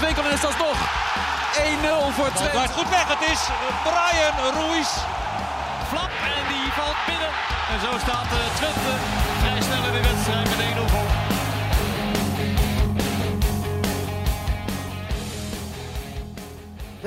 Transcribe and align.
Wolfswinkel 0.00 0.24
en 0.24 0.32
is 0.32 0.40
dat 0.40 0.58
nog 0.58 0.78
1-0 1.52 2.14
voor 2.16 2.32
Twente. 2.32 2.50
Blijft 2.50 2.72
goed 2.72 2.88
weg. 2.88 3.08
Het 3.08 3.30
is 3.30 3.40
Brian 3.82 4.36
Ruiz. 4.54 4.90
Flap 5.88 6.10
en 6.36 6.44
die 6.48 6.72
valt 6.72 6.96
binnen. 7.06 7.28
En 7.72 7.80
zo 7.80 7.98
staat 7.98 8.26
eh, 8.32 8.54
Twente 8.54 8.92
vrij 9.40 9.60
snel 9.60 9.84
in 9.84 9.92
de 9.92 10.08
wedstrijd 10.08 10.48
met 10.48 10.88
1-0 10.88 10.90
voor. 10.92 11.19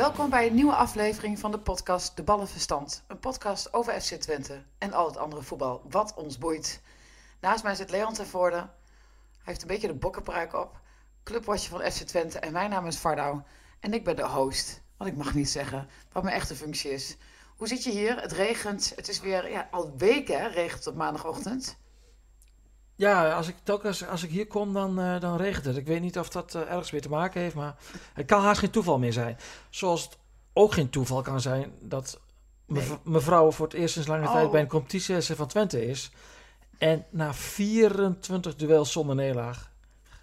Welkom 0.04 0.30
bij 0.30 0.48
een 0.48 0.56
nieuwe 0.56 0.76
aflevering 0.76 1.40
van 1.40 1.52
de 1.52 1.60
podcast 1.60 2.16
De 2.16 2.24
Ballenverstand. 2.24 3.04
Een 3.08 3.20
podcast 3.20 3.74
over 3.74 4.02
FC 4.02 4.14
Twente 4.14 4.64
en 4.78 4.94
al 4.94 5.06
het 5.06 5.18
andere 5.18 5.42
voetbal 5.42 5.82
wat 5.90 6.14
ons 6.16 6.38
boeit. 6.38 6.82
Naast 7.42 7.64
mij 7.64 7.76
zit 7.76 7.90
Leon 7.90 8.14
ten 8.14 8.28
Voorde. 8.28 8.56
Hij 8.56 8.68
heeft 9.44 9.62
een 9.62 9.68
beetje 9.68 9.88
de 9.88 9.94
bokkenpruik 9.94 10.54
op. 10.54 10.80
Clubwatcher 11.24 11.70
van 11.70 11.92
FC 11.92 12.02
Twente 12.02 12.40
en 12.40 12.52
mijn 12.52 12.70
naam 12.70 12.88
is 12.88 12.98
Vardau. 12.98 13.42
En 13.80 13.94
ik 13.94 14.04
ben 14.04 14.16
de 14.16 14.28
host, 14.28 14.82
want 14.98 15.10
ik 15.12 15.18
mag 15.18 15.34
niet 15.34 15.50
zeggen 15.50 15.90
wat 16.12 16.24
mijn 16.24 16.36
echte 16.36 16.56
functie 16.56 16.92
is. 16.92 17.18
Hoe 17.56 17.68
zit 17.68 17.84
je 17.84 17.92
hier? 17.92 18.22
Het 18.22 18.32
regent. 18.32 18.94
Het 18.96 19.08
is 19.08 19.20
weer 19.20 19.52
ja, 19.52 19.68
al 19.72 19.94
weken 19.98 20.40
hè, 20.40 20.48
regent 20.48 20.88
op 20.88 20.96
maandagochtend. 20.96 21.78
Ja, 22.96 23.34
als 23.34 23.48
ik, 23.48 23.56
telkens, 23.64 24.08
als 24.08 24.24
ik 24.24 24.30
hier 24.30 24.48
kom, 24.48 24.74
dan, 24.74 25.00
eh, 25.00 25.20
dan 25.20 25.38
regent 25.38 25.66
het. 25.66 25.78
Ik 25.78 25.86
weet 25.88 26.02
niet 26.02 26.20
of 26.20 26.30
dat 26.30 26.56
eh, 26.56 26.62
ergens 26.62 26.92
mee 26.92 27.02
te 27.02 27.10
maken 27.10 27.42
heeft, 27.42 27.56
maar 27.56 27.76
het 28.14 28.26
kan 28.26 28.42
haast 28.42 28.60
geen 28.60 28.70
toeval 28.70 29.00
meer 29.00 29.14
zijn. 29.14 29.38
Zoals 29.70 30.04
het 30.04 30.18
ook 30.54 30.74
geen 30.74 30.90
toeval 30.90 31.22
kan 31.22 31.42
zijn 31.42 31.74
dat 31.82 32.20
mev- 32.66 32.90
Nee. 32.90 32.98
mevrouw 33.04 33.52
voor 33.52 33.66
het 33.66 33.76
eerst 33.76 33.94
sinds 33.94 34.08
lange 34.08 34.26
tijd 34.32 34.46
Oh. 34.46 34.52
bij 34.52 34.62
een 34.62 34.68
competitie 34.68 35.22
van 35.36 35.48
Twente 35.48 35.86
is. 35.88 36.12
En 36.78 37.06
na 37.10 37.34
24 37.34 38.56
duels 38.56 38.92
zonder 38.92 39.16
nederlaag 39.16 39.72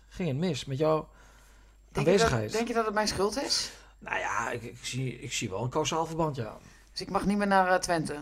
ging 0.08 0.28
het 0.28 0.36
mis 0.38 0.64
met 0.64 0.78
jouw 0.78 0.96
Denk 0.96 1.08
je, 1.08 1.92
dat, 1.92 2.04
aanwezigheid. 2.06 2.52
denk 2.52 2.68
je 2.68 2.74
dat 2.74 2.84
het 2.84 2.94
mijn 2.94 3.08
schuld 3.08 3.42
is? 3.42 3.70
Nou 3.98 4.18
ja, 4.18 4.50
ik, 4.50 4.62
ik, 4.62 4.78
zie, 4.82 5.20
ik 5.20 5.32
zie 5.32 5.50
wel 5.50 5.62
een 5.62 5.68
kausaal 5.70 6.06
verband, 6.06 6.36
ja. 6.36 6.56
Dus 7.00 7.08
ik 7.08 7.14
mag 7.14 7.26
niet 7.26 7.38
meer 7.38 7.46
naar 7.46 7.68
eh, 7.68 7.78
Twente. 7.78 8.16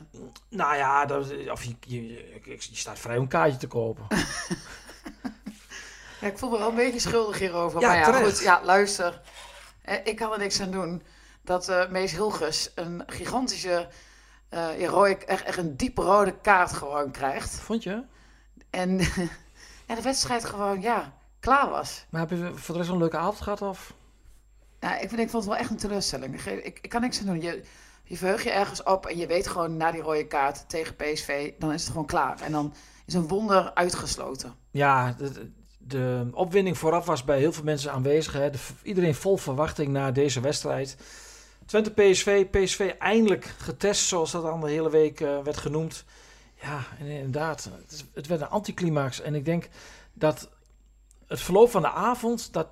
Nou 0.49 0.77
ja, 0.77 1.07
dat, 1.07 1.49
of 1.51 1.65
je, 1.65 1.77
je, 1.81 2.07
je, 2.07 2.41
je 2.45 2.77
staat 2.77 2.99
vrij 2.99 3.17
om 3.17 3.23
een 3.23 3.29
kaartje 3.29 3.59
te 3.59 3.67
kopen. 3.67 4.07
Ja, 6.21 6.27
ik 6.27 6.39
voel 6.39 6.51
me 6.51 6.59
wel 6.59 6.69
een 6.69 6.75
beetje 6.75 7.01
schuldig 7.01 7.39
hierover. 7.39 7.81
Ja, 7.81 7.89
maar 7.89 7.97
ja, 7.97 8.05
terecht. 8.05 8.25
goed. 8.25 8.41
Ja, 8.41 8.61
luister. 8.65 9.21
Eh, 9.83 9.97
Ik 10.05 10.17
kan 10.17 10.33
er 10.33 10.39
niks 10.39 10.61
aan 10.61 10.71
doen 10.71 11.03
dat 11.43 11.69
eh 11.69 11.89
Mees 11.89 12.13
Hilgers 12.13 12.71
een 12.75 13.03
gigantische, 13.07 13.89
ja, 14.51 14.87
rode, 14.89 15.17
echt, 15.17 15.43
echt 15.45 15.59
een 15.59 15.77
diepe 15.77 16.03
rode 16.03 16.39
kaart 16.41 16.73
gewoon 16.73 17.11
krijgt. 17.11 17.51
Vond 17.51 17.83
je? 17.83 18.03
En, 18.71 18.99
en 19.89 19.97
de 19.97 20.03
wedstrijd 20.03 20.45
gewoon, 20.45 20.81
ja, 20.81 21.13
klaar 21.41 21.69
was. 21.71 22.05
Maar 22.11 22.21
heb 22.21 22.31
je 22.31 22.51
voor 22.55 22.75
de 22.75 22.81
rest 22.81 22.93
een 22.93 22.99
leuke 22.99 23.17
avond 23.17 23.41
gehad? 23.41 23.63
Of? 23.63 23.95
Nou, 24.81 24.95
ik, 24.95 25.09
vind, 25.09 25.21
ik 25.21 25.31
vond 25.31 25.45
het 25.45 25.53
wel 25.53 25.63
echt 25.63 25.71
een 25.71 25.77
teleurstelling. 25.77 26.41
Ik, 26.45 26.65
ik, 26.65 26.79
ik 26.83 26.89
kan 26.89 27.01
niks 27.01 27.21
aan 27.21 27.27
doen. 27.27 27.41
Je, 27.41 27.63
je 28.09 28.17
verheugt 28.17 28.45
je 28.45 28.51
ergens 28.51 28.83
op 28.83 29.07
en 29.07 29.17
je 29.17 29.27
weet 29.27 29.47
gewoon 29.47 29.77
na 29.77 29.91
die 29.91 30.03
rode 30.03 30.27
kaart 30.27 30.69
tegen 30.69 30.97
PSV, 30.97 31.53
dan 31.59 31.73
is 31.73 31.81
het 31.81 31.91
gewoon 31.91 32.07
klaar. 32.07 32.41
En 32.41 32.53
dan 32.53 32.75
is 33.07 33.15
een 33.15 33.29
wonder 33.29 33.75
uitgesloten. 33.75 34.55
Ja, 34.71 35.17
de, 35.79 36.29
opwinding 36.33 36.79
vooraf 36.79 37.07
was 37.07 37.25
bij 37.25 37.39
heel 37.39 37.53
veel 37.53 37.65
mensen 37.65 37.93
aanwezig. 37.93 38.33
Hè. 38.33 38.51
De- 38.51 38.59
iedereen 38.83 39.15
vol 39.15 39.37
verwachting 39.37 39.89
naar 39.89 40.13
deze 40.13 40.41
wedstrijd. 40.41 40.97
Twente 41.67 41.91
PSV, 41.91 42.47
PSV 42.47 42.95
eindelijk 42.99 43.45
getest, 43.45 44.07
zoals 44.07 44.31
dat 44.31 44.43
dan 44.43 44.61
de 44.61 44.71
hele 44.71 44.91
week 44.91 45.21
eh, 45.21 45.39
werd 45.43 45.57
genoemd. 45.57 46.05
Ja, 46.63 46.85
en 46.99 47.07
inderdaad, 47.07 47.71
het, 47.89 48.05
het 48.15 48.27
werd 48.27 48.41
een 48.41 48.49
anticlimax. 48.49 49.21
En 49.21 49.35
ik 49.35 49.45
denk 49.45 49.69
dat 50.13 50.49
het 51.27 51.41
verloop 51.41 51.71
van 51.71 51.83
de 51.83 51.91
avond, 51.91 52.53
dat 52.53 52.69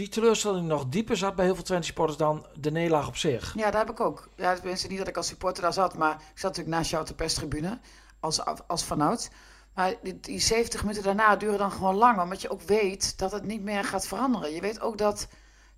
die 0.00 0.08
teleurstelling 0.08 0.66
nog 0.66 0.88
dieper 0.88 1.16
zat 1.16 1.34
bij 1.34 1.44
heel 1.44 1.54
veel 1.54 1.64
Twente 1.64 1.86
supporters 1.86 2.18
dan 2.18 2.46
de 2.60 2.70
nederlaag 2.70 3.08
op 3.08 3.16
zich. 3.16 3.54
Ja, 3.56 3.70
daar 3.70 3.80
heb 3.80 3.90
ik 3.90 4.00
ook. 4.00 4.28
Ja, 4.36 4.54
tenminste 4.54 4.88
niet 4.88 4.98
dat 4.98 5.08
ik 5.08 5.16
als 5.16 5.26
supporter 5.26 5.62
daar 5.62 5.72
zat, 5.72 5.94
maar 5.96 6.12
ik 6.14 6.38
zat 6.38 6.42
natuurlijk 6.42 6.76
naast 6.76 6.90
jou 6.90 7.02
op 7.02 7.08
de 7.08 7.14
perstribune 7.14 7.78
als, 8.20 8.44
als 8.66 8.84
vanouds. 8.84 9.28
Maar 9.74 9.94
die, 10.02 10.20
die 10.20 10.40
70 10.40 10.82
minuten 10.82 11.02
daarna 11.02 11.36
duren 11.36 11.58
dan 11.58 11.72
gewoon 11.72 11.94
lang, 11.94 12.20
omdat 12.20 12.42
je 12.42 12.50
ook 12.50 12.62
weet 12.62 13.18
dat 13.18 13.32
het 13.32 13.44
niet 13.44 13.62
meer 13.62 13.84
gaat 13.84 14.06
veranderen. 14.06 14.52
Je 14.52 14.60
weet 14.60 14.80
ook 14.80 14.98
dat 14.98 15.28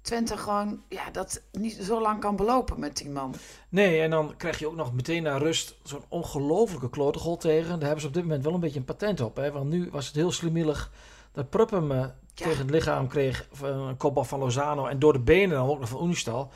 Twente 0.00 0.36
gewoon 0.36 0.82
ja, 0.88 1.10
dat 1.10 1.42
niet 1.52 1.74
zo 1.82 2.00
lang 2.00 2.20
kan 2.20 2.36
belopen 2.36 2.80
met 2.80 2.94
10 2.94 3.12
man. 3.12 3.34
Nee, 3.68 4.00
en 4.00 4.10
dan 4.10 4.34
krijg 4.36 4.58
je 4.58 4.66
ook 4.66 4.76
nog 4.76 4.92
meteen 4.92 5.22
na 5.22 5.36
rust 5.36 5.74
zo'n 5.82 6.04
ongelofelijke 6.08 6.90
klotegol 6.90 7.36
tegen. 7.36 7.70
Daar 7.70 7.80
hebben 7.80 8.00
ze 8.00 8.06
op 8.06 8.14
dit 8.14 8.22
moment 8.22 8.44
wel 8.44 8.54
een 8.54 8.60
beetje 8.60 8.78
een 8.78 8.84
patent 8.84 9.20
op. 9.20 9.36
Hè? 9.36 9.52
Want 9.52 9.68
nu 9.68 9.88
was 9.90 10.06
het 10.06 10.14
heel 10.14 10.32
slimmelig 10.32 10.90
dat 11.32 11.50
Prupp 11.50 11.70
hem 11.70 11.92
eh, 11.92 12.04
tegen 12.34 12.58
het 12.58 12.70
lichaam 12.70 13.08
kreeg. 13.08 13.48
van 13.52 13.68
Een 13.68 13.96
kopbal 13.96 14.24
van 14.24 14.38
Lozano 14.38 14.86
en 14.86 14.98
door 14.98 15.12
de 15.12 15.18
benen 15.20 15.56
dan 15.56 15.68
ook 15.68 15.80
nog 15.80 15.88
van 15.88 16.04
Unistal. 16.04 16.50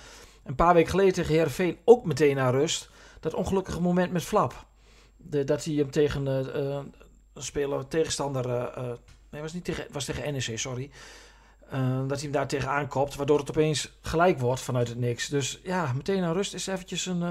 Een 0.45 0.55
paar 0.55 0.75
weken 0.75 0.91
geleden 0.91 1.13
tegen 1.13 1.35
Heerenveen 1.35 1.79
ook 1.85 2.05
meteen 2.05 2.37
na 2.37 2.51
rust. 2.51 2.91
Dat 3.21 3.35
ongelukkige 3.35 3.81
moment 3.81 4.13
met 4.13 4.23
Flap. 4.23 4.67
De, 5.17 5.45
dat 5.45 5.65
hij 5.65 5.75
hem 5.75 5.91
tegen 5.91 6.27
eh, 6.29 6.39
eh, 6.77 6.85
een 7.35 7.43
speler, 7.43 7.89
tegenstander... 7.89 8.49
eh, 8.51 8.63
eh, 8.91 8.97
nee, 9.31 9.43
was 9.43 9.53
niet 9.53 9.65
tegen, 9.65 9.87
was 9.93 10.05
tegen 10.05 10.33
NEC, 10.33 10.59
sorry. 10.59 10.91
Eh, 11.71 11.99
dat 11.99 12.11
hij 12.11 12.21
hem 12.21 12.31
daar 12.33 12.47
tegen 12.47 12.69
aankopt, 12.69 13.15
waardoor 13.15 13.39
het 13.39 13.51
opeens 13.51 13.93
gelijk 14.01 14.39
wordt 14.39 14.61
vanuit 14.61 14.89
het 14.89 14.99
niks. 14.99 15.29
Dus 15.29 15.61
ja, 15.63 15.93
meteen 15.93 16.21
na 16.21 16.33
rust 16.33 16.55
is 16.55 16.67
eventjes 16.67 17.07
een 17.07 17.23
eh, 17.23 17.31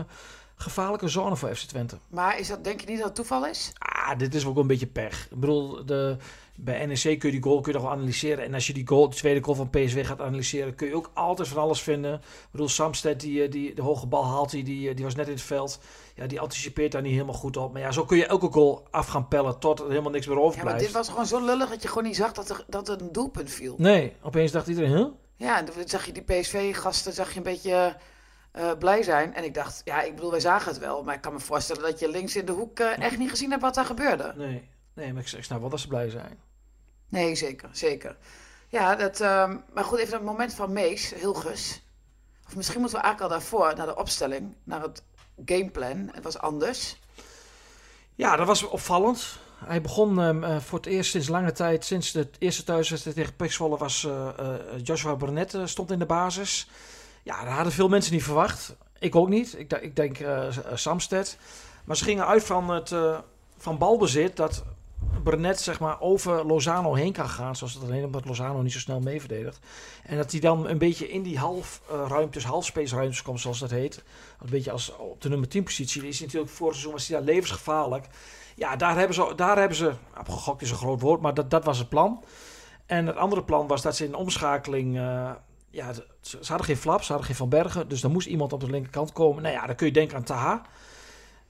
gevaarlijke 0.56 1.08
zone 1.08 1.36
voor 1.36 1.56
FC 1.56 1.68
Twente. 1.68 1.98
Maar 2.08 2.40
is 2.40 2.48
dat, 2.48 2.64
denk 2.64 2.80
je 2.82 2.88
niet 2.88 2.98
dat 2.98 3.06
het 3.08 3.16
toeval 3.16 3.46
is? 3.46 3.72
Ah, 3.78 4.18
dit 4.18 4.36
is 4.36 4.46
ook 4.46 4.58
een 4.58 4.68
beetje 4.68 4.88
pech. 4.88 5.28
Ik 5.32 5.40
bedoel, 5.40 5.86
de, 5.86 6.18
bij 6.56 6.86
NEC 6.86 7.02
kun 7.02 7.18
je 7.20 7.32
die 7.32 7.42
goal 7.44 7.62
kun 7.62 7.72
je 7.72 7.78
nog 7.78 7.88
wel 7.88 7.98
analyseren. 7.98 8.44
En 8.46 8.54
als 8.54 8.68
je 8.68 8.74
die 8.74 8.88
goal, 8.88 9.10
de 9.10 9.16
tweede 9.16 9.44
goal 9.44 9.56
van 9.56 9.70
PSV 9.70 10.06
gaat 10.08 10.22
analyseren, 10.22 10.76
kun 10.76 10.88
je 10.88 10.96
ook 10.96 11.12
altijd 11.14 11.48
van 11.48 11.62
alles 11.62 11.82
vinden. 11.82 12.14
Ik 12.14 12.48
bedoel, 12.52 12.70
Samsted, 12.70 13.20
die, 13.20 13.44
eh, 13.44 13.52
die 13.52 13.76
de 13.76 13.82
hoge 13.82 14.08
bal 14.08 14.26
haalt, 14.26 14.50
die, 14.52 14.64
die, 14.64 14.94
die 14.94 15.06
was 15.06 15.16
net 15.16 15.28
in 15.28 15.34
het 15.34 15.42
veld. 15.42 15.80
Ja, 16.16 16.28
die 16.28 16.40
anticipeert 16.40 16.92
daar 16.92 17.02
niet 17.02 17.12
helemaal 17.12 17.34
goed 17.34 17.58
op. 17.58 17.74
Maar 17.74 17.82
ja, 17.82 17.92
zo 17.92 18.06
kun 18.06 18.18
je 18.18 18.26
elke 18.26 18.52
goal 18.52 18.88
af 18.92 19.08
gaan 19.08 19.28
pellen 19.28 19.60
tot 19.60 19.80
er 19.80 19.90
helemaal 19.90 20.12
niks 20.12 20.28
meer 20.28 20.38
Ja, 20.38 20.42
overblijft. 20.44 20.78
maar 20.78 20.86
dit 20.88 20.96
was 20.96 21.10
gewoon 21.10 21.26
zo 21.26 21.46
lullig 21.46 21.70
dat 21.70 21.82
je 21.82 21.88
gewoon 21.88 22.04
niet 22.04 22.16
zag 22.16 22.32
dat 22.32 22.50
er, 22.50 22.64
dat 22.68 22.90
er 22.90 23.02
een 23.02 23.12
doelpunt 23.12 23.50
viel. 23.52 23.76
Nee, 23.78 24.14
opeens 24.22 24.52
dacht 24.52 24.68
iedereen, 24.68 24.92
huh? 24.96 25.06
Ja, 25.38 25.64
toen 25.64 25.84
zag 25.86 26.06
je 26.06 26.12
die 26.12 26.24
PSV-gasten 26.24 27.14
zag 27.14 27.32
je 27.32 27.38
een 27.38 27.44
beetje 27.44 27.96
eh, 28.52 28.72
blij 28.80 29.04
zijn. 29.04 29.34
En 29.34 29.44
ik 29.44 29.54
dacht, 29.54 29.82
ja, 29.86 30.02
ik 30.02 30.16
bedoel, 30.16 30.32
wij 30.32 30.40
zagen 30.40 30.72
het 30.72 30.80
wel. 30.80 31.04
Maar 31.04 31.16
ik 31.16 31.22
kan 31.22 31.34
me 31.34 31.40
voorstellen 31.40 31.82
dat 31.82 32.00
je 32.00 32.10
links 32.10 32.36
in 32.36 32.46
de 32.46 32.52
hoek 32.52 32.80
eh, 32.80 32.98
echt 33.00 33.18
niet 33.18 33.30
gezien 33.30 33.50
hebt 33.50 33.62
wat 33.62 33.76
daar 33.76 33.86
gebeurde. 33.86 34.34
Nee, 34.38 34.68
nee 34.96 35.14
maar 35.14 35.22
ik, 35.22 35.32
ik 35.32 35.44
snap 35.44 35.60
wel 35.60 35.70
dat 35.70 35.80
ze 35.80 35.88
blij 35.88 36.10
zijn. 36.10 36.40
Nee, 37.10 37.36
zeker, 37.36 37.70
zeker. 37.72 38.18
Ja, 38.68 38.96
dat, 38.96 39.20
ehm, 39.20 39.58
maar 39.74 39.84
goed, 39.84 40.00
even 40.00 40.12
dat 40.12 40.22
moment 40.22 40.54
van 40.54 40.74
Mees, 40.74 41.14
Hilgers. 41.14 41.82
Of 42.48 42.56
misschien 42.56 42.80
moeten 42.80 42.98
we 42.98 43.04
eigenlijk 43.04 43.34
al 43.34 43.40
daarvoor, 43.40 43.76
naar 43.76 43.86
de 43.86 43.96
opstelling, 43.96 44.56
naar 44.64 44.82
het 44.82 45.04
gameplan. 45.46 46.10
Het 46.12 46.24
was 46.24 46.38
anders. 46.38 46.98
Ja, 48.16 48.36
dat 48.36 48.48
was 48.48 48.64
opvallend. 48.64 49.40
Hij 49.66 49.82
begon 49.82 50.22
ehm, 50.22 50.44
eh, 50.44 50.60
voor 50.60 50.78
het 50.78 50.88
eerst 50.88 51.12
sinds 51.12 51.28
lange 51.28 51.52
tijd, 51.52 51.86
sinds 51.86 52.12
de 52.12 52.30
eerste 52.40 52.64
thuiswedstrijd 52.64 53.18
tegen 53.18 53.36
Pek 53.36 53.52
Zwolle 53.52 53.78
was 53.78 54.04
eh, 54.04 54.28
eh, 54.28 54.56
Joshua 54.84 55.16
Burnett 55.16 55.58
stond 55.66 55.92
in 55.92 56.00
de 56.00 56.06
basis. 56.06 56.70
Ja, 57.24 57.44
dat 57.44 57.54
hadden 57.54 57.74
veel 57.74 57.88
mensen 57.88 58.14
niet 58.14 58.24
verwacht. 58.24 58.76
Ik 59.00 59.16
ook 59.16 59.30
niet. 59.30 59.60
Ik, 59.60 59.74
ik 59.74 59.96
denk 59.96 60.18
Samsted. 60.74 61.38
Maar 61.84 61.98
ze 61.98 62.04
gingen 62.04 62.28
uit 62.28 62.44
van, 62.44 62.70
het, 62.70 62.96
van 63.58 63.78
balbezit 63.78 64.36
dat 64.36 64.64
Burnett 65.26 65.60
zeg 65.60 65.80
maar 65.80 66.02
over 66.02 66.46
Lozano 66.46 66.94
heen 66.94 67.14
kan 67.14 67.30
gaan, 67.30 67.56
zoals 67.56 67.80
dan 67.80 67.92
heet, 67.92 68.04
omdat 68.04 68.26
Lozano 68.26 68.62
niet 68.62 68.72
zo 68.72 68.80
snel 68.80 69.00
mee 69.00 69.20
verdedigt. 69.20 69.60
En 70.04 70.18
dat 70.18 70.32
hij 70.32 70.40
dan 70.40 70.68
een 70.68 70.78
beetje 70.78 71.10
in 71.10 71.24
die 71.24 71.38
half 71.38 71.82
eh, 71.90 72.06
ruimtes, 72.08 72.44
halfspace 72.44 72.96
ruimtes 72.96 73.22
komt, 73.22 73.40
zoals 73.40 73.60
dat 73.60 73.70
heet. 73.70 74.04
Een 74.40 74.50
beetje 74.50 74.72
als 74.72 74.96
op 74.96 75.22
de 75.22 75.30
nummer 75.30 75.48
10 75.48 75.64
positie. 75.64 76.08
Is 76.08 76.20
natuurlijk 76.20 76.52
vorig 76.52 76.74
seizoen 76.74 76.94
was 76.94 77.08
hij 77.08 77.18
daar 77.18 77.26
levensgevaarlijk. 77.26 78.08
Ja, 78.56 78.76
daar 78.76 78.98
hebben 78.98 79.16
ze, 79.16 79.34
daar 79.36 79.58
hebben 79.58 79.78
ze 79.78 79.94
nou, 80.14 80.26
gegokt 80.26 80.62
is 80.62 80.70
een 80.70 80.78
groot 80.78 81.02
woord, 81.02 81.22
maar 81.22 81.34
dat, 81.34 81.50
dat 81.50 81.66
was 81.66 81.78
het 81.78 81.90
plan. 81.90 82.24
En 82.86 83.08
het 83.08 83.16
andere 83.16 83.44
plan 83.44 83.68
was 83.68 83.82
dat 83.82 83.96
ze 83.96 84.06
in 84.06 84.16
omschakeling, 84.16 84.98
eh, 84.98 85.32
ja, 85.70 85.94
ze, 85.94 86.04
ze 86.22 86.38
hadden 86.48 86.66
geen 86.66 86.78
flap, 86.78 87.02
ze 87.02 87.08
hadden 87.08 87.28
geen 87.28 87.36
Van 87.38 87.50
Bergen, 87.50 87.88
dus 87.88 88.02
dan 88.02 88.12
moest 88.12 88.28
iemand 88.28 88.54
op 88.54 88.60
de 88.60 88.70
linkerkant 88.70 89.12
komen. 89.12 89.44
Nou 89.44 89.56
ja, 89.56 89.66
dan 89.66 89.76
kun 89.76 89.88
je 89.88 89.94
denken 89.94 90.18
aan 90.18 90.24
Taha. 90.24 90.62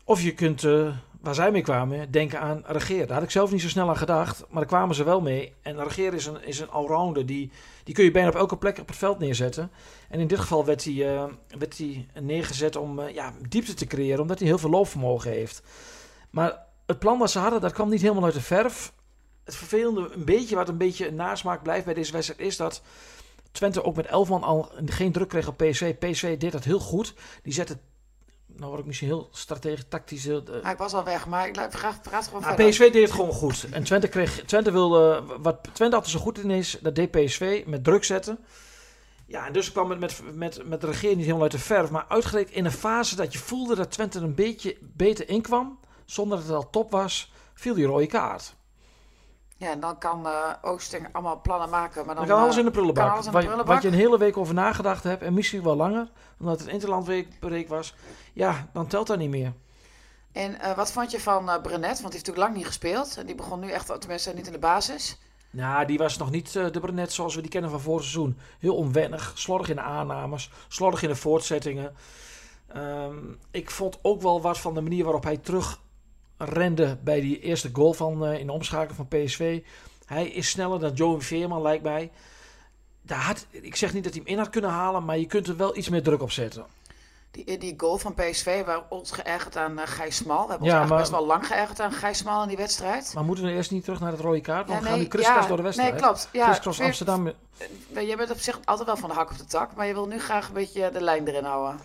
Of 0.04 0.22
je 0.22 0.34
kunt, 0.34 0.64
eh, 0.64 0.88
waar 1.26 1.36
zij 1.36 1.52
mee 1.52 1.62
kwamen, 1.62 2.12
denken 2.12 2.40
aan 2.40 2.64
Regeer. 2.66 3.06
Daar 3.06 3.16
had 3.16 3.24
ik 3.24 3.32
zelf 3.32 3.52
niet 3.52 3.62
zo 3.62 3.68
snel 3.68 3.90
aan 3.90 3.98
gedacht, 3.98 4.40
maar 4.40 4.60
daar 4.60 4.66
kwamen 4.66 4.96
ze 4.96 5.04
wel 5.04 5.22
mee. 5.22 5.54
En 5.62 5.84
Regeer 5.84 6.14
is 6.14 6.26
een, 6.26 6.44
is 6.44 6.60
een 6.60 6.70
allrounder, 6.70 7.26
die, 7.26 7.52
die 7.84 7.94
kun 7.94 8.04
je 8.04 8.12
bijna 8.12 8.28
op 8.28 8.36
elke 8.36 8.58
plek 8.58 8.80
op 8.80 8.88
het 8.88 8.98
veld 8.98 9.20
neerzetten. 9.20 9.72
En 10.10 10.20
in 10.20 10.28
dit 10.28 10.40
geval 10.40 10.66
werd 10.66 10.84
hij, 10.84 11.16
eh, 11.16 11.24
werd 11.60 11.78
hij 11.78 12.08
neergezet 12.20 12.76
om 12.76 13.00
eh, 13.00 13.14
ja, 13.14 13.34
diepte 13.50 13.74
te 13.74 13.86
creëren, 13.86 14.22
omdat 14.22 14.40
hij 14.40 14.48
heel 14.48 14.58
veel 14.58 14.70
loopvermogen 14.70 15.32
heeft. 15.32 15.62
Maar 16.30 16.66
het 16.86 17.00
plan 17.00 17.20
wat 17.20 17.32
ze 17.32 17.40
hadden, 17.40 17.62
dat 17.62 17.74
kwam 17.74 17.90
niet 17.90 18.02
helemaal 18.02 18.24
uit 18.24 18.34
de 18.34 18.42
verf. 18.42 18.94
Het 19.44 19.56
vervelende, 19.56 20.10
een 20.14 20.26
beetje 20.26 20.56
wat 20.56 20.70
een 20.70 20.78
beetje 20.78 21.08
een 21.08 21.16
nasmaak 21.16 21.64
blijft 21.64 21.86
bij 21.86 21.94
deze 21.94 22.12
wedstrijd, 22.12 22.40
is 22.40 22.58
dat 22.58 22.82
Twente 23.52 23.84
ook 23.84 23.96
met 23.96 24.06
11 24.06 24.30
man 24.30 24.44
al 24.44 24.72
geen 24.86 25.12
druk 25.12 25.30
kreeg 25.30 25.48
op 25.48 25.58
PSV. 25.58 25.96
PSV 25.96 26.38
deed 26.38 26.52
dat 26.52 26.64
heel 26.64 26.80
goed. 26.80 27.14
Die 27.44 27.54
zette 27.54 27.78
nou 28.58 28.68
word 28.68 28.80
ik 28.80 28.86
misschien 28.86 29.08
heel 29.08 29.30
strategisch, 29.32 29.86
tactisch. 29.90 30.28
eh, 30.28 30.38
Maar 30.64 30.72
ik 30.72 30.78
was 30.78 30.94
al 30.94 31.04
weg, 31.04 31.28
maar 31.28 31.48
ik 31.48 31.58
graag 31.70 32.02
praat 32.02 32.26
gewoon 32.26 32.42
nou, 32.42 32.54
verder. 32.56 32.72
PSV 32.72 32.92
deed 32.92 33.02
het 33.02 33.12
gewoon 33.12 33.32
goed. 33.32 33.68
En 33.72 33.84
Twente, 33.84 34.08
kreeg, 34.08 34.44
Twente 34.46 34.72
wilde, 34.72 35.24
wat 35.40 35.58
Twente 35.74 35.96
altijd 35.96 36.14
zo 36.14 36.20
goed 36.20 36.40
in 36.40 36.52
is, 36.52 36.78
dat 36.82 36.96
deed 36.96 37.12
PSV 37.12 37.64
met 37.66 37.84
druk 37.84 38.04
zetten. 38.04 38.40
Ja, 39.28 39.46
en 39.48 39.54
dus 39.54 39.72
kwam 39.72 39.90
het 39.90 40.00
met, 40.00 40.22
met, 40.34 40.68
met 40.68 40.82
de 40.82 40.88
regering 40.88 41.16
niet 41.16 41.26
helemaal 41.26 41.44
uit 41.44 41.52
de 41.52 41.60
verf. 41.60 41.90
Maar 41.90 42.06
uitgerekend 42.08 42.56
in 42.56 42.66
een 42.66 42.72
fase 42.72 43.16
dat 43.16 43.34
je 43.34 43.40
voelde 43.40 43.76
dat 43.76 43.92
Twente 43.92 44.18
er 44.18 44.24
een 44.24 44.36
beetje 44.36 44.78
beter 44.82 45.30
inkwam, 45.30 45.80
zonder 46.06 46.38
dat 46.38 46.48
het 46.48 46.56
al 46.56 46.70
top 46.70 46.92
was, 46.92 47.32
viel 47.54 47.74
die 47.74 47.86
rode 47.86 48.08
kaart. 48.08 48.56
Ja, 49.58 49.72
en 49.72 49.80
dan 49.80 49.98
kan 49.98 50.28
eh, 50.28 50.52
Oosting 50.62 51.08
allemaal 51.12 51.42
plannen 51.42 51.70
maken. 51.70 52.06
Maar 52.06 52.16
dan, 52.16 52.26
Dan 52.28 52.34
kan 52.36 52.44
alles 52.44 52.54
eh, 52.54 52.60
in 52.60 52.66
de 52.66 52.72
prullenbak. 52.72 53.12
alles 53.12 53.26
in 53.26 53.32
de 53.32 53.32
Waar, 53.32 53.46
prullenbak. 53.46 53.74
wat 53.74 53.82
je 53.84 53.88
een 53.88 53.94
hele 53.94 54.18
week 54.18 54.38
over 54.38 54.54
nagedacht 54.54 55.04
hebt, 55.04 55.22
en 55.22 55.34
misschien 55.34 55.64
wel 55.64 55.76
langer, 55.76 56.10
omdat 56.40 56.60
het 56.60 56.68
interlandweek 56.68 57.68
was, 57.68 57.96
ja, 58.34 58.70
dan 58.74 58.88
telt 58.88 59.08
dat 59.08 59.18
niet 59.18 59.30
meer. 59.30 59.54
En 60.32 60.60
eh, 60.60 60.76
wat 60.76 60.92
vond 60.92 61.12
je 61.12 61.20
van 61.20 61.46
Brenet? 61.46 61.62
Want 61.62 61.84
die 61.86 61.92
heeft 61.92 62.12
natuurlijk 62.12 62.38
lang 62.38 62.56
niet 62.56 62.66
gespeeld. 62.66 63.18
En 63.18 63.26
die 63.26 63.36
begon 63.36 63.60
nu 63.60 63.72
echt, 63.72 64.00
tenminste 64.00 64.34
niet 64.34 64.46
in 64.48 64.52
de 64.54 64.60
basis. 64.60 65.18
Nou, 65.50 65.86
die 65.86 65.98
was 65.98 66.18
nog 66.18 66.32
niet 66.32 66.54
de 66.54 66.80
Brenet 66.80 67.14
zoals 67.14 67.36
we 67.36 67.42
die 67.42 67.50
kennen 67.50 67.70
van 67.70 67.80
vorig 67.82 68.02
seizoen. 68.02 68.38
Heel 68.60 68.76
onwennig, 68.76 69.32
slordig 69.36 69.70
in 69.70 69.76
de 69.76 69.82
aannames, 69.82 70.52
slordig 70.68 71.02
in 71.04 71.10
de 71.10 71.16
voortzettingen. 71.16 71.96
Ehm, 72.68 73.18
ik 73.52 73.72
vond 73.72 74.00
ook 74.02 74.22
wel 74.22 74.42
wat 74.42 74.58
van 74.60 74.74
de 74.74 74.82
manier 74.82 75.04
waarop 75.04 75.24
hij 75.24 75.38
terug 75.38 75.82
rende 76.38 76.98
bij 77.04 77.22
die 77.22 77.40
eerste 77.40 77.70
goal 77.74 77.94
van, 77.94 78.26
eh, 78.26 78.40
in 78.40 78.46
de 78.46 78.52
omschakeling 78.54 78.96
van 78.96 79.08
PSV. 79.08 79.62
Hij 80.06 80.28
is 80.28 80.50
sneller 80.50 80.80
dan 80.80 80.94
Joey 80.94 81.22
Veerman, 81.22 81.62
lijkt 81.62 81.84
mij. 81.84 82.12
Daar 83.02 83.22
had, 83.22 83.46
ik 83.52 83.76
zeg 83.76 83.94
niet 83.94 84.04
dat 84.04 84.14
hij 84.14 84.22
hem 84.26 84.32
in 84.34 84.40
had 84.40 84.50
kunnen 84.50 84.70
halen, 84.70 85.06
maar 85.06 85.18
je 85.18 85.26
kunt 85.26 85.48
er 85.48 85.58
wel 85.58 85.78
iets 85.78 85.90
meer 85.90 86.04
druk 86.04 86.22
op 86.22 86.32
zetten. 86.32 86.66
Die, 87.32 87.58
die 87.58 87.74
goal 87.78 87.98
van 87.98 88.14
PSV, 88.14 88.56
hebben 88.56 88.84
ons 88.92 89.12
geërgerd 89.12 89.58
aan 89.58 89.80
eh 89.80 89.88
Gijs 89.88 90.16
Smal. 90.16 90.44
We 90.46 90.50
hebben 90.50 90.68
Ja, 90.68 90.80
ons 90.82 90.90
maar- 90.90 91.00
best 91.00 91.12
wel 91.12 91.26
lang 91.26 91.48
geërgerd 91.48 91.80
aan 91.80 91.92
Gijs 91.92 92.18
Smal 92.18 92.42
in 92.42 92.48
die 92.48 92.58
wedstrijd. 92.58 93.12
Maar 93.14 93.24
moeten 93.24 93.44
we 93.46 93.52
eerst 93.52 93.72
niet 93.72 93.84
terug 93.84 94.00
naar 94.00 94.12
het 94.12 94.20
rode 94.22 94.42
kaart? 94.42 94.68
Want 94.68 94.80
Ja, 94.80 94.84
we 94.86 94.90
gaan 94.92 95.00
nu 95.00 95.08
kriskras 95.08 95.42
ja, 95.42 95.48
door 95.48 95.58
de 95.58 95.64
wedstrijd. 95.64 95.92
Nee, 95.92 96.02
klopt. 96.02 96.30
Ja, 96.32 96.46
Kriskras 96.46 96.82
Amsterdam. 96.82 97.28
eh, 97.94 98.08
Je 98.08 98.16
bent 98.16 98.32
op 98.32 98.38
zich 98.38 98.60
altijd 98.66 98.88
wel 98.88 98.98
van 98.98 99.10
de 99.10 99.16
hak 99.16 99.32
op 99.32 99.38
de 99.38 99.46
tak, 99.46 99.76
maar 99.76 99.88
je 99.88 99.94
wil 99.94 100.08
nu 100.08 100.20
graag 100.20 100.48
een 100.48 100.54
beetje 100.54 100.90
de 100.94 101.02
lijn 101.02 101.28
erin 101.28 101.44
houden. 101.44 101.80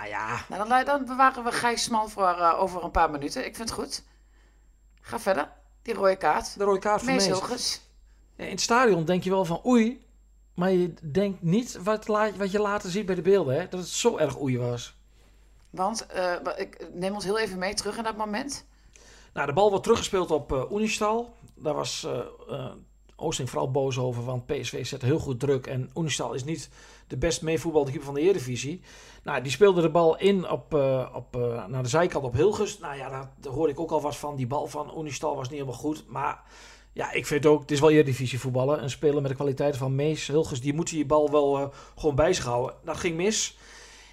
Nou 0.00 0.12
ja, 0.12 0.44
Nou, 0.48 0.68
dan, 0.68 0.84
dan 0.84 1.04
bewaren 1.04 1.44
we 1.44 1.52
Gijs 1.52 1.82
Smal 1.82 2.08
voor 2.08 2.28
eh, 2.28 2.60
over 2.60 2.84
een 2.84 2.90
paar 2.90 3.10
minuten. 3.10 3.46
Ik 3.46 3.56
vind 3.56 3.68
het 3.68 3.78
goed. 3.78 4.04
Ga 5.00 5.18
verder. 5.18 5.52
Die 5.82 5.94
rode 5.94 6.16
kaart. 6.16 6.58
de 6.58 6.64
rode 6.64 6.78
kaart 6.78 7.02
van 7.02 7.14
Mees 7.14 7.80
in 8.36 8.50
het 8.50 8.60
stadion 8.60 9.04
denk 9.04 9.24
je 9.24 9.30
wel 9.30 9.44
van 9.44 9.60
oei, 9.66 10.06
maar 10.54 10.70
je 10.70 10.94
denkt 11.12 11.42
niet 11.42 11.78
wat, 11.82 12.06
wat 12.36 12.50
je 12.50 12.60
later 12.60 12.90
ziet 12.90 13.06
bij 13.06 13.14
de 13.14 13.22
beelden, 13.22 13.54
hè, 13.54 13.68
dat 13.68 13.80
het 13.80 13.88
zo 13.88 14.16
erg 14.16 14.40
oei 14.40 14.58
was. 14.58 14.96
Want 15.70 16.06
eh, 16.06 16.34
ik 16.56 16.86
neem 16.92 17.14
ons 17.14 17.24
heel 17.24 17.38
even 17.38 17.58
mee 17.58 17.74
terug 17.74 17.96
in 17.96 18.02
dat 18.02 18.16
moment. 18.16 18.66
Nou, 19.32 19.46
de 19.46 19.52
bal 19.52 19.68
wordt 19.68 19.82
teruggespeeld 19.82 20.30
op 20.30 20.52
eh 20.52 20.70
Unistal. 20.70 21.34
Daar 21.54 21.74
was 21.74 22.04
eh 22.04 22.20
eh, 22.48 22.72
Oosting 23.16 23.50
vooral 23.50 23.70
boos 23.70 23.98
over, 23.98 24.24
want 24.24 24.46
PSV 24.46 24.86
zet 24.86 25.02
heel 25.02 25.18
goed 25.18 25.40
druk. 25.40 25.66
En 25.66 25.90
Unistal 25.96 26.32
is 26.32 26.44
niet 26.44 26.68
de 27.06 27.16
best 27.16 27.42
meevoetbalde 27.42 27.90
keeper 27.90 28.06
van 28.06 28.14
de 28.14 28.20
Eredivisie. 28.20 28.80
Nou, 29.22 29.42
die 29.42 29.52
speelde 29.52 29.82
de 29.82 29.90
bal 29.90 30.18
in 30.18 30.48
op, 30.48 30.74
eh, 30.74 31.08
op, 31.14 31.36
eh, 31.36 31.66
naar 31.66 31.82
de 31.82 31.88
zijkant 31.88 32.24
op 32.24 32.34
Hilgers. 32.34 32.78
Nou 32.78 32.96
ja, 32.96 33.08
daar, 33.08 33.32
daar 33.40 33.52
hoorde 33.52 33.72
ik 33.72 33.80
ook 33.80 33.90
al 33.90 34.00
wat 34.00 34.16
van. 34.16 34.36
Die 34.36 34.46
bal 34.46 34.66
van 34.66 34.98
Unistal 34.98 35.36
was 35.36 35.48
niet 35.48 35.58
helemaal 35.58 35.80
goed. 35.80 36.04
Maar 36.08 36.42
ja, 36.92 37.12
ik 37.12 37.26
vind 37.26 37.46
ook, 37.46 37.60
het 37.60 37.70
is 37.70 37.80
wel 37.80 37.90
Eredivisie 37.90 38.40
voetballen. 38.40 38.82
Een 38.82 38.90
speler 38.90 39.20
met 39.20 39.30
de 39.30 39.36
kwaliteiten 39.36 39.80
van 39.80 39.94
Mees, 39.94 40.26
Hilgers, 40.26 40.60
die 40.60 40.74
moet 40.74 40.90
die 40.90 41.06
bal 41.06 41.30
wel 41.30 41.58
eh, 41.58 41.66
gewoon 41.96 42.14
bij 42.14 42.32
zich 42.32 42.44
houden. 42.44 42.74
Dat 42.84 42.96
ging 42.96 43.16
mis. 43.16 43.58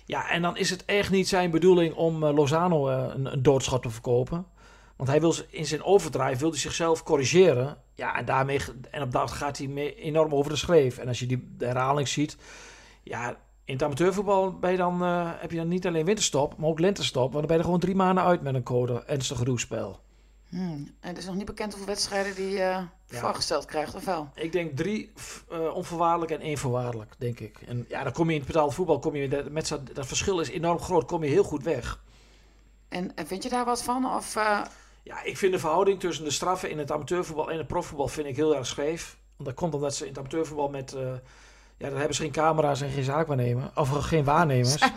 Ja, 0.05 0.29
en 0.29 0.41
dan 0.41 0.57
is 0.57 0.69
het 0.69 0.85
echt 0.85 1.11
niet 1.11 1.27
zijn 1.27 1.51
bedoeling 1.51 1.93
om 1.95 2.25
Lozano 2.25 2.87
een, 2.87 3.33
een 3.33 3.43
doodschot 3.43 3.81
te 3.81 3.89
verkopen. 3.89 4.45
Want 4.95 5.09
hij 5.09 5.19
wil 5.19 5.33
in 5.49 5.65
zijn 5.65 5.83
overdrive 5.83 6.37
wil 6.37 6.53
zichzelf 6.53 7.03
corrigeren. 7.03 7.77
Ja, 7.95 8.17
en 8.17 8.25
daarmee 8.25 8.59
en 8.91 9.01
op 9.01 9.11
dat 9.11 9.31
gaat 9.31 9.57
hij 9.57 9.95
enorm 9.95 10.33
over 10.33 10.51
de 10.51 10.57
schreef. 10.57 10.97
En 10.97 11.07
als 11.07 11.19
je 11.19 11.25
die 11.25 11.55
herhaling 11.57 12.07
ziet, 12.07 12.37
ja, 13.03 13.37
in 13.67 13.73
het 13.73 13.83
amateurvoetbal 13.83 14.51
ben 14.59 14.71
je 14.71 14.77
dan, 14.77 15.03
eh, 15.03 15.31
heb 15.35 15.51
je 15.51 15.57
dan 15.57 15.67
niet 15.67 15.87
alleen 15.87 16.05
winterstop, 16.05 16.57
maar 16.57 16.69
ook 16.69 16.79
lentestop. 16.79 17.33
Want 17.33 17.33
dan 17.33 17.41
ben 17.41 17.51
je 17.51 17.57
er 17.57 17.63
gewoon 17.63 17.79
drie 17.79 17.95
maanden 17.95 18.23
uit 18.23 18.41
met 18.41 18.55
een 18.55 18.63
code 18.63 19.03
ernstig 19.05 19.43
roespel. 19.43 19.99
Hmm. 20.49 20.91
En 20.99 21.09
het 21.09 21.17
is 21.17 21.25
nog 21.25 21.35
niet 21.35 21.45
bekend 21.45 21.69
hoeveel 21.71 21.93
wedstrijden 21.93 22.35
die 22.35 22.49
Ja. 22.49 22.89
voorgesteld 23.05 23.65
krijgt, 23.65 23.95
of 23.95 24.05
wel? 24.05 24.29
Ik 24.35 24.51
denk 24.51 24.77
drie 24.77 25.11
eh, 25.49 25.75
onvoorwaardelijk 25.75 26.31
en 26.31 26.39
één 26.39 26.57
voorwaardelijk, 26.57 27.15
denk 27.17 27.39
ik. 27.39 27.61
En 27.67 27.85
ja, 27.89 28.03
dan 28.03 28.11
kom 28.11 28.25
je 28.27 28.31
in 28.33 28.37
het 28.37 28.47
betaalde 28.47 28.73
voetbal, 28.73 28.99
kom 28.99 29.15
je 29.15 29.45
met, 29.51 29.79
dat 29.93 30.05
verschil 30.07 30.39
is 30.39 30.49
enorm 30.49 30.79
groot, 30.79 31.05
kom 31.05 31.23
je 31.23 31.29
heel 31.29 31.43
goed 31.43 31.63
weg. 31.63 32.03
En, 32.89 33.15
en 33.15 33.27
vind 33.27 33.43
je 33.43 33.49
daar 33.49 33.65
wat 33.65 33.83
van? 33.83 34.05
Of, 34.15 34.33
Ja, 35.03 35.23
ik 35.23 35.37
vind 35.37 35.53
de 35.53 35.59
verhouding 35.59 35.99
tussen 35.99 36.23
de 36.23 36.31
straffen 36.31 36.69
in 36.69 36.77
het 36.77 36.91
amateurvoetbal 36.91 37.51
en 37.51 37.57
het 37.57 37.67
profvoetbal 37.67 38.07
vind 38.07 38.27
ik 38.27 38.35
heel 38.35 38.55
erg 38.55 38.65
scheef. 38.65 39.17
Dat 39.37 39.53
komt 39.53 39.73
omdat 39.73 39.95
ze 39.95 40.03
in 40.03 40.09
het 40.09 40.19
amateurvoetbal 40.19 40.69
met... 40.69 40.95
ja, 41.77 41.89
daar 41.89 41.97
hebben 41.97 42.15
ze 42.15 42.21
geen 42.21 42.31
camera's 42.31 42.81
en 42.81 42.89
geen 42.89 43.03
zaakwaarnemers. 43.03 43.67
Of 43.75 43.89
geen 43.89 44.23
waarnemers. 44.23 44.71
Ze 44.79 44.89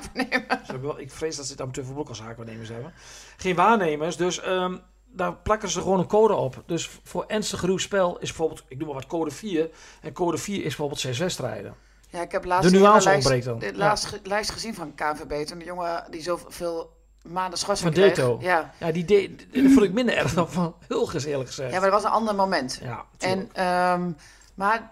hebben 0.66 0.82
wel, 0.82 1.00
ik 1.00 1.10
vrees 1.10 1.36
dat 1.36 1.44
ze 1.46 1.52
het 1.52 1.60
amateurvoetbal 1.60 2.02
ook 2.02 2.08
al 2.08 2.14
zaakwaarnemers 2.14 2.68
hebben. 2.68 2.92
Geen 3.36 3.54
waarnemers, 3.54 4.16
dus 4.16 4.40
ehm, 4.40 4.76
daar 5.06 5.34
plakken 5.36 5.68
ze 5.68 5.80
gewoon 5.80 5.98
een 5.98 6.06
code 6.06 6.34
op. 6.34 6.62
Dus 6.66 6.90
voor 7.02 7.24
ernstig 7.26 7.60
ruw 7.62 7.78
spel 7.78 8.18
is 8.18 8.28
bijvoorbeeld, 8.28 8.62
ik 8.68 8.76
noem 8.78 8.86
maar 8.86 8.96
wat, 8.96 9.06
code 9.06 9.30
4. 9.30 9.70
En 10.00 10.12
code 10.12 10.38
4 10.38 10.56
is 10.56 10.62
bijvoorbeeld 10.62 11.00
zes 11.00 11.18
wedstrijden. 11.18 11.74
ja, 12.08 12.20
ik 12.22 12.32
heb 12.32 12.44
laatst 12.44 12.70
De 12.70 12.78
nuance 12.78 13.08
lijst, 13.08 13.16
ontbreekt 13.26 13.44
dan. 13.44 13.58
de 13.58 13.76
laatste 13.78 14.20
lijst 14.22 14.50
gezien 14.50 14.74
van 14.74 14.94
KNVB. 14.94 15.46
Toen 15.46 15.58
de 15.58 15.64
jongen 15.64 16.04
die 16.10 16.22
zoveel 16.22 16.98
maanden 17.28 17.58
schorsing 17.58 17.94
Van. 17.94 18.02
Deto. 18.02 18.38
Ja. 18.40 18.72
Ja, 18.78 18.92
die, 18.92 19.04
deed- 19.04 19.46
vond 19.52 19.82
ik 19.82 19.92
minder 19.92 20.16
erg 20.16 20.34
dan 20.34 20.50
van 20.50 20.74
Hulges 20.88 21.24
eerlijk 21.24 21.48
gezegd. 21.48 21.72
ja, 21.72 21.80
maar 21.80 21.90
dat 21.90 22.02
was 22.02 22.10
een 22.10 22.16
ander 22.18 22.34
moment. 22.34 22.78
Ja, 22.82 23.04
En, 23.18 23.48
ehm, 23.52 24.10
maar 24.54 24.90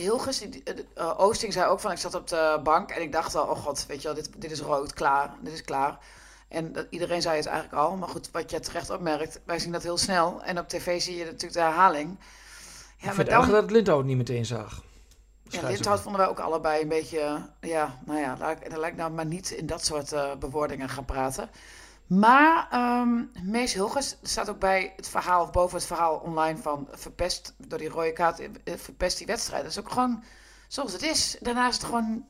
Hilgers, 0.00 0.38
die, 0.38 0.62
eh, 0.62 0.74
eh, 0.94 1.20
Oosting 1.20 1.52
zei 1.52 1.70
ook 1.70 1.80
van, 1.80 1.90
ik 1.90 1.98
zat 1.98 2.14
op 2.14 2.28
de 2.28 2.60
bank 2.62 2.90
en 2.90 3.02
ik 3.02 3.12
dacht 3.12 3.34
al, 3.34 3.46
oh 3.46 3.58
god, 3.58 3.86
weet 3.86 4.02
je 4.02 4.08
wel, 4.08 4.16
dit, 4.16 4.30
dit 4.36 4.50
is 4.50 4.60
rood, 4.60 4.92
klaar, 4.92 5.34
dit 5.40 5.52
is 5.52 5.62
klaar. 5.62 5.98
En 6.48 6.72
dat, 6.72 6.86
iedereen 6.90 7.22
zei 7.22 7.36
het 7.36 7.46
eigenlijk 7.46 7.82
al, 7.82 7.96
maar 7.96 8.08
goed, 8.08 8.30
wat 8.30 8.50
je 8.50 8.60
terecht 8.60 8.90
opmerkt, 8.90 9.40
wij 9.44 9.58
zien 9.58 9.72
dat 9.72 9.82
heel 9.82 9.98
snel. 9.98 10.42
En 10.42 10.58
op 10.58 10.68
tv 10.68 11.00
zie 11.00 11.16
je 11.16 11.24
natuurlijk 11.24 11.52
de 11.52 11.60
herhaling. 11.60 12.18
Ja, 12.96 13.10
ik 13.10 13.16
maar 13.16 13.24
dan, 13.24 13.50
dat 13.50 13.70
Lindhout 13.70 14.04
niet 14.04 14.16
meteen 14.16 14.46
zag. 14.46 14.82
ja, 15.42 15.68
Lindhout 15.68 16.00
vonden 16.00 16.20
wij 16.20 16.30
ook 16.30 16.40
allebei 16.40 16.82
een 16.82 16.88
beetje, 16.88 17.48
ja, 17.60 17.98
nou 18.04 18.20
ja, 18.20 18.36
laat 18.38 18.60
ik, 18.60 18.70
dan 18.70 18.78
laat 18.78 18.90
ik 18.90 18.96
nou 18.96 19.10
maar 19.10 19.26
niet 19.26 19.50
in 19.50 19.66
dat 19.66 19.84
soort 19.84 20.12
eh, 20.12 20.34
bewoordingen 20.34 20.88
gaan 20.88 21.04
praten. 21.04 21.50
Maar 22.08 22.68
ehm 22.70 23.24
Mees 23.42 23.72
Hilgers 23.72 24.12
er 24.12 24.28
staat 24.28 24.50
ook 24.50 24.58
bij 24.58 24.92
het 24.96 25.08
verhaal, 25.08 25.42
of 25.42 25.50
boven 25.50 25.76
het 25.76 25.86
verhaal 25.86 26.16
online 26.16 26.58
van 26.58 26.88
verpest 26.90 27.54
door 27.58 27.78
die 27.78 27.88
rode 27.88 28.12
kaart, 28.12 28.40
eh, 28.40 28.74
verpest 28.76 29.18
die 29.18 29.26
wedstrijd. 29.26 29.62
Dat 29.62 29.70
is 29.70 29.78
ook 29.78 29.90
gewoon 29.90 30.22
zoals 30.68 30.92
het 30.92 31.02
is. 31.02 31.36
Daarna 31.40 31.68
is 31.68 31.74
het 31.74 31.84
gewoon 31.84 32.26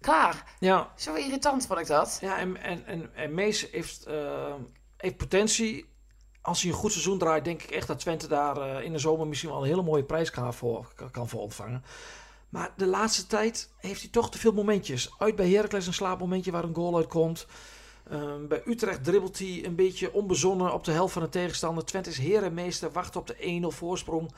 klaar. 0.00 0.54
Ja, 0.58 0.92
Zo 0.96 1.14
irritant 1.14 1.66
vond 1.66 1.80
ik 1.80 1.86
dat. 1.86 2.18
Ja, 2.20 2.38
en, 2.38 2.62
en, 2.62 2.86
en, 2.86 3.14
en 3.14 3.34
Mees 3.34 3.70
heeft, 3.70 4.04
eh, 4.04 4.54
heeft 4.96 5.16
potentie. 5.16 5.96
Als 6.42 6.62
hij 6.62 6.70
een 6.70 6.76
goed 6.76 6.92
seizoen 6.92 7.18
draait, 7.18 7.44
denk 7.44 7.62
ik 7.62 7.70
echt 7.70 7.86
dat 7.86 7.98
Twente 7.98 8.28
daar 8.28 8.56
eh, 8.56 8.84
in 8.84 8.92
de 8.92 8.98
zomer 8.98 9.26
misschien 9.26 9.50
wel 9.50 9.60
een 9.60 9.68
hele 9.68 9.82
mooie 9.82 10.04
prijs 10.04 10.30
kan 10.30 10.54
voor, 10.54 10.92
kan 11.10 11.28
voor 11.28 11.40
ontvangen. 11.40 11.84
Maar 12.48 12.72
de 12.76 12.86
laatste 12.86 13.26
tijd 13.26 13.70
heeft 13.76 14.00
hij 14.00 14.10
toch 14.10 14.30
te 14.30 14.38
veel 14.38 14.52
momentjes. 14.52 15.14
Uit 15.18 15.36
bij 15.36 15.50
Heracles 15.50 15.86
een 15.86 15.94
slaapmomentje 15.94 16.50
waar 16.50 16.64
een 16.64 16.74
goal 16.74 16.96
uitkomt. 16.96 17.46
Ehm, 18.10 18.46
bij 18.46 18.62
Utrecht 18.66 19.04
dribbelt 19.04 19.38
hij 19.38 19.64
een 19.64 19.74
beetje 19.74 20.12
onbezonnen 20.12 20.72
op 20.72 20.84
de 20.84 20.92
helft 20.92 21.12
van 21.12 21.22
de 21.22 21.28
tegenstander. 21.28 21.84
Twente 21.84 22.10
is 22.10 22.18
herenmeester, 22.18 22.92
wacht 22.92 23.16
op 23.16 23.26
de 23.26 23.36
1-0 23.38 23.70
voorsprong. 23.70 24.30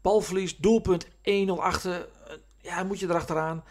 Balverlies, 0.00 0.56
doelpunt 0.56 1.06
1-0 1.22 1.62
achter. 1.62 2.08
Eh, 2.26 2.34
ja, 2.60 2.82
moet 2.82 2.98
je 3.00 3.08
erachteraan. 3.08 3.64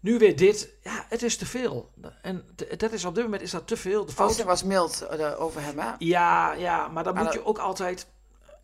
Nu 0.00 0.18
weer 0.18 0.36
dit. 0.36 0.74
Ja, 0.82 1.06
het 1.08 1.22
is 1.22 1.36
te 1.36 1.46
veel. 1.46 1.90
En 2.22 2.44
dat 2.76 2.92
is 2.92 3.04
op 3.04 3.14
dit 3.14 3.24
moment 3.24 3.42
is 3.42 3.50
dat 3.50 3.66
te 3.66 3.76
veel. 3.76 4.04
De 4.04 4.12
fout. 4.12 4.42
Was 4.42 4.62
mild 4.62 5.00
eh, 5.00 5.40
over 5.40 5.62
hem, 5.62 5.78
hè? 5.78 5.90
Ja, 5.98 6.52
ja, 6.52 6.88
maar 6.88 7.04
dan 7.04 7.16
moet 7.16 7.32
je 7.32 7.44
ook 7.44 7.58
altijd. 7.58 8.06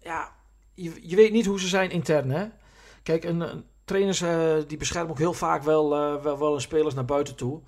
Ja, 0.02 0.32
je, 0.75 1.08
je 1.08 1.16
weet 1.16 1.32
niet 1.32 1.46
hoe 1.46 1.61
ze 1.61 1.68
zijn 1.68 1.90
intern, 1.90 2.30
hè? 2.30 2.46
Kijk, 3.02 3.25
een, 3.25 3.40
een 3.40 3.64
trainers 3.84 4.20
eh, 4.20 4.54
die 4.66 4.78
beschermen 4.78 5.11
ook 5.11 5.18
heel 5.18 5.32
vaak 5.32 5.62
wel, 5.62 5.94
eh, 5.94 6.22
wel, 6.22 6.38
wel 6.38 6.50
hun 6.50 6.61
spelers 6.61 6.94
naar 6.94 7.04
buiten 7.04 7.34
toe. 7.34 7.61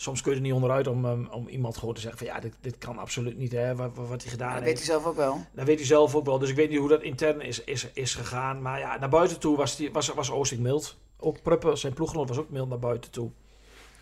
Soms 0.00 0.20
kun 0.22 0.30
je 0.30 0.36
er 0.36 0.42
niet 0.42 0.52
onderuit 0.52 0.86
om, 0.86 1.04
um, 1.04 1.28
om 1.30 1.48
iemand 1.48 1.76
gewoon 1.76 1.94
te 1.94 2.00
zeggen 2.00 2.18
van 2.18 2.26
ja, 2.26 2.40
dit, 2.40 2.54
dit 2.60 2.78
kan 2.78 2.98
absoluut 2.98 3.36
niet, 3.36 3.52
hè, 3.52 3.76
wat, 3.76 3.90
wat, 3.94 4.22
hij 4.22 4.30
gedaan 4.30 4.54
Dat 4.54 4.62
heeft. 4.62 4.64
weet 4.64 4.76
hij 4.76 4.86
zelf 4.86 5.04
ook 5.06 5.16
wel. 5.16 5.44
Dat 5.52 5.66
weet 5.66 5.78
hij 5.78 5.86
zelf 5.86 6.14
ook 6.14 6.24
wel. 6.24 6.38
Dus 6.38 6.48
ik 6.50 6.56
weet 6.56 6.70
niet 6.70 6.78
hoe 6.78 6.88
dat 6.88 7.02
intern 7.02 7.40
is, 7.40 7.64
is, 7.64 7.86
is 7.92 8.14
gegaan. 8.14 8.62
Maar 8.62 8.78
ja, 8.78 8.98
naar 8.98 9.08
buiten 9.08 9.38
toe 9.40 9.56
was, 9.56 9.76
die, 9.76 9.92
was, 9.92 10.08
was 10.08 10.30
Oosting 10.30 10.60
mild. 10.60 10.96
Ook 11.16 11.42
Pruppen, 11.42 11.78
zijn 11.78 11.92
ploeggenoot, 11.92 12.28
was 12.28 12.38
ook 12.38 12.50
mild 12.50 12.68
naar 12.68 12.78
buiten 12.78 13.10
toe. 13.10 13.30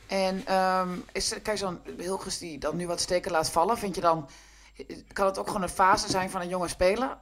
En 0.07 0.47
ehm, 0.47 0.89
is, 1.13 1.33
er- 1.33 1.41
kijk, 1.41 1.59
zo'n 1.59 1.79
Hilgers 1.99 2.39
die 2.39 2.59
dan 2.59 2.77
nu 2.77 2.87
wat 2.87 3.01
steken 3.01 3.31
laat 3.31 3.51
vallen, 3.51 3.79
vind 3.79 3.95
je 3.95 4.01
dan, 4.01 4.29
kan 5.13 5.27
het 5.27 5.39
ook 5.39 5.47
gewoon 5.47 5.63
een 5.63 5.69
fase 5.69 6.11
zijn 6.11 6.31
van 6.31 6.41
een 6.41 6.49
jonge 6.49 6.69
speler? 6.69 7.19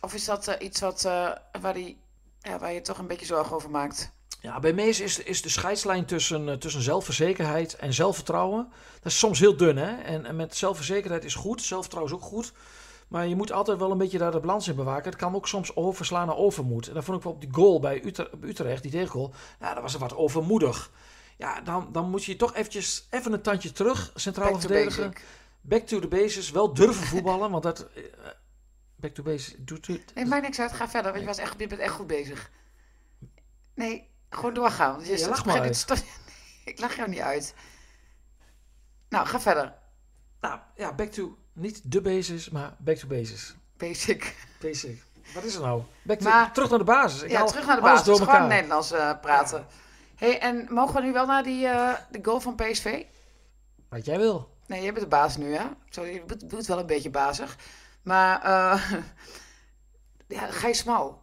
Of 0.00 0.14
is 0.14 0.24
dat 0.24 0.46
eh, 0.48 0.66
iets 0.66 0.80
wat, 0.80 1.04
eh, 1.04 1.30
waar, 1.60 1.74
die, 1.74 1.98
ja, 2.40 2.58
waar 2.58 2.72
je 2.72 2.80
toch 2.80 2.98
een 2.98 3.06
beetje 3.06 3.26
zorgen 3.26 3.56
over 3.56 3.70
maakt? 3.70 4.12
Ja, 4.40 4.60
bij 4.60 4.72
Mees 4.72 5.00
is, 5.00 5.18
is 5.18 5.42
de 5.42 5.48
scheidslijn 5.48 6.04
tussen, 6.04 6.48
eh, 6.48 6.54
tussen 6.54 6.82
zelfverzekerheid 6.82 7.74
en 7.76 7.92
zelfvertrouwen. 7.94 8.68
Dat 8.94 9.12
is 9.12 9.18
soms 9.18 9.38
heel 9.38 9.56
dun, 9.56 9.76
hè? 9.76 10.02
En, 10.02 10.26
en 10.26 10.36
met 10.36 10.56
zelfverzekerheid 10.56 11.24
is 11.24 11.34
goed, 11.34 11.62
zelfvertrouwen 11.62 12.14
is 12.14 12.20
ook 12.20 12.28
goed. 12.28 12.52
Maar 13.08 13.26
je 13.26 13.36
moet 13.36 13.52
altijd 13.52 13.78
wel 13.78 13.90
een 13.90 13.98
beetje 13.98 14.18
daar 14.18 14.30
de 14.30 14.40
balans 14.40 14.68
in 14.68 14.74
bewaken. 14.76 15.10
Het 15.10 15.20
kan 15.20 15.34
ook 15.34 15.48
soms 15.48 15.76
overslaan 15.76 16.26
naar 16.26 16.36
overmoed. 16.36 16.88
En 16.88 16.94
dat 16.94 17.04
vond 17.04 17.16
ik 17.16 17.22
wel 17.24 17.32
op 17.32 17.40
die 17.40 17.52
goal 17.52 17.80
bij 17.80 18.04
Utrecht, 18.04 18.30
Utrecht 18.42 18.82
die 18.82 18.90
tegengoal. 18.90 19.32
Ja, 19.60 19.74
dat 19.74 19.82
was 19.82 19.94
wat 19.94 20.16
overmoedig. 20.16 20.90
Ja, 21.36 21.60
dan, 21.60 21.88
dan 21.92 22.10
moet 22.10 22.24
je 22.24 22.36
toch 22.36 22.54
eventjes 22.54 23.06
even 23.10 23.32
een 23.32 23.42
tandje 23.42 23.72
terug, 23.72 24.12
centrale 24.14 24.60
verdediger. 24.60 25.08
basic. 25.08 25.24
Back 25.60 25.86
to 25.86 26.00
the 26.00 26.08
basis. 26.08 26.50
Wel 26.50 26.74
durven 26.74 27.06
voetballen, 27.06 27.50
want 27.50 27.62
dat... 27.62 27.88
eh, 27.94 28.02
back 28.96 29.14
to 29.14 29.22
basics 29.22 29.56
doet 29.58 29.86
het. 29.86 30.14
Nee, 30.14 30.24
maakt 30.24 30.42
niks 30.42 30.60
uit. 30.60 30.72
Ga 30.72 30.88
verder, 30.88 31.10
want 31.10 31.22
je, 31.22 31.28
was 31.28 31.38
echt, 31.38 31.54
je 31.58 31.66
bent 31.66 31.80
echt 31.80 31.94
goed 31.94 32.06
bezig. 32.06 32.50
Nee, 33.74 34.08
gewoon 34.30 34.54
doorgaan. 34.54 34.92
want 34.94 35.06
Je, 35.06 35.18
Je 35.18 35.28
lacht 35.28 36.04
Ik 36.64 36.80
lach 36.80 36.96
jou 36.96 37.08
niet 37.08 37.20
uit. 37.20 37.54
Nou, 39.08 39.26
ga 39.26 39.40
verder. 39.40 39.74
Nou, 40.40 40.58
ja, 40.76 40.92
back 40.92 41.08
to... 41.10 41.38
Niet 41.52 41.92
de 41.92 42.00
basis, 42.00 42.50
maar 42.50 42.74
back 42.78 42.96
to 42.96 43.06
basis. 43.08 43.54
Basic. 43.76 44.34
Basic. 44.60 45.02
Wat 45.34 45.44
is 45.44 45.54
er 45.54 45.60
nou? 45.60 45.82
Back 46.02 46.18
to, 46.18 46.28
Maar- 46.28 46.52
terug 46.52 46.70
naar 46.70 46.78
de 46.78 46.84
basis. 46.84 47.22
Ik 47.22 47.30
ja, 47.30 47.44
terug 47.44 47.66
naar 47.66 47.76
de 47.76 47.82
basis. 47.82 48.04
door 48.06 48.16
Gewoon 48.16 48.30
elkaar. 48.34 48.48
Nederlands 48.48 48.90
eh, 48.92 49.20
praten. 49.20 49.66
hey, 50.16 50.40
en 50.40 50.66
mogen 50.70 50.94
we 50.94 51.00
nu 51.00 51.12
wel 51.12 51.26
naar 51.26 51.42
die 51.42 51.66
eh, 51.66 51.94
de 52.10 52.18
goal 52.22 52.40
van 52.40 52.54
PSV? 52.54 53.04
Wat 53.88 54.04
jij 54.04 54.18
wil. 54.18 54.56
Nee, 54.66 54.82
jij 54.82 54.92
bent 54.92 55.04
de 55.04 55.10
baas 55.10 55.36
nu, 55.36 55.54
hè? 55.54 55.64
Sorry, 55.88 56.12
je 56.14 56.24
doet- 56.46 56.66
wel 56.66 56.78
een 56.78 56.86
beetje 56.86 57.10
bazig. 57.10 57.56
Maar, 58.02 58.42
eh 58.42 58.92
ja, 60.38 60.46
Gijs 60.50 60.78
Smal. 60.78 61.22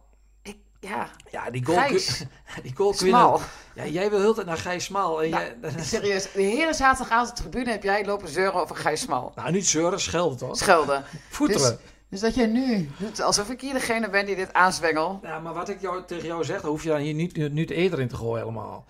Ja, 0.86 1.10
Ja, 1.30 1.50
die 1.50 1.64
goal... 1.64 1.78
Gijs. 1.78 2.22
Die 2.62 2.72
goal 2.76 2.92
Smal. 2.94 3.40
Ja, 3.74 3.86
jij 3.86 4.10
wil 4.10 4.20
heel 4.20 4.34
tijd 4.34 4.46
naar 4.46 4.56
Gijs 4.56 4.84
Smal. 4.84 5.22
En 5.22 5.30
Nou, 5.30 5.44
jij, 5.60 5.72
serieus, 5.84 6.32
de 6.32 6.42
hele 6.42 6.74
zaterdagavond 6.74 7.30
op 7.30 7.36
de 7.36 7.42
tribune 7.42 7.70
heb 7.70 7.82
jij 7.82 8.04
lopen 8.04 8.28
zeuren 8.28 8.54
over 8.54 8.76
Gijs 8.76 9.00
Smal. 9.00 9.32
nou, 9.34 9.50
niet 9.50 9.66
zeuren, 9.66 10.00
schelden 10.00 10.38
toch? 10.38 10.56
Schelden. 10.56 11.04
Voeteren. 11.28 11.70
Dus, 11.70 11.78
dus 12.08 12.20
dat 12.20 12.34
jij 12.34 12.46
nu 12.46 12.90
doet 12.98 13.20
alsof 13.20 13.50
ik 13.50 13.60
hier 13.60 13.72
degene 13.72 14.10
ben 14.10 14.26
die 14.26 14.36
dit 14.36 14.52
aanzwengel. 14.52 15.20
Ja, 15.22 15.38
maar 15.38 15.54
wat 15.54 15.68
ik 15.68 15.80
jou, 15.80 16.04
tegen 16.06 16.26
jou 16.26 16.44
zeg, 16.44 16.60
dan 16.60 16.70
hoef 16.70 16.82
je 16.82 16.88
dan 16.88 16.98
hier 17.00 17.14
niet, 17.14 17.52
niet 17.52 17.70
eerder 17.70 18.00
in 18.00 18.08
te 18.08 18.16
gooien 18.16 18.38
helemaal. 18.38 18.84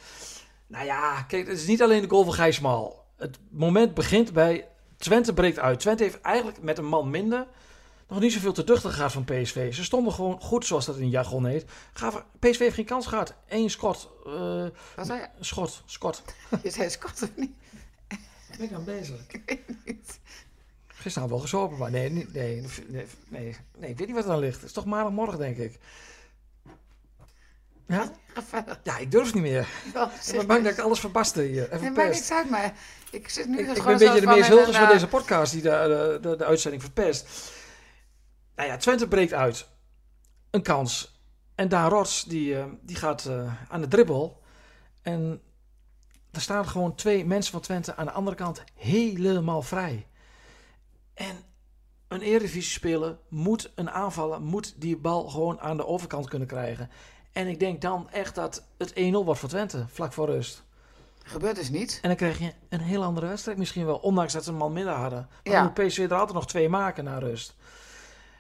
Nou 0.67 0.85
ja, 0.85 1.23
kijk, 1.23 1.47
het 1.49 1.59
is 1.59 1.67
niet 1.67 1.83
alleen 1.83 2.03
de 2.03 2.09
goal 2.09 2.25
van 2.25 2.33
Gijs 2.33 2.57
Smal. 2.57 3.05
Het 3.17 3.38
moment 3.50 3.95
begint 3.95 4.33
bij 4.33 4.67
Twente 4.97 5.33
breekt 5.33 5.59
uit. 5.59 5.81
Twente 5.81 6.03
heeft 6.03 6.21
eigenlijk 6.21 6.62
met 6.62 6.79
een 6.79 6.85
man 6.88 7.11
minder 7.11 7.47
nog 8.08 8.20
niet 8.20 8.32
zoveel 8.32 8.52
te 8.52 8.64
duchten 8.64 8.90
gehad 8.92 9.12
van 9.12 9.25
PSV. 9.25 9.75
Ze 9.75 9.84
stonden 9.84 10.12
gewoon 10.12 10.40
goed, 10.40 10.66
zoals 10.66 10.86
dat 10.86 10.96
in 10.96 11.10
jargon 11.10 11.46
heet. 11.46 11.64
Gaven, 11.92 12.25
PSV 12.38 12.58
heeft 12.58 12.75
geen 12.75 12.84
kans 12.84 13.06
gehad. 13.06 13.34
Eén 13.48 13.70
schot. 13.70 14.10
eh, 14.26 14.66
Wat 14.96 15.06
zei 15.06 15.20
je? 15.20 15.26
schot, 15.40 15.82
schot. 15.86 16.22
Je 16.62 16.70
zei 16.70 16.90
Scott 16.90 17.22
of 17.22 17.30
niet? 17.36 17.50
Ben 18.58 18.66
ik 18.66 18.72
aan 18.72 18.84
bezig? 18.84 19.16
Ik 19.28 19.42
weet 19.46 19.60
niet. 19.84 20.18
Gisteren 20.86 21.28
wel 21.28 21.38
gezopen, 21.38 21.78
maar 21.78 21.90
nee, 21.90 22.10
nee, 22.10 22.26
nee, 22.32 22.62
nee, 23.28 23.56
nee, 23.78 23.90
ik 23.90 23.98
weet 23.98 24.06
niet 24.06 24.16
wat 24.16 24.25
er 24.25 24.30
aan 24.30 24.38
ligt. 24.38 24.56
Het 24.56 24.64
is 24.64 24.72
toch 24.72 24.84
maandagmorgen, 24.84 25.38
denk 25.38 25.56
ik. 25.56 25.78
Ja? 27.88 28.12
Ja, 28.82 28.98
ik 28.98 29.10
durf 29.10 29.34
niet 29.34 29.42
meer. 29.42 29.60
Ik 29.86 29.92
ben 29.92 30.36
maar. 30.36 30.46
bang 30.46 30.62
dat 30.64 30.72
ik 30.72 30.78
alles 30.78 31.00
verbaste 31.00 31.42
hier. 31.42 31.64
Even 31.72 31.80
Nee, 31.80 31.90
maakt 31.90 32.00
verpest. 32.02 32.18
niks 32.30 32.32
uit, 32.32 32.50
maar 32.50 32.75
ik 33.10 33.28
zit 33.28 33.46
nu 33.48 33.58
Ik, 33.58 33.76
ik 33.76 33.82
ben 33.82 33.92
een 33.92 33.98
beetje 33.98 34.20
de 34.20 34.26
meest 34.26 34.48
een, 34.50 34.64
van 34.75 34.75
eh, 34.75 34.90
deze 34.90 35.06
podcast 35.08 35.52
die 35.52 35.62
de, 35.62 35.68
de, 36.22 36.28
de, 36.28 36.36
de 36.36 36.44
uitzending 36.44 36.82
verpest. 36.82 37.26
Nou 38.56 38.68
ja, 38.68 38.76
Twente 38.76 39.08
breekt 39.08 39.32
uit. 39.32 39.68
Een 40.50 40.62
kans. 40.62 41.20
En 41.54 41.68
Daan 41.68 41.90
Rots 41.90 42.25
die, 42.25 42.58
eh, 42.58 42.64
die 42.82 42.96
gaat 42.96 43.25
eh, 43.25 43.52
aan 43.68 43.80
de 43.80 43.88
dribbel. 43.88 44.42
En 45.02 45.40
er 46.32 46.40
staan 46.40 46.68
gewoon 46.68 46.94
twee 46.94 47.25
mensen 47.26 47.52
van 47.52 47.60
Twente 47.60 47.96
aan 47.96 48.06
de 48.06 48.12
andere 48.12 48.36
kant 48.36 48.64
helemaal 48.75 49.62
vrij. 49.62 50.06
En 51.14 51.36
een 52.08 52.20
Eredivisie-speler 52.20 53.18
moet 53.28 53.72
een 53.75 53.90
aanvaller, 53.90 54.40
moet 54.40 54.75
die 54.80 54.96
bal 54.96 55.28
gewoon 55.28 55.60
aan 55.60 55.76
de 55.76 55.86
overkant 55.86 56.28
kunnen 56.28 56.48
krijgen. 56.48 56.90
En 57.32 57.46
ik 57.46 57.58
denk 57.60 57.80
dan 57.80 58.10
echt 58.10 58.34
dat 58.34 58.66
het 58.78 58.92
1-0 58.94 59.25
wordt 59.25 59.40
voor 59.40 59.48
Twente, 59.48 59.84
vlak 59.88 60.12
voor 60.12 60.26
rust. 60.26 60.64
Gebeurt 61.22 61.56
dus 61.56 61.70
niet. 61.70 61.98
En 62.02 62.08
dan 62.08 62.16
krijg 62.16 62.38
je 62.38 62.52
een 62.68 62.80
heel 62.80 63.02
andere 63.02 63.26
wedstrijd 63.26 63.58
misschien 63.58 63.86
wel. 63.86 63.96
Ondanks 63.96 64.32
dat 64.32 64.44
ze 64.44 64.50
een 64.50 64.56
man 64.56 64.72
minder 64.72 64.94
hadden. 64.94 65.26
Maar 65.28 65.40
Ja. 65.42 65.52
dan 65.52 65.62
moet 65.76 65.86
PSV 65.86 65.98
er 65.98 66.12
altijd 66.14 66.32
nog 66.32 66.46
twee 66.46 66.68
maken 66.68 67.04
na 67.04 67.18
rust. 67.18 67.54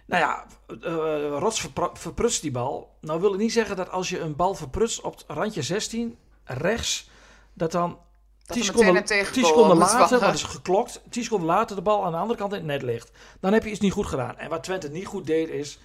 Nou 0.06 0.22
ja, 0.22 0.46
eh 0.82 1.38
Rots 1.38 1.68
verprutst 1.92 2.42
die 2.42 2.50
bal. 2.50 2.96
Nou 3.00 3.20
wil 3.20 3.32
ik 3.32 3.38
niet 3.38 3.52
zeggen 3.52 3.76
dat 3.76 3.90
als 3.90 4.08
je 4.08 4.20
een 4.20 4.36
bal 4.36 4.54
verprutst 4.54 5.00
op 5.00 5.16
het 5.16 5.24
randje 5.28 5.62
16, 5.62 6.18
rechts, 6.44 7.10
dat 7.52 7.72
dan 7.72 7.98
Dat 8.46 8.56
10 8.56 8.66
er 8.66 8.74
meteen 8.74 8.74
seconden, 8.74 8.96
een 8.96 9.04
tegengoal 9.04 9.32
10 9.34 9.44
seconden 9.44 9.76
later, 9.76 10.20
wat 10.20 10.34
is 10.34 10.42
geklokt, 10.42 11.02
10 11.10 11.22
seconden 11.22 11.48
later 11.48 11.76
de 11.76 11.82
bal 11.82 12.04
aan 12.04 12.12
de 12.12 12.18
andere 12.18 12.38
kant 12.38 12.52
in 12.52 12.58
het 12.58 12.66
net 12.66 12.82
ligt. 12.82 13.10
Dan 13.40 13.52
heb 13.52 13.64
je 13.64 13.70
iets 13.70 13.80
niet 13.80 13.92
goed 13.92 14.06
gedaan. 14.06 14.38
En 14.38 14.50
wat 14.50 14.62
Twente 14.62 14.88
niet 14.88 15.06
goed 15.06 15.26
deed 15.26 15.48
is, 15.48 15.78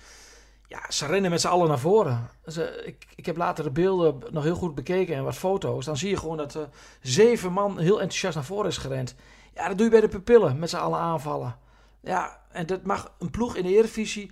ja, 0.68 0.82
ze 0.90 1.06
rennen 1.06 1.32
met 1.32 1.42
z'n 1.42 1.48
allen 1.48 1.68
naar 1.68 1.80
voren. 1.80 2.30
Ze, 2.48 2.84
ik, 2.86 3.06
ik 3.16 3.26
heb 3.26 3.38
later 3.38 3.64
de 3.64 3.72
beelden 3.72 4.24
nog 4.30 4.44
heel 4.44 4.56
goed 4.56 4.76
bekeken 4.76 5.16
en 5.16 5.24
wat 5.24 5.36
foto's. 5.36 5.86
Dan 5.86 5.98
zie 5.98 6.10
je 6.10 6.18
gewoon 6.18 6.38
dat 6.38 6.56
eh, 6.56 6.62
zeven 7.02 7.52
man 7.52 7.80
heel 7.80 8.00
enthousiast 8.00 8.36
naar 8.36 8.44
voren 8.44 8.70
is 8.70 8.78
gerend. 8.78 9.16
Ja, 9.56 9.68
dat 9.68 9.78
doe 9.78 9.86
je 9.86 9.92
bij 9.92 10.02
de 10.02 10.08
pupillen, 10.08 10.60
met 10.60 10.70
z'n 10.70 10.76
allen 10.76 11.00
aanvallen. 11.00 11.56
Ja, 12.02 12.42
en 12.52 12.66
dat 12.66 12.84
mag 12.84 13.14
een 13.20 13.32
ploeg 13.32 13.56
in 13.56 13.64
de 13.64 13.70
Eredivisie, 13.70 14.32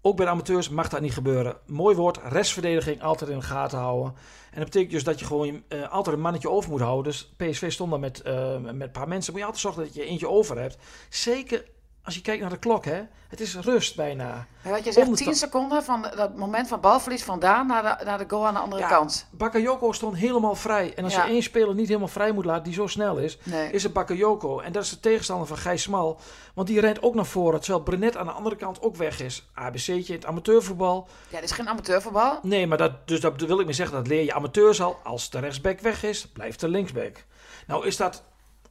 ook 0.00 0.16
bij 0.16 0.26
amateurs, 0.26 0.68
mag 0.68 0.88
dat 0.88 1.00
niet 1.00 1.12
gebeuren. 1.12 1.56
Mooi 1.66 1.96
woord, 1.96 2.18
restverdediging 2.22 3.02
altijd 3.02 3.30
in 3.30 3.38
de 3.38 3.44
gaten 3.44 3.78
houden. 3.78 4.14
En 4.50 4.56
dat 4.56 4.64
betekent 4.64 4.92
dus 4.92 5.04
dat 5.04 5.18
je 5.18 5.26
gewoon 5.26 5.62
eh, 5.68 5.92
altijd 5.92 6.16
een 6.16 6.22
mannetje 6.22 6.50
over 6.50 6.70
moet 6.70 6.80
houden. 6.80 7.12
Dus 7.12 7.34
PSV 7.36 7.72
stond 7.72 7.90
dan 7.90 8.00
met, 8.00 8.22
eh, 8.22 8.58
met 8.58 8.80
een 8.80 8.90
paar 8.90 9.08
mensen. 9.08 9.32
Moet 9.32 9.40
je 9.40 9.46
altijd 9.46 9.64
zorgen 9.64 9.82
dat 9.82 9.94
je 9.94 10.04
eentje 10.04 10.28
over 10.28 10.58
hebt. 10.58 10.78
Zeker 11.08 11.64
als 12.06 12.14
je 12.14 12.20
kijkt 12.20 12.40
naar 12.40 12.50
de 12.50 12.58
klok, 12.58 12.84
hè. 12.84 13.02
Het 13.28 13.40
is 13.40 13.56
rust 13.56 13.96
bijna. 13.96 14.46
Ja, 14.64 14.70
wat 14.70 14.84
je 14.84 14.92
zegt, 14.92 14.96
Ondersta- 15.06 15.24
10 15.30 15.34
seconden 15.38 15.84
van 15.84 16.06
dat 16.16 16.36
moment 16.36 16.68
van 16.68 16.80
balverlies 16.80 17.22
vandaan 17.24 17.66
naar 17.66 17.82
de, 17.98 18.04
naar 18.04 18.18
de 18.18 18.24
goal 18.28 18.46
aan 18.46 18.54
de 18.54 18.60
andere 18.60 18.82
Ja. 18.82 18.88
kant. 18.88 19.26
Bakayoko 19.30 19.92
stond 19.92 20.16
helemaal 20.16 20.54
vrij. 20.54 20.94
En 20.94 21.04
als 21.04 21.14
Ja. 21.14 21.24
je 21.24 21.30
één 21.30 21.42
speler 21.42 21.74
niet 21.74 21.86
helemaal 21.88 22.08
vrij 22.08 22.32
moet 22.32 22.44
laten 22.44 22.64
die 22.64 22.72
zo 22.72 22.86
snel 22.86 23.16
is, 23.16 23.38
Nee. 23.42 23.70
is 23.70 23.82
het 23.82 23.92
Bakayoko. 23.92 24.60
En 24.60 24.72
dat 24.72 24.82
is 24.82 24.90
de 24.90 25.00
tegenstander 25.00 25.46
van 25.46 25.56
Gijs 25.56 25.82
Smal. 25.82 26.20
Want 26.54 26.68
die 26.68 26.80
rent 26.80 27.02
ook 27.02 27.14
naar 27.14 27.26
voren, 27.26 27.60
terwijl 27.60 27.82
Brenet 27.82 28.16
aan 28.16 28.26
de 28.26 28.32
andere 28.32 28.56
kant 28.56 28.82
ook 28.82 28.96
weg 28.96 29.20
is. 29.20 29.48
ABC'tje 29.54 29.94
in 30.06 30.12
het 30.14 30.26
amateurvoetbal. 30.26 31.08
Ja, 31.28 31.40
dit 31.40 31.50
is 31.50 31.56
geen 31.56 31.68
amateurvoetbal. 31.68 32.38
Nee, 32.42 32.66
maar 32.66 32.78
dat, 32.78 33.08
dus 33.08 33.20
dat 33.20 33.40
wil 33.40 33.58
ik 33.58 33.64
maar 33.64 33.74
zeggen, 33.74 33.96
dat 33.96 34.06
leer 34.06 34.24
je 34.24 34.32
amateurs 34.34 34.80
al. 34.82 34.96
Als 35.04 35.30
de 35.30 35.38
rechtsback 35.38 35.80
weg 35.80 36.02
is, 36.02 36.26
blijft 36.28 36.60
de 36.60 36.68
linksback. 36.68 37.24
Nou 37.66 37.86
is 37.86 37.96
dat 37.96 38.22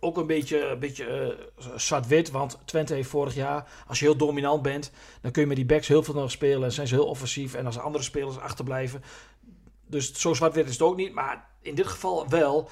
ook 0.06 0.18
een 0.18 0.28
beetje, 0.28 0.66
een 0.66 0.80
beetje 0.80 1.06
eh, 1.06 1.66
zwart-wit, 1.76 2.32
want 2.32 2.58
Twente 2.66 2.94
heeft 2.94 3.10
vorig 3.10 3.36
jaar, 3.36 3.68
als 3.88 4.00
je 4.00 4.06
heel 4.06 4.16
dominant 4.18 4.62
bent, 4.62 4.92
dan 5.22 5.32
kun 5.32 5.42
je 5.42 5.48
met 5.48 5.58
die 5.58 5.66
backs 5.66 5.88
heel 5.88 6.04
veel 6.04 6.14
nog 6.14 6.32
spelen 6.32 6.64
en 6.64 6.72
zijn 6.72 6.88
ze 6.88 6.96
heel 6.96 7.06
offensief. 7.08 7.54
En 7.54 7.66
als 7.66 7.78
andere 7.80 8.04
spelers 8.04 8.38
achterblijven, 8.40 9.04
dus 9.88 10.14
zo 10.14 10.34
zwart-wit 10.34 10.66
is 10.66 10.72
het 10.72 10.82
ook 10.82 10.96
niet, 10.96 11.14
maar 11.14 11.48
in 11.62 11.76
dit 11.76 11.88
geval 11.88 12.30
wel. 12.30 12.70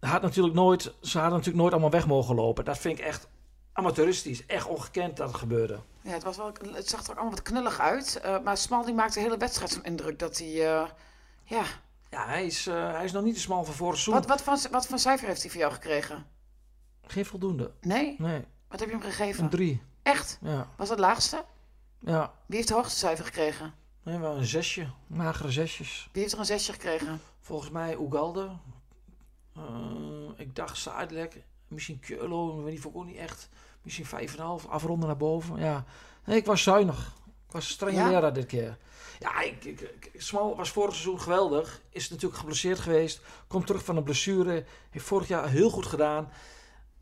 Had 0.00 0.22
natuurlijk 0.22 0.54
nooit, 0.54 0.82
ze 1.00 1.18
hadden 1.18 1.30
natuurlijk 1.36 1.56
nooit 1.60 1.72
allemaal 1.72 1.90
weg 1.90 2.06
mogen 2.06 2.34
lopen. 2.34 2.64
Dat 2.64 2.78
vind 2.78 2.98
ik 2.98 3.04
echt 3.04 3.28
amateuristisch, 3.72 4.46
echt 4.46 4.66
ongekend 4.66 5.16
dat 5.16 5.28
het 5.28 5.36
gebeurde. 5.36 5.78
Ja, 6.02 6.10
het, 6.10 6.22
was 6.22 6.36
wel, 6.36 6.52
het 6.72 6.88
zag 6.88 7.00
er 7.04 7.10
ook 7.10 7.16
allemaal 7.16 7.34
wat 7.34 7.42
knullig 7.42 7.80
uit. 7.80 8.20
eh, 8.22 8.38
maar 8.44 8.56
Smal 8.56 8.84
die 8.84 8.94
maakte 8.94 9.18
de 9.18 9.24
hele 9.24 9.36
wedstrijd 9.36 9.70
zo'n 9.70 9.84
indruk 9.84 10.18
dat 10.18 10.38
hij... 10.38 10.48
eh, 10.48 10.86
ja, 11.44 11.62
Ja, 12.10 12.26
hij 12.26 12.46
is, 12.46 12.64
hij 12.64 13.04
is 13.04 13.12
nog 13.12 13.22
niet 13.22 13.34
te 13.34 13.40
smal 13.40 13.64
van 13.64 13.74
vorig 13.74 13.98
seizoen. 13.98 14.14
wat, 14.14 14.44
wat, 14.44 14.60
voor, 14.60 14.70
wat 14.70 14.86
voor 14.86 14.98
cijfer 14.98 15.28
heeft 15.28 15.42
hij 15.42 15.50
voor 15.50 15.60
jou 15.60 15.72
gekregen? 15.72 16.26
Geen 17.10 17.26
voldoende. 17.26 17.70
Nee? 17.80 18.14
Nee, 18.18 18.44
Wat 18.68 18.80
heb 18.80 18.88
je 18.88 18.94
hem 18.94 19.04
gegeven? 19.04 19.44
een 19.44 19.50
drie. 19.50 19.82
Echt? 20.02 20.38
Ja, 20.40 20.56
Was 20.76 20.88
dat 20.88 20.98
het 20.98 21.06
laagste? 21.06 21.44
ja. 21.98 22.32
Wie 22.46 22.56
heeft 22.56 22.68
het 22.68 22.78
hoogste 22.78 22.98
cijfer 22.98 23.24
gekregen? 23.24 23.74
Nee, 24.02 24.18
wel 24.18 24.36
een 24.36 24.44
zesje. 24.44 24.86
Magere 25.06 25.50
zesjes. 25.50 26.08
Wie 26.12 26.22
heeft 26.22 26.34
er 26.34 26.40
een 26.40 26.44
zesje 26.44 26.72
gekregen? 26.72 27.20
Volgens 27.40 27.70
mij 27.70 27.96
Ugalde. 27.98 28.50
Eh, 29.54 29.62
ik 30.36 30.54
dacht 30.56 30.76
Sadlek. 30.76 31.42
Misschien. 31.68 32.00
Maar 32.62 32.70
die 32.70 32.80
vond 32.80 32.94
ik 32.94 33.00
ook 33.00 33.06
niet 33.06 33.16
echt. 33.16 33.48
Misschien 33.82 34.06
5,5. 34.06 34.68
Afronden 34.68 35.06
naar 35.08 35.16
boven. 35.16 35.56
Ja. 35.60 35.84
Nee, 36.24 36.36
ik 36.36 36.46
was 36.46 36.62
zuinig. 36.62 37.14
Ik 37.46 37.52
was 37.52 37.64
een 37.64 37.70
strenge 37.70 37.96
Ja? 37.98 38.08
leraar 38.08 38.32
dit 38.32 38.46
keer. 38.46 38.76
Ja, 39.18 39.40
ik, 39.40 39.64
ik, 39.64 39.80
ik- 39.80 40.10
Smal 40.22 40.56
was 40.56 40.70
vorig 40.70 40.90
seizoen 40.94 41.20
geweldig. 41.20 41.80
Is 41.90 42.10
natuurlijk 42.10 42.40
geblesseerd 42.40 42.78
geweest. 42.78 43.20
Komt 43.46 43.66
terug 43.66 43.84
van 43.84 43.96
een 43.96 44.02
blessure. 44.02 44.64
Heeft 44.90 45.04
vorig 45.06 45.28
jaar 45.28 45.48
heel 45.48 45.70
goed 45.70 45.86
gedaan. 45.86 46.28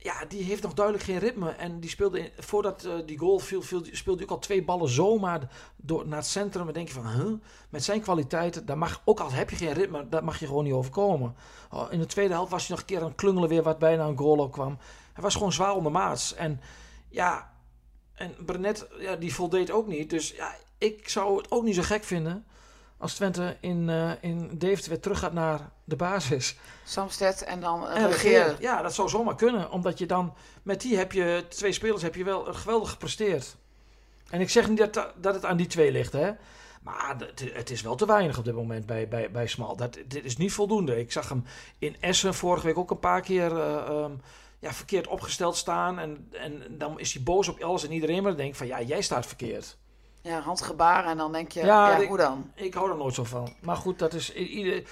Ja, 0.09 0.25
die 0.29 0.43
heeft 0.43 0.62
nog 0.62 0.75
duidelijk 0.75 1.05
geen 1.05 1.19
ritme. 1.19 1.50
En 1.50 1.81
die 1.81 1.91
speelde, 1.91 2.31
voordat 2.38 2.85
eh, 2.85 2.93
die 3.07 3.19
goal 3.19 3.38
viel, 3.38 3.62
viel, 3.62 3.83
speelde 3.93 4.21
hij 4.21 4.29
ook 4.29 4.37
al 4.37 4.38
twee 4.38 4.65
ballen 4.65 4.88
zomaar 4.88 5.49
door, 5.77 6.09
naar 6.09 6.19
het 6.19 6.27
centrum. 6.27 6.65
Dan 6.65 6.75
denk 6.75 6.88
je 6.88 6.95
van, 6.95 7.07
huh? 7.07 7.33
met 7.69 7.85
zijn 7.85 8.00
kwaliteiten, 8.00 8.67
daar 8.67 8.79
mag, 8.79 9.03
ook 9.05 9.21
al 9.21 9.33
heb 9.33 9.50
je 9.50 9.57
geen 9.57 9.73
ritme, 9.73 10.09
dat 10.09 10.23
mag 10.23 10.38
je 10.38 10.47
gewoon 10.47 10.65
niet 10.65 10.73
overkomen. 10.73 11.35
Oh, 11.71 11.93
in 11.93 11.99
de 11.99 12.07
tweede 12.07 12.33
helft 12.35 12.50
was 12.50 12.67
hij 12.67 12.71
nog 12.71 12.81
een 12.81 12.95
keer 12.95 13.03
aan 13.03 13.15
klungelen 13.15 13.49
weer 13.49 13.62
wat 13.62 13.79
bijna 13.79 14.05
een 14.05 14.19
goal 14.19 14.41
ook 14.41 14.53
kwam. 14.53 14.79
Hij 15.12 15.23
was 15.23 15.35
gewoon 15.35 15.53
zwaar 15.53 15.75
ondermaats. 15.75 16.35
En 16.35 16.61
ja, 17.09 17.53
en 18.15 18.35
Brenet, 18.45 18.88
ja, 18.99 19.17
die 19.17 19.35
voldeed 19.35 19.71
ook 19.71 19.87
niet. 19.87 20.11
Dus 20.11 20.31
ja, 20.31 20.55
ik 20.79 21.09
zou 21.09 21.37
het 21.37 21.50
ook 21.50 21.65
niet 21.65 21.75
zo 21.75 21.83
gek 21.83 22.05
vinden 22.05 22.47
als 22.99 23.14
Twente 23.14 23.57
in, 23.61 23.88
eh 23.88 24.11
in 24.21 24.50
Deventer 24.59 24.90
weer 24.90 25.00
terug 25.00 25.19
gaat 25.19 25.33
naar 25.33 25.71
de 25.85 25.97
basis. 25.97 26.57
Samsted 26.85 27.43
en 27.43 27.61
dan 27.61 27.88
En 27.88 28.02
uh, 28.02 28.11
regeren. 28.11 28.57
Ja, 28.61 28.83
dat 28.83 28.95
zou 28.95 29.09
zomaar 29.09 29.37
kunnen. 29.37 29.71
Omdat 29.71 29.99
je 29.99 30.07
dan, 30.07 30.35
met 30.62 30.81
die 30.81 30.97
heb 30.97 31.12
je, 31.12 31.45
twee 31.49 31.73
spelers 31.73 32.02
heb 32.02 32.14
je 32.14 32.25
wel 32.25 32.45
geweldig 32.45 32.90
gepresteerd. 32.90 33.57
En 34.31 34.40
ik 34.40 34.50
zeg 34.50 34.69
niet 34.69 34.78
dat, 34.78 35.12
dat 35.17 35.35
het 35.35 35.45
aan 35.45 35.57
die 35.57 35.67
twee 35.67 35.93
ligt, 35.93 36.12
hè. 36.12 36.31
Maar 36.83 37.14
het, 37.19 37.45
het 37.52 37.71
is 37.71 37.83
wel 37.83 37.95
te 37.95 38.07
weinig 38.07 38.38
op 38.38 38.45
dit 38.45 38.55
moment 38.55 38.87
bij, 38.87 39.09
bij, 39.09 39.31
bij 39.31 39.47
Smal. 39.47 39.76
Dat, 39.76 39.99
dit 40.07 40.25
is 40.25 40.37
niet 40.37 40.52
voldoende. 40.52 40.99
Ik 40.99 41.12
zag 41.12 41.28
hem 41.28 41.45
in 41.78 41.97
Essen 42.00 42.35
vorige 42.35 42.67
week 42.67 42.78
ook 42.78 42.90
een 42.90 42.99
paar 42.99 43.21
keer 43.21 43.57
eh, 43.59 43.76
ehm, 43.76 44.12
ja, 44.59 44.73
verkeerd 44.73 45.07
opgesteld 45.07 45.57
staan. 45.57 45.99
En, 45.99 46.28
en 46.33 46.62
dan 46.78 47.00
is 47.00 47.12
hij 47.12 47.23
boos 47.23 47.49
op 47.49 47.61
alles 47.61 47.85
en 47.85 47.93
iedereen. 47.93 48.23
Maar 48.23 48.31
dan 48.31 48.40
denk 48.40 48.50
ik 48.50 48.57
van, 48.57 48.67
ja, 48.67 48.83
jij 48.83 49.02
staat 49.02 49.26
verkeerd. 49.26 49.76
Ja, 50.29 50.41
handgebaren 50.41 51.11
en 51.11 51.17
dan 51.17 51.33
denk 51.33 51.53
je, 51.53 51.65
Ja, 51.65 52.05
hoe 52.07 52.17
dan? 52.17 52.51
Ik 52.55 52.75
hou 52.75 52.91
er 52.91 52.97
nooit 52.97 53.15
zo 53.15 53.25
van. 53.25 53.55
Maar 53.61 53.77
goed, 53.77 53.99
dat 53.99 54.15
is, 54.15 54.35
ieder, 54.35 54.83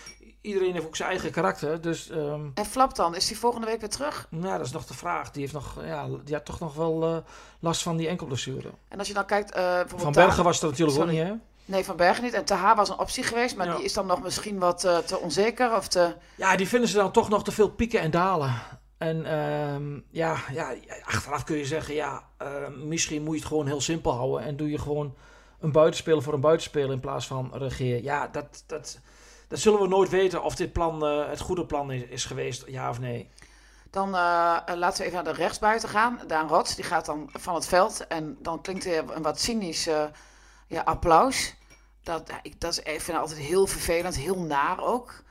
iedereen 0.40 0.72
heeft 0.72 0.86
ook 0.86 0.96
zijn 0.96 1.08
eigen 1.10 1.30
karakter. 1.30 1.80
Dus 1.80 2.10
ehm, 2.10 2.46
En 2.54 2.66
Flap 2.66 2.94
dan, 2.94 3.14
is 3.14 3.26
die 3.26 3.38
volgende 3.38 3.66
week 3.66 3.80
weer 3.80 3.88
terug? 3.88 4.26
nou, 4.30 4.56
dat 4.58 4.66
is 4.66 4.72
nog 4.72 4.86
de 4.86 4.94
vraag. 4.94 5.30
Die, 5.30 5.40
heeft 5.40 5.52
nog, 5.54 5.74
ja, 5.84 6.06
die 6.24 6.34
had 6.34 6.44
toch 6.44 6.60
nog 6.60 6.74
wel 6.74 7.02
eh, 7.04 7.16
last 7.60 7.82
van 7.82 7.96
die 7.96 8.08
enkelblessure. 8.08 8.70
En 8.88 8.98
als 8.98 9.08
je 9.08 9.14
dan 9.14 9.26
kijkt, 9.26 9.52
eh 9.52 9.80
Van 9.96 10.12
Bergen 10.12 10.44
was 10.44 10.60
er 10.62 10.68
natuurlijk 10.68 10.96
Sorry. 10.98 11.10
ook 11.20 11.24
niet, 11.24 11.26
hè? 11.28 11.34
Nee, 11.64 11.84
Van 11.84 11.96
Bergen 11.96 12.24
niet. 12.24 12.32
En 12.32 12.44
Taha 12.44 12.74
was 12.74 12.88
een 12.88 12.98
optie 12.98 13.22
geweest, 13.24 13.56
maar 13.56 13.66
Ja. 13.66 13.74
die 13.76 13.84
is 13.84 13.92
dan 13.92 14.06
nog 14.06 14.22
misschien 14.22 14.58
wat 14.58 14.84
eh, 14.84 14.98
te 14.98 15.18
onzeker 15.18 15.76
of 15.76 15.88
te... 15.88 16.14
Ja, 16.34 16.56
die 16.56 16.68
vinden 16.68 16.88
ze 16.88 16.96
dan 16.96 17.12
toch 17.12 17.28
nog 17.28 17.44
te 17.44 17.52
veel 17.52 17.68
pieken 17.70 18.00
en 18.00 18.10
dalen. 18.10 18.54
En 18.98 19.24
ehm, 19.24 20.00
ja, 20.10 20.36
ja, 20.52 20.74
achteraf 21.04 21.44
kun 21.44 21.56
je 21.56 21.66
zeggen, 21.66 21.94
ja, 21.94 22.28
eh, 22.36 22.68
misschien 22.68 23.22
moet 23.22 23.34
je 23.34 23.40
het 23.40 23.48
gewoon 23.48 23.66
heel 23.66 23.80
simpel 23.80 24.12
houden. 24.12 24.40
En 24.40 24.56
doe 24.56 24.70
je 24.70 24.78
gewoon 24.78 25.14
een 25.60 25.72
buitenspeler 25.72 26.22
voor 26.22 26.34
een 26.34 26.40
buitenspeler 26.40 26.92
in 26.92 27.00
plaats 27.00 27.26
van 27.26 27.50
regeer. 27.54 28.02
Ja, 28.02 28.28
dat, 28.28 28.64
dat, 28.66 29.00
dat 29.48 29.58
zullen 29.58 29.80
we 29.80 29.88
nooit 29.88 30.08
weten 30.08 30.42
of 30.42 30.54
dit 30.54 30.72
plan 30.72 31.06
eh, 31.06 31.28
het 31.28 31.40
goede 31.40 31.66
plan 31.66 31.92
is, 31.92 32.02
is 32.02 32.24
geweest, 32.24 32.64
ja 32.66 32.90
of 32.90 33.00
nee. 33.00 33.30
Dan 33.90 34.14
eh, 34.14 34.58
eh, 34.66 34.76
laten 34.76 34.98
we 34.98 35.04
even 35.04 35.24
naar 35.24 35.34
de 35.34 35.40
rechtsbuiten 35.40 35.88
gaan. 35.88 36.20
Daan 36.26 36.48
Rots, 36.48 36.74
die 36.74 36.84
gaat 36.84 37.06
dan 37.06 37.30
van 37.32 37.54
het 37.54 37.66
veld. 37.66 38.06
En 38.06 38.38
dan 38.40 38.60
klinkt 38.60 38.84
er 38.84 39.04
een 39.10 39.22
wat 39.22 39.40
cynisch 39.40 39.84
ja, 40.66 40.82
applaus. 40.84 41.54
Dat, 42.02 42.30
ik, 42.42 42.60
dat 42.60 42.70
is, 42.70 42.78
ik 42.78 43.00
vind 43.00 43.18
altijd 43.18 43.38
heel 43.38 43.66
vervelend, 43.66 44.16
heel 44.16 44.38
naar 44.38 44.84
ook. 44.84 45.22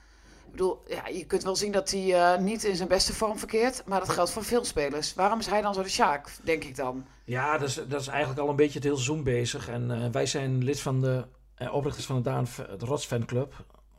Bedoel, 0.56 0.84
ja, 0.88 1.08
je 1.08 1.26
kunt 1.26 1.44
wel 1.44 1.56
zien 1.56 1.72
dat 1.72 1.92
hij 1.92 2.34
eh, 2.34 2.40
niet 2.40 2.64
in 2.64 2.76
zijn 2.76 2.88
beste 2.88 3.14
vorm 3.14 3.38
verkeert. 3.38 3.84
Maar 3.86 4.00
dat 4.00 4.10
geldt 4.10 4.32
voor 4.32 4.44
veel 4.44 4.66
spelers. 4.66 5.14
Waarom 5.14 5.40
is 5.40 5.48
hij 5.48 5.62
dan 5.62 5.74
zo 5.74 5.84
de 5.84 5.90
Sjaak, 5.90 6.30
denk 6.44 6.64
ik 6.64 6.76
dan? 6.76 7.06
Ja, 7.24 7.58
dat 7.58 7.68
is, 7.68 7.76
dat 7.88 8.02
is 8.02 8.08
eigenlijk 8.08 8.40
al 8.40 8.50
een 8.50 8.56
beetje 8.56 8.74
het 8.74 8.84
hele 8.84 8.96
seizoen 8.96 9.24
bezig. 9.24 9.70
En 9.70 9.92
eh, 9.92 10.10
wij 10.12 10.26
zijn 10.26 10.64
lid 10.64 10.80
van 10.80 11.02
de 11.02 11.26
eh, 11.56 11.74
oprichters 11.74 12.06
van 12.06 12.16
de 12.16 12.22
Daan 12.22 12.48
de 12.78 12.86
Rots 12.86 13.06
fanclub. 13.06 13.54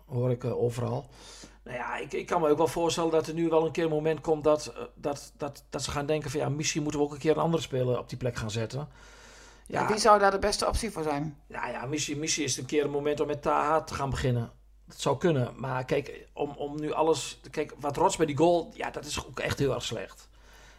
Hoor 0.06 0.30
ik 0.30 0.44
overal. 0.44 1.06
Nou 1.64 1.76
ja, 1.76 1.96
ik, 1.96 2.12
ik 2.12 2.26
kan 2.26 2.40
me 2.40 2.48
ook 2.48 2.56
wel 2.56 2.66
voorstellen 2.68 3.10
dat 3.10 3.26
er 3.26 3.34
nu 3.34 3.48
wel 3.48 3.66
een 3.66 3.72
keer 3.72 3.84
een 3.84 3.90
moment 3.90 4.20
komt 4.20 4.44
dat, 4.44 4.72
dat, 4.94 5.32
dat, 5.36 5.64
dat 5.70 5.82
ze 5.82 5.90
gaan 5.90 6.06
denken 6.06 6.30
van 6.30 6.40
ja, 6.40 6.48
misschien 6.48 6.82
moeten 6.82 7.00
we 7.00 7.06
ook 7.06 7.12
een 7.12 7.18
keer 7.18 7.30
een 7.30 7.42
andere 7.42 7.62
speler 7.62 7.98
op 7.98 8.08
die 8.08 8.18
plek 8.18 8.36
gaan 8.36 8.50
zetten. 8.50 8.88
Ja. 9.66 9.80
Ja, 9.80 9.88
Wie 9.88 9.98
zou 9.98 10.18
daar 10.18 10.30
de 10.30 10.38
beste 10.38 10.66
optie 10.66 10.90
voor 10.90 11.02
zijn? 11.02 11.38
ja, 11.48 11.68
ja 11.68 11.86
misschien, 11.86 12.18
misschien 12.18 12.44
is 12.44 12.50
het 12.50 12.60
een 12.60 12.66
keer 12.66 12.84
een 12.84 12.90
moment 12.90 13.20
om 13.20 13.26
met 13.26 13.42
Taha 13.42 13.82
te 13.82 13.94
gaan 13.94 14.10
beginnen. 14.10 14.50
Dat 14.86 15.00
zou 15.00 15.18
kunnen. 15.18 15.52
Maar 15.56 15.84
kijk, 15.84 16.28
om, 16.32 16.50
om 16.50 16.80
nu 16.80 16.92
alles... 16.92 17.40
Kijk, 17.50 17.74
wat 17.78 17.96
Rots 17.96 18.16
bij 18.16 18.26
die 18.26 18.36
goal, 18.36 18.70
ja, 18.74 18.90
dat 18.90 19.04
is 19.04 19.26
ook 19.26 19.40
echt 19.40 19.58
heel 19.58 19.74
erg 19.74 19.84
slecht. 19.84 20.28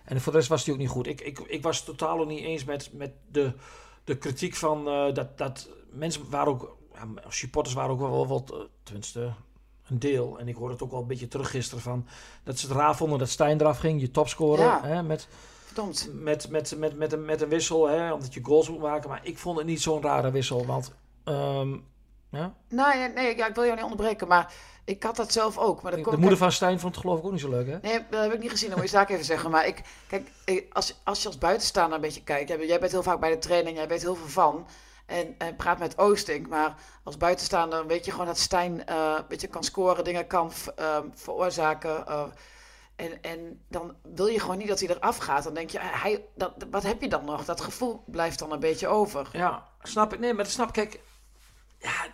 En 0.04 0.22
voor 0.22 0.32
de 0.32 0.38
rest 0.38 0.50
was 0.50 0.66
hij 0.66 0.74
ook 0.74 0.80
niet 0.80 0.90
goed. 0.90 1.08
Ik, 1.08 1.22
ik, 1.22 1.40
ik 1.40 1.64
was 1.64 1.84
totaal 1.84 2.20
ook 2.20 2.28
niet 2.28 2.44
eens 2.44 2.64
met, 2.64 2.90
met 2.94 3.12
de, 3.32 3.54
de 4.04 4.18
kritiek 4.18 4.56
van 4.56 4.88
eh, 4.88 5.14
dat, 5.14 5.38
dat 5.38 5.70
mensen 5.90 6.30
waren 6.30 6.52
ook... 6.54 6.78
Ja, 6.94 7.30
supporters 7.30 7.76
waren 7.76 7.92
ook 7.92 8.00
wel, 8.00 8.12
wel 8.12 8.28
wat... 8.28 8.52
eh, 8.52 8.58
tenminste, 8.84 9.34
een 9.88 10.00
deel. 10.00 10.40
En 10.40 10.48
ik 10.48 10.56
hoorde 10.56 10.74
het 10.74 10.84
ook 10.84 10.92
wel 10.92 11.02
een 11.02 11.08
beetje 11.08 11.28
terug 11.28 11.50
gisteren 11.50 11.84
van... 11.84 12.08
Dat 12.44 12.60
ze 12.60 12.68
het 12.68 12.76
raar 12.76 12.96
vonden 12.96 13.20
dat 13.20 13.30
Stijn 13.30 13.62
eraf 13.62 13.78
ging, 13.78 14.02
je 14.02 14.12
topscorer. 14.12 14.66
Ja. 14.66 14.84
Hè, 14.84 15.04
met, 15.04 15.28
Verdomd. 15.66 16.10
met, 16.14 16.50
met, 16.50 16.76
met, 16.78 16.98
met, 16.98 17.14
een, 17.14 17.26
met 17.26 17.42
een 17.42 17.50
wissel, 17.50 17.88
hè, 17.88 18.14
omdat 18.14 18.34
je 18.34 18.44
goals 18.44 18.70
moet 18.70 18.80
maken. 18.80 19.10
Maar 19.10 19.26
ik 19.26 19.38
vond 19.38 19.58
het 19.58 19.68
niet 19.68 19.82
zo'n 19.82 20.02
rare 20.02 20.32
wissel. 20.32 20.66
Want 20.66 20.94
ehm, 21.24 21.78
ja, 22.32 22.54
Nou, 22.70 22.98
ja, 22.98 23.06
nee, 23.08 23.38
ja, 23.38 23.48
ik 23.48 23.56
wil 23.56 23.64
jou 23.64 23.76
niet 23.76 23.84
onderbreken, 23.84 24.28
maar 24.28 24.54
ik 24.86 25.04
had 25.04 25.16
dat 25.16 25.32
zelf 25.32 25.58
ook. 25.58 25.82
Maar 25.82 25.92
dan 25.92 26.02
de 26.04 26.18
moeder 26.18 26.38
van 26.38 26.52
Stijn 26.52 26.80
vond 26.80 26.94
het 26.96 27.04
geloof 27.04 27.20
ik 27.20 27.26
ook 27.26 27.32
niet 27.32 27.42
zo 27.42 27.50
leuk, 27.50 27.68
hè? 27.68 27.78
Nee, 27.82 28.06
dat 28.10 28.22
heb 28.24 28.34
ik 28.34 28.40
niet 28.40 28.50
gezien. 28.50 28.68
Dat 28.70 28.78
moet 28.78 28.88
je 28.90 28.96
zaak 28.96 29.10
even 29.10 29.26
zeggen. 29.26 29.52
Maar 29.52 29.68
ik, 29.68 29.82
kijk, 30.08 30.30
als, 30.72 30.96
als 31.04 31.22
je 31.22 31.28
als 31.28 31.38
buitenstaander 31.38 31.96
een 31.96 32.02
beetje 32.02 32.24
kijkt. 32.24 32.50
Jij, 32.50 32.80
bent- 32.80 32.92
heel 32.92 33.04
vaak 33.04 33.20
bij 33.20 33.30
de 33.30 33.38
training, 33.38 33.78
jij 33.78 33.88
weet 33.88 34.02
heel 34.02 34.16
veel 34.16 34.28
van. 34.28 34.68
En, 35.06 35.36
en 35.38 35.56
praat 35.56 35.80
met 35.80 35.98
Oosting. 35.98 36.48
Maar 36.48 36.76
als 37.04 37.18
buitenstaander 37.18 37.88
weet 37.88 38.06
je 38.06 38.12
gewoon 38.12 38.26
dat 38.26 38.38
Stijn 38.38 38.86
eh, 38.86 39.14
een 39.18 39.26
beetje 39.28 39.48
kan 39.48 39.64
scoren, 39.64 40.04
dingen 40.04 40.28
kan 40.28 40.52
v- 40.52 40.68
eh, 40.68 40.98
veroorzaken. 41.14 42.08
eh, 42.08 42.24
en, 42.96 43.22
en 43.22 43.62
dan 43.70 43.96
wil 44.04 44.28
je 44.28 44.40
gewoon 44.40 44.58
niet 44.58 44.68
dat 44.68 44.80
hij 44.80 44.90
eraf 44.90 45.18
gaat. 45.18 45.44
Dan 45.44 45.54
denk 45.54 45.70
je, 45.70 45.78
hij, 45.82 46.26
dat, 46.36 46.54
wat 46.72 46.84
heb 46.84 47.02
je 47.02 47.10
dan 47.10 47.26
nog? 47.26 47.46
Dat 47.46 47.62
gevoel 47.62 48.04
blijft 48.06 48.40
dan 48.40 48.52
een 48.52 48.60
beetje 48.60 48.88
over. 48.88 49.30
Ja, 49.32 49.64
snap 49.82 50.14
ik. 50.14 50.20
Nee, 50.20 50.34
maar 50.34 50.44
dat 50.44 50.54
snap 50.54 50.68
ik. 50.68 50.74
Kijk, 50.74 51.00
ja, 51.80 52.08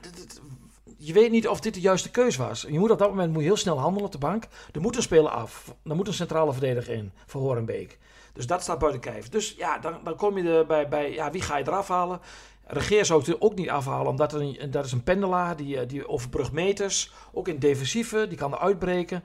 je 0.97 1.13
weet 1.13 1.31
niet 1.31 1.47
of 1.47 1.59
dit 1.59 1.73
de 1.73 1.81
juiste 1.81 2.11
keus 2.11 2.35
was. 2.35 2.61
Je 2.61 2.79
moet 2.79 2.91
op 2.91 2.99
dat 2.99 3.09
moment 3.09 3.31
moet 3.31 3.41
je 3.41 3.47
heel 3.47 3.57
snel 3.57 3.79
handelen 3.79 4.05
op 4.05 4.11
de 4.11 4.17
bank. 4.17 4.47
Er 4.71 4.81
moet 4.81 4.95
een 4.95 5.01
speler 5.01 5.31
af. 5.31 5.75
Er 5.83 5.95
moet 5.95 6.07
een 6.07 6.13
centrale 6.13 6.51
verdediger 6.51 6.93
in 6.93 7.11
voor 7.25 7.41
Horenbeek. 7.41 7.99
Dus 8.33 8.47
dat 8.47 8.61
staat 8.61 8.79
buiten 8.79 9.01
kijf. 9.01 9.29
Dus 9.29 9.55
ja, 9.57 9.77
dan, 9.77 9.99
dan 10.03 10.15
kom 10.15 10.37
je 10.37 10.49
er 10.49 10.65
bij, 10.65 10.87
bij 10.87 11.13
ja, 11.13 11.31
wie 11.31 11.41
ga 11.41 11.57
je 11.57 11.67
eraf 11.67 11.87
halen? 11.87 12.19
Regeer 12.65 13.05
zou 13.05 13.23
er 13.25 13.41
ook 13.41 13.55
niet 13.55 13.69
afhalen, 13.69 14.07
omdat 14.07 14.33
er 14.33 14.41
een, 14.41 14.71
dat 14.71 14.85
is 14.85 14.91
een 14.91 15.03
pendelaar 15.03 15.55
die, 15.55 15.79
eh, 15.79 15.87
die 15.87 16.07
overbrugt 16.07 16.51
meters. 16.51 17.13
Ook 17.33 17.47
in 17.47 17.59
defensieve, 17.59 18.27
die 18.27 18.37
kan 18.37 18.51
er 18.51 18.59
uitbreken. 18.59 19.23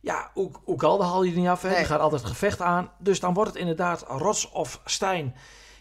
Ja, 0.00 0.30
ook, 0.34 0.82
haal 0.82 1.22
je 1.22 1.32
er 1.32 1.38
niet 1.38 1.48
af. 1.48 1.62
Hè? 1.62 1.76
Die 1.76 1.84
gaat 1.84 2.00
altijd 2.00 2.20
het 2.20 2.30
gevecht 2.30 2.60
aan. 2.60 2.90
Dus 2.98 3.20
dan 3.20 3.34
wordt 3.34 3.50
het 3.50 3.60
inderdaad 3.60 4.04
Rots 4.08 4.50
of 4.50 4.80
Stijn. 4.84 5.34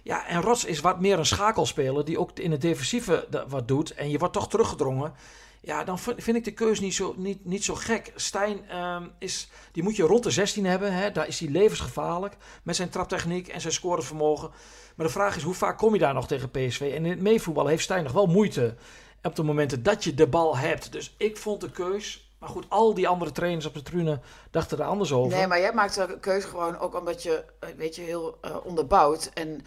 Ja, 0.04 0.28
en 0.28 0.42
Rots 0.42 0.66
is 0.66 0.80
wat 0.80 1.00
meer 1.00 1.20
een 1.20 1.26
schakelspeler 1.26 2.06
die 2.06 2.20
ook 2.20 2.40
in 2.40 2.52
het 2.52 2.62
defensieve 2.62 3.28
wat 3.48 3.68
doet. 3.68 3.94
En 3.94 4.10
je 4.10 4.18
wordt 4.18 4.34
toch 4.34 4.50
teruggedrongen. 4.50 5.14
Ja, 5.62 5.84
dan 5.84 6.00
vind 6.00 6.36
ik 6.36 6.44
de 6.44 6.52
keus 6.52 6.80
niet 6.80 6.94
zo, 6.94 7.14
niet, 7.18 7.46
niet 7.46 7.64
zo 7.64 7.76
gek. 7.76 8.12
Stijn 8.16 8.70
ehm, 8.70 9.08
is, 9.20 9.50
die 9.72 9.84
moet 9.84 9.96
je 9.96 10.04
rond 10.04 10.24
de 10.24 10.32
16 10.32 10.66
hebben. 10.66 10.94
Hè? 10.94 11.12
Daar 11.12 11.28
is 11.28 11.40
hij 11.40 11.50
levensgevaarlijk 11.50 12.38
met 12.64 12.76
zijn 12.76 12.90
traptechniek 12.90 13.48
en 13.48 13.62
zijn 13.62 13.74
scorevermogen. 13.74 14.52
Maar 14.96 15.06
de 15.06 15.12
vraag 15.12 15.36
is, 15.36 15.44
hoe 15.44 15.54
vaak 15.54 15.78
kom 15.78 15.94
je 15.94 16.00
daar 16.00 16.14
nog 16.14 16.28
tegen 16.28 16.52
PSV? 16.52 16.82
En 16.82 17.06
in 17.06 17.12
het 17.12 17.22
meevoetballen 17.22 17.72
heeft 17.72 17.84
Stijn 17.84 18.04
nog 18.04 18.12
wel 18.12 18.26
moeite 18.26 18.76
op 19.22 19.36
de 19.36 19.44
momenten 19.44 19.84
dat 19.84 20.04
je 20.04 20.14
de 20.14 20.28
bal 20.28 20.58
hebt. 20.58 20.92
Dus 20.92 21.16
ik 21.18 21.38
vond 21.38 21.62
de 21.62 21.72
keus... 21.72 22.32
Maar 22.40 22.52
goed, 22.52 22.66
al 22.70 22.94
die 22.94 23.08
andere 23.08 23.32
trainers 23.32 23.66
op 23.66 23.74
de 23.74 23.82
tribune 23.82 24.20
dachten 24.52 24.80
er 24.80 24.86
anders 24.86 25.12
over. 25.12 25.38
Nee, 25.38 25.48
maar 25.48 25.60
jij 25.60 25.74
maakt 25.74 25.96
de 25.96 26.18
keuze 26.20 26.48
gewoon 26.48 26.78
ook 26.78 26.96
omdat 26.96 27.24
je, 27.24 27.46
eh, 27.60 27.70
weet 27.78 27.96
je, 27.96 28.02
heel 28.02 28.38
eh, 28.42 28.56
onderbouwt. 28.64 29.32
En 29.34 29.62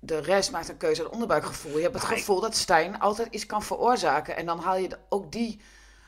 de 0.00 0.18
rest 0.20 0.50
maakt 0.50 0.68
een 0.68 0.76
keuze 0.76 1.02
uit 1.02 1.12
onderbuikgevoel. 1.12 1.76
Je 1.76 1.82
hebt 1.82 1.94
het 1.94 2.10
ik- 2.10 2.16
gevoel 2.18 2.40
dat 2.40 2.56
Stijn 2.56 3.00
altijd 3.00 3.28
iets 3.30 3.46
kan 3.46 3.62
veroorzaken. 3.62 4.36
En 4.36 4.46
dan 4.46 4.58
haal 4.60 4.76
je 4.76 4.88
ook 5.08 5.32
die 5.32 5.60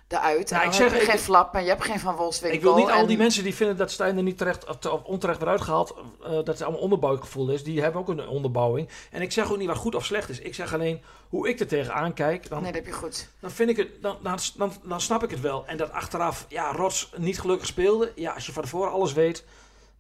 eruit. 0.09 0.51
Nou, 0.51 0.63
en 0.63 0.71
ik 0.71 0.77
dan 0.77 0.81
zeg, 0.83 0.91
heb 0.91 1.01
je 1.01 1.05
ik- 1.07 1.11
geen 1.11 1.21
flap 1.21 1.55
en 1.55 1.63
je 1.63 1.69
hebt 1.69 1.85
geen 1.85 2.01
Van 2.01 2.17
Wolfswinkel. 2.17 2.59
Ik 2.59 2.65
wil 2.65 2.77
niet 2.77 2.91
al 2.91 3.07
die 3.07 3.17
mensen 3.17 3.43
die 3.45 3.55
vinden 3.55 3.77
dat 3.77 3.91
Stijn 3.91 4.17
er 4.17 4.23
niet 4.23 4.39
terecht, 4.39 4.69
of 4.69 4.77
te- 4.79 4.91
of 4.91 5.03
onterecht 5.03 5.39
wordt 5.39 5.53
uitgehaald, 5.55 5.95
eh, 6.23 6.31
dat 6.31 6.47
het 6.47 6.63
allemaal 6.63 6.81
onderbuikgevoel 6.81 7.51
is. 7.51 7.65
Die 7.65 7.83
hebben 7.83 8.01
ook 8.01 8.09
een 8.09 8.29
onderbouwing. 8.29 8.89
En 9.11 9.23
ik 9.23 9.33
zeg 9.33 9.51
ook 9.53 9.59
niet 9.59 9.67
wat 9.69 9.77
goed 9.77 9.95
of 9.95 10.05
slecht 10.05 10.29
is. 10.29 10.39
Ik 10.39 10.55
zeg 10.55 10.75
alleen 10.75 11.03
hoe 11.29 11.49
ik 11.49 11.61
er 11.61 11.67
tegenaan 11.67 12.13
kijk. 12.15 12.49
Dan, 12.49 12.63
Nee, 12.63 12.73
dat 12.73 12.81
heb 12.83 12.93
je 12.93 12.99
goed. 12.99 13.29
dan, 13.41 13.51
vind 13.51 13.71
ik 13.71 13.77
het, 13.77 13.89
dan, 14.03 14.17
dan, 14.23 14.39
dan, 14.57 14.73
dan 14.85 15.01
snap 15.01 15.23
ik 15.23 15.31
het 15.31 15.41
wel. 15.41 15.67
En 15.67 15.77
dat 15.77 15.93
achteraf, 15.93 16.45
ja, 16.49 16.73
Rots 16.73 17.11
niet 17.17 17.41
gelukkig 17.41 17.67
speelde. 17.67 18.13
Ja, 18.15 18.33
als 18.33 18.47
je 18.47 18.53
van 18.53 18.63
tevoren 18.63 18.93
alles 18.93 19.13
weet, 19.13 19.45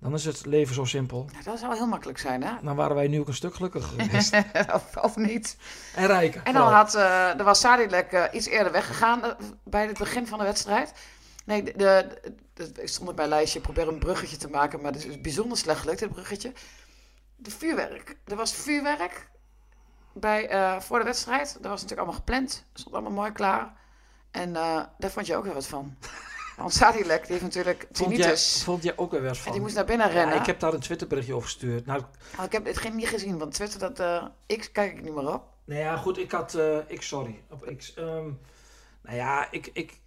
dan 0.00 0.14
is 0.14 0.24
het 0.24 0.46
leven 0.46 0.74
zo 0.74 0.84
simpel. 0.84 1.28
Nou, 1.32 1.44
dat 1.44 1.58
zou 1.58 1.74
heel 1.76 1.86
makkelijk 1.86 2.18
zijn, 2.18 2.42
hè? 2.42 2.52
Dan 2.62 2.76
waren 2.76 2.96
wij 2.96 3.08
nu 3.08 3.20
ook 3.20 3.28
een 3.28 3.34
stuk 3.34 3.54
gelukkiger 3.54 3.88
geweest. 4.00 4.34
of, 4.72 4.96
of 4.96 5.16
niet. 5.16 5.56
en 5.94 6.06
rijker. 6.06 6.42
En 6.44 6.52
dan 6.52 6.62
vooral. 6.62 6.78
had, 6.78 6.94
eh 6.94 7.38
er 7.38 7.44
was 7.44 7.60
Sadilek 7.60 8.12
eh, 8.12 8.24
iets 8.32 8.46
eerder 8.46 8.72
weggegaan 8.72 9.24
eh, 9.24 9.30
bij 9.64 9.86
het 9.86 9.98
begin 9.98 10.26
van 10.26 10.38
de 10.38 10.44
wedstrijd. 10.44 10.92
Nee, 11.44 11.62
de, 11.62 11.72
de, 11.76 12.08
de- 12.54 12.82
ik 12.82 12.88
stond 12.88 13.08
op 13.08 13.16
mijn 13.16 13.28
lijstje, 13.28 13.58
ik 13.58 13.64
probeer 13.64 13.88
een 13.88 13.98
bruggetje 13.98 14.36
te 14.36 14.48
maken, 14.50 14.80
maar 14.80 14.92
het 14.92 15.04
is 15.04 15.20
bijzonder 15.20 15.58
slecht 15.58 15.80
gelukt, 15.80 15.98
dit 15.98 16.12
bruggetje. 16.12 16.52
De 17.36 17.50
vuurwerk. 17.50 18.16
Er 18.24 18.36
was 18.36 18.54
vuurwerk 18.54 19.28
bij, 20.12 20.48
eh, 20.48 20.80
voor 20.80 20.98
de 20.98 21.04
wedstrijd. 21.04 21.52
Dat 21.52 21.70
was 21.70 21.82
natuurlijk 21.82 21.98
allemaal 22.00 22.14
gepland. 22.18 22.64
stond 22.74 22.94
allemaal 22.94 23.12
mooi 23.12 23.32
klaar. 23.32 23.72
En 24.30 24.56
eh, 24.56 24.80
daar 24.98 25.10
vond 25.10 25.26
je 25.26 25.36
ook 25.36 25.44
weer 25.44 25.54
wat 25.54 25.66
van. 25.66 25.96
Want 26.60 26.72
Sadilek, 26.72 27.20
die 27.22 27.30
heeft 27.30 27.42
natuurlijk 27.42 27.86
vond, 27.92 28.10
tinnitus. 28.10 28.62
vond 28.64 28.82
jij 28.82 28.96
ook 28.96 29.10
weer 29.10 29.22
wat 29.22 29.30
En 29.30 29.36
van? 29.36 29.52
die 29.52 29.60
moest 29.60 29.74
naar 29.74 29.84
binnen 29.84 30.10
rennen. 30.10 30.34
ja, 30.34 30.40
ik 30.40 30.46
heb 30.46 30.60
daar 30.60 30.72
een 30.72 30.80
Twitterberichtje 30.80 31.34
over 31.34 31.48
gestuurd. 31.48 31.86
Nou, 31.86 32.02
Oh, 32.38 32.44
ik 32.44 32.52
heb 32.52 32.64
het 32.64 32.78
geen 32.78 32.96
niet 32.96 33.08
gezien, 33.08 33.38
want 33.38 33.52
Twitter, 33.54 33.78
dat, 33.80 33.98
eh, 34.00 34.56
X 34.58 34.72
kijk 34.72 34.92
ik 34.92 35.02
niet 35.02 35.14
meer 35.14 35.32
op. 35.34 35.42
Nou 35.64 35.80
ja, 35.80 35.96
goed, 35.96 36.18
ik 36.18 36.30
had. 36.30 36.54
eh, 36.54 36.76
ik, 36.86 37.02
sorry. 37.02 37.42
Op 37.50 37.72
X. 37.76 37.94
Ehm, 37.94 38.28
nou 39.02 39.16
ja, 39.16 39.48
ik. 39.50 39.70
ik 39.72 40.00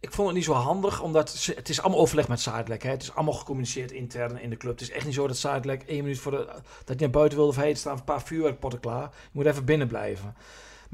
ik 0.00 0.12
vond 0.12 0.26
het 0.28 0.36
niet 0.36 0.44
zo 0.44 0.52
handig, 0.52 1.00
omdat 1.02 1.30
ze- 1.30 1.52
het 1.54 1.68
is 1.68 1.80
allemaal 1.80 2.00
overleg 2.00 2.28
met. 2.28 2.44
Hè. 2.82 2.90
Het 2.90 3.02
is 3.02 3.14
allemaal 3.14 3.34
gecommuniceerd 3.34 3.92
intern 3.92 4.38
in 4.40 4.50
de 4.50 4.56
club. 4.56 4.72
Het 4.72 4.80
is 4.80 4.90
echt 4.90 5.04
niet 5.04 5.14
zo 5.14 5.26
dat 5.26 5.36
Zuidlek 5.36 5.82
één 5.82 6.02
minuut 6.02 6.18
voor 6.18 6.32
de, 6.32 6.44
dat 6.84 6.86
hij 6.86 6.96
naar 6.96 7.10
buiten 7.10 7.38
wilde 7.38 7.52
of 7.56 7.64
er 7.64 7.76
staan 7.76 7.96
een 7.96 8.04
paar 8.04 8.22
vuurwerkpotten 8.22 8.80
klaar. 8.80 9.02
Je 9.02 9.28
moet 9.32 9.46
even 9.46 9.64
binnen 9.64 9.88
blijven. 9.88 10.34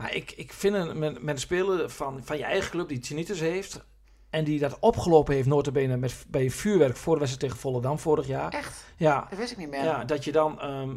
Maar 0.01 0.15
ik, 0.15 0.33
ik 0.33 0.53
vind 0.53 0.75
een, 0.75 0.99
met, 0.99 1.23
met 1.23 1.35
een 1.35 1.41
speler 1.41 1.91
van, 1.91 2.21
van 2.25 2.39
je 2.39 2.45
eigen 2.45 2.71
club 2.71 2.89
die 2.89 2.99
tinnitus 2.99 3.41
heeft... 3.41 3.85
en 4.31 4.45
die 4.45 4.59
dat 4.59 4.79
opgelopen 4.79 5.35
heeft 5.35 5.49
notabene 5.49 5.97
met, 5.97 6.25
bij 6.29 6.51
vuurwerk 6.51 6.97
voor 6.97 7.15
de 7.15 7.21
wedstrijd 7.21 7.47
tegen 7.47 7.63
Volendam 7.63 7.99
vorig 7.99 8.27
jaar. 8.27 8.53
Echt? 8.53 8.85
Ja, 8.97 9.27
Dat 9.31 9.39
wist 9.39 9.53
ik 9.53 9.59
niet 9.59 9.71
meer. 9.71 9.85
ja, 9.85 10.05
dat 10.05 10.25
je 10.25 10.33
dan 10.33 10.61
ehm, 10.61 10.97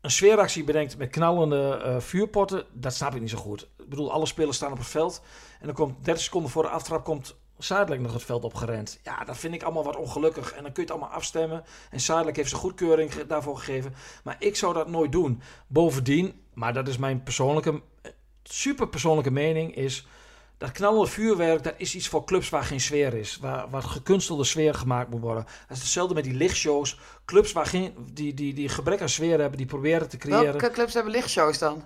een 0.00 0.10
sfeeractie 0.10 0.64
bedenkt 0.64 0.98
met 0.98 1.10
knallende 1.10 1.80
eh, 1.84 2.00
vuurpotten, 2.00 2.64
dat 2.72 2.94
snap 2.94 3.14
ik 3.14 3.20
niet 3.20 3.30
zo 3.30 3.38
goed. 3.38 3.68
Ik 3.78 3.88
bedoel, 3.88 4.12
alle 4.12 4.26
spelers 4.26 4.56
staan 4.56 4.72
op 4.72 4.78
het 4.78 4.86
veld 4.86 5.22
en 5.60 5.66
dan 5.66 5.74
komt 5.74 6.04
30 6.04 6.22
seconden 6.24 6.50
voor 6.50 6.62
de 6.62 6.68
aftrap 6.68 7.04
komt 7.04 7.36
Zadelijk 7.58 8.02
nog 8.02 8.12
het 8.12 8.22
veld 8.22 8.44
opgerend. 8.44 9.00
Ja, 9.02 9.24
dat 9.24 9.38
vind 9.38 9.54
ik 9.54 9.62
allemaal 9.62 9.84
wat 9.84 9.96
ongelukkig. 9.96 10.52
En 10.52 10.62
dan 10.62 10.72
kun 10.72 10.82
je 10.82 10.88
het 10.88 10.98
allemaal 10.98 11.16
afstemmen. 11.16 11.64
En 11.90 12.00
Zadelijk 12.00 12.36
heeft 12.36 12.48
zijn 12.48 12.60
goedkeuring 12.60 13.12
daarvoor 13.12 13.58
gegeven. 13.58 13.94
Maar 14.24 14.36
ik 14.38 14.56
zou 14.56 14.74
dat 14.74 14.88
nooit 14.88 15.12
doen. 15.12 15.42
Bovendien, 15.66 16.42
maar 16.54 16.72
dat 16.72 16.88
is 16.88 16.96
mijn 16.96 17.22
persoonlijke, 17.22 17.82
super 18.52 18.88
persoonlijke 18.88 19.30
mening, 19.30 19.74
is 19.74 20.06
dat 20.58 20.72
knallende 20.72 21.10
vuurwerk, 21.10 21.62
dat 21.62 21.74
is 21.76 21.94
iets 21.94 22.08
voor 22.08 22.24
clubs 22.24 22.48
waar 22.48 22.64
geen 22.64 22.80
sfeer 22.80 23.14
is. 23.14 23.36
Waar, 23.36 23.70
waar 23.70 23.82
gekunstelde 23.82 24.44
sfeer 24.44 24.74
gemaakt 24.74 25.10
moet 25.10 25.20
worden. 25.20 25.44
Dat 25.44 25.76
is 25.76 25.82
hetzelfde 25.82 26.14
met 26.14 26.24
die 26.24 26.34
lichtshows. 26.34 26.98
Clubs 27.24 27.52
waar 27.52 27.66
geen, 27.66 27.94
die, 28.12 28.34
die, 28.34 28.54
die 28.54 28.68
gebrek 28.68 29.00
aan 29.00 29.08
sfeer 29.08 29.40
hebben, 29.40 29.58
die 29.58 29.66
proberen 29.66 30.08
te 30.08 30.16
creëren. 30.16 30.44
Welke 30.44 30.70
clubs 30.70 30.94
hebben 30.94 31.12
lichtshows 31.12 31.58
dan? 31.58 31.84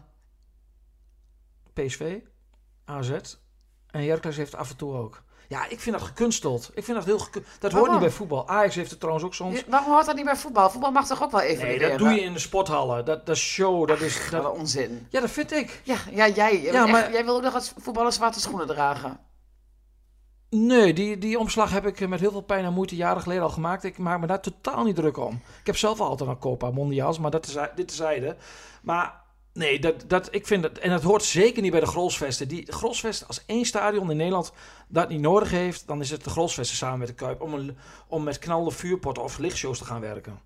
PSV, 1.73 2.19
AZ 2.85 3.11
en 3.91 4.03
Heracles 4.03 4.37
heeft 4.37 4.55
af 4.55 4.71
en 4.71 4.77
toe 4.77 4.95
ook. 4.95 5.23
Ja, 5.51 5.69
ik 5.69 5.81
vind 5.81 5.99
dat 5.99 6.07
gekunsteld. 6.07 6.71
Ik 6.75 6.85
vind 6.85 6.97
dat 6.97 7.07
heel 7.07 7.19
gekun- 7.19 7.45
Dat 7.59 7.73
hoort 7.73 7.91
niet 7.91 8.01
bij 8.01 8.11
voetbal. 8.11 8.49
Ajax 8.49 8.75
heeft 8.75 8.91
het 8.91 8.99
trouwens 9.01 9.27
ook 9.27 9.35
soms. 9.35 9.65
Waarom 9.67 9.93
hoort 9.93 10.07
dat 10.07 10.15
niet 10.17 10.25
bij 10.25 10.37
voetbal? 10.37 10.71
Voetbal 10.71 10.91
mag 10.91 11.07
toch 11.07 11.23
ook 11.23 11.31
wel 11.31 11.41
even 11.41 11.67
Nee, 11.67 11.79
dat 11.79 11.99
doe 11.99 12.09
je 12.09 12.21
in 12.21 12.33
de 12.33 12.39
sporthallen. 12.39 13.05
Dat, 13.05 13.27
dat 13.27 13.37
is 13.37 13.43
show. 13.43 13.89
Dat 13.89 14.01
is, 14.01 14.31
dat... 14.31 14.53
onzin. 14.53 15.07
Ja, 15.11 15.21
dat 15.21 15.31
vind 15.31 15.53
ik. 15.53 15.81
Ja, 15.85 15.97
ja 16.11 16.29
jij. 16.29 16.63
Ja, 16.63 17.11
jij 17.11 17.25
wil 17.25 17.37
ook 17.37 17.43
nog 17.43 17.55
als 17.55 17.73
voetballer 17.77 18.13
zwarte 18.13 18.41
schoenen 18.41 18.67
dragen. 18.67 19.21
Nee, 20.51 20.93
die, 20.93 21.19
die 21.19 21.39
omslag 21.39 21.71
heb 21.71 21.87
ik 21.87 22.09
met 22.09 22.21
heel 22.21 22.31
veel 22.31 22.41
pijn 22.41 22.65
en 22.65 22.73
moeite 22.73 22.97
jaren 22.97 23.23
geleden 23.23 23.43
al 23.43 23.49
gemaakt. 23.51 23.85
Ik 23.85 23.99
maak 23.99 24.21
me 24.21 24.27
daar 24.27 24.41
totaal 24.41 24.85
niet 24.85 24.97
druk 24.97 25.17
om. 25.17 25.33
Ik 25.61 25.67
heb 25.67 25.77
zelf 25.77 26.01
al 26.01 26.09
altijd 26.09 26.31
een 26.31 26.39
Copa 26.39 26.71
Mondials, 26.71 27.19
maar 27.19 27.31
dat 27.31 27.47
is, 27.47 27.57
dit 27.75 27.89
tezijde. 27.89 28.37
Maar 28.83 29.23
nee, 29.61 29.79
dat, 29.79 30.05
dat, 30.07 30.29
ik 30.31 30.47
vind 30.47 30.63
dat, 30.63 30.79
en 30.79 30.91
dat 30.91 31.03
hoort 31.03 31.23
zeker 31.23 31.63
niet 31.63 31.71
bij 31.71 31.81
de 31.81 31.87
Grolsvesten. 31.87 32.49
Die 32.49 32.73
Grolsvesten, 32.73 33.27
als 33.27 33.43
één 33.47 33.65
stadion 33.65 34.11
in 34.11 34.17
Nederland 34.17 34.53
dat 34.89 35.09
niet 35.09 35.21
nodig 35.21 35.51
heeft, 35.51 35.87
dan 35.87 36.01
is 36.01 36.11
het 36.11 36.25
de 36.25 36.31
Grolsvesten 36.31 36.77
samen 36.77 36.99
met 36.99 37.09
de 37.09 37.15
Kuip 37.15 37.41
om, 37.41 37.55
een, 37.55 37.79
om 38.09 38.23
met 38.23 38.39
knallende 38.39 38.71
vuurpotten 38.71 39.23
of 39.23 39.39
lichtshows 39.39 39.79
te 39.79 39.85
gaan 39.85 40.01
werken. 40.01 40.41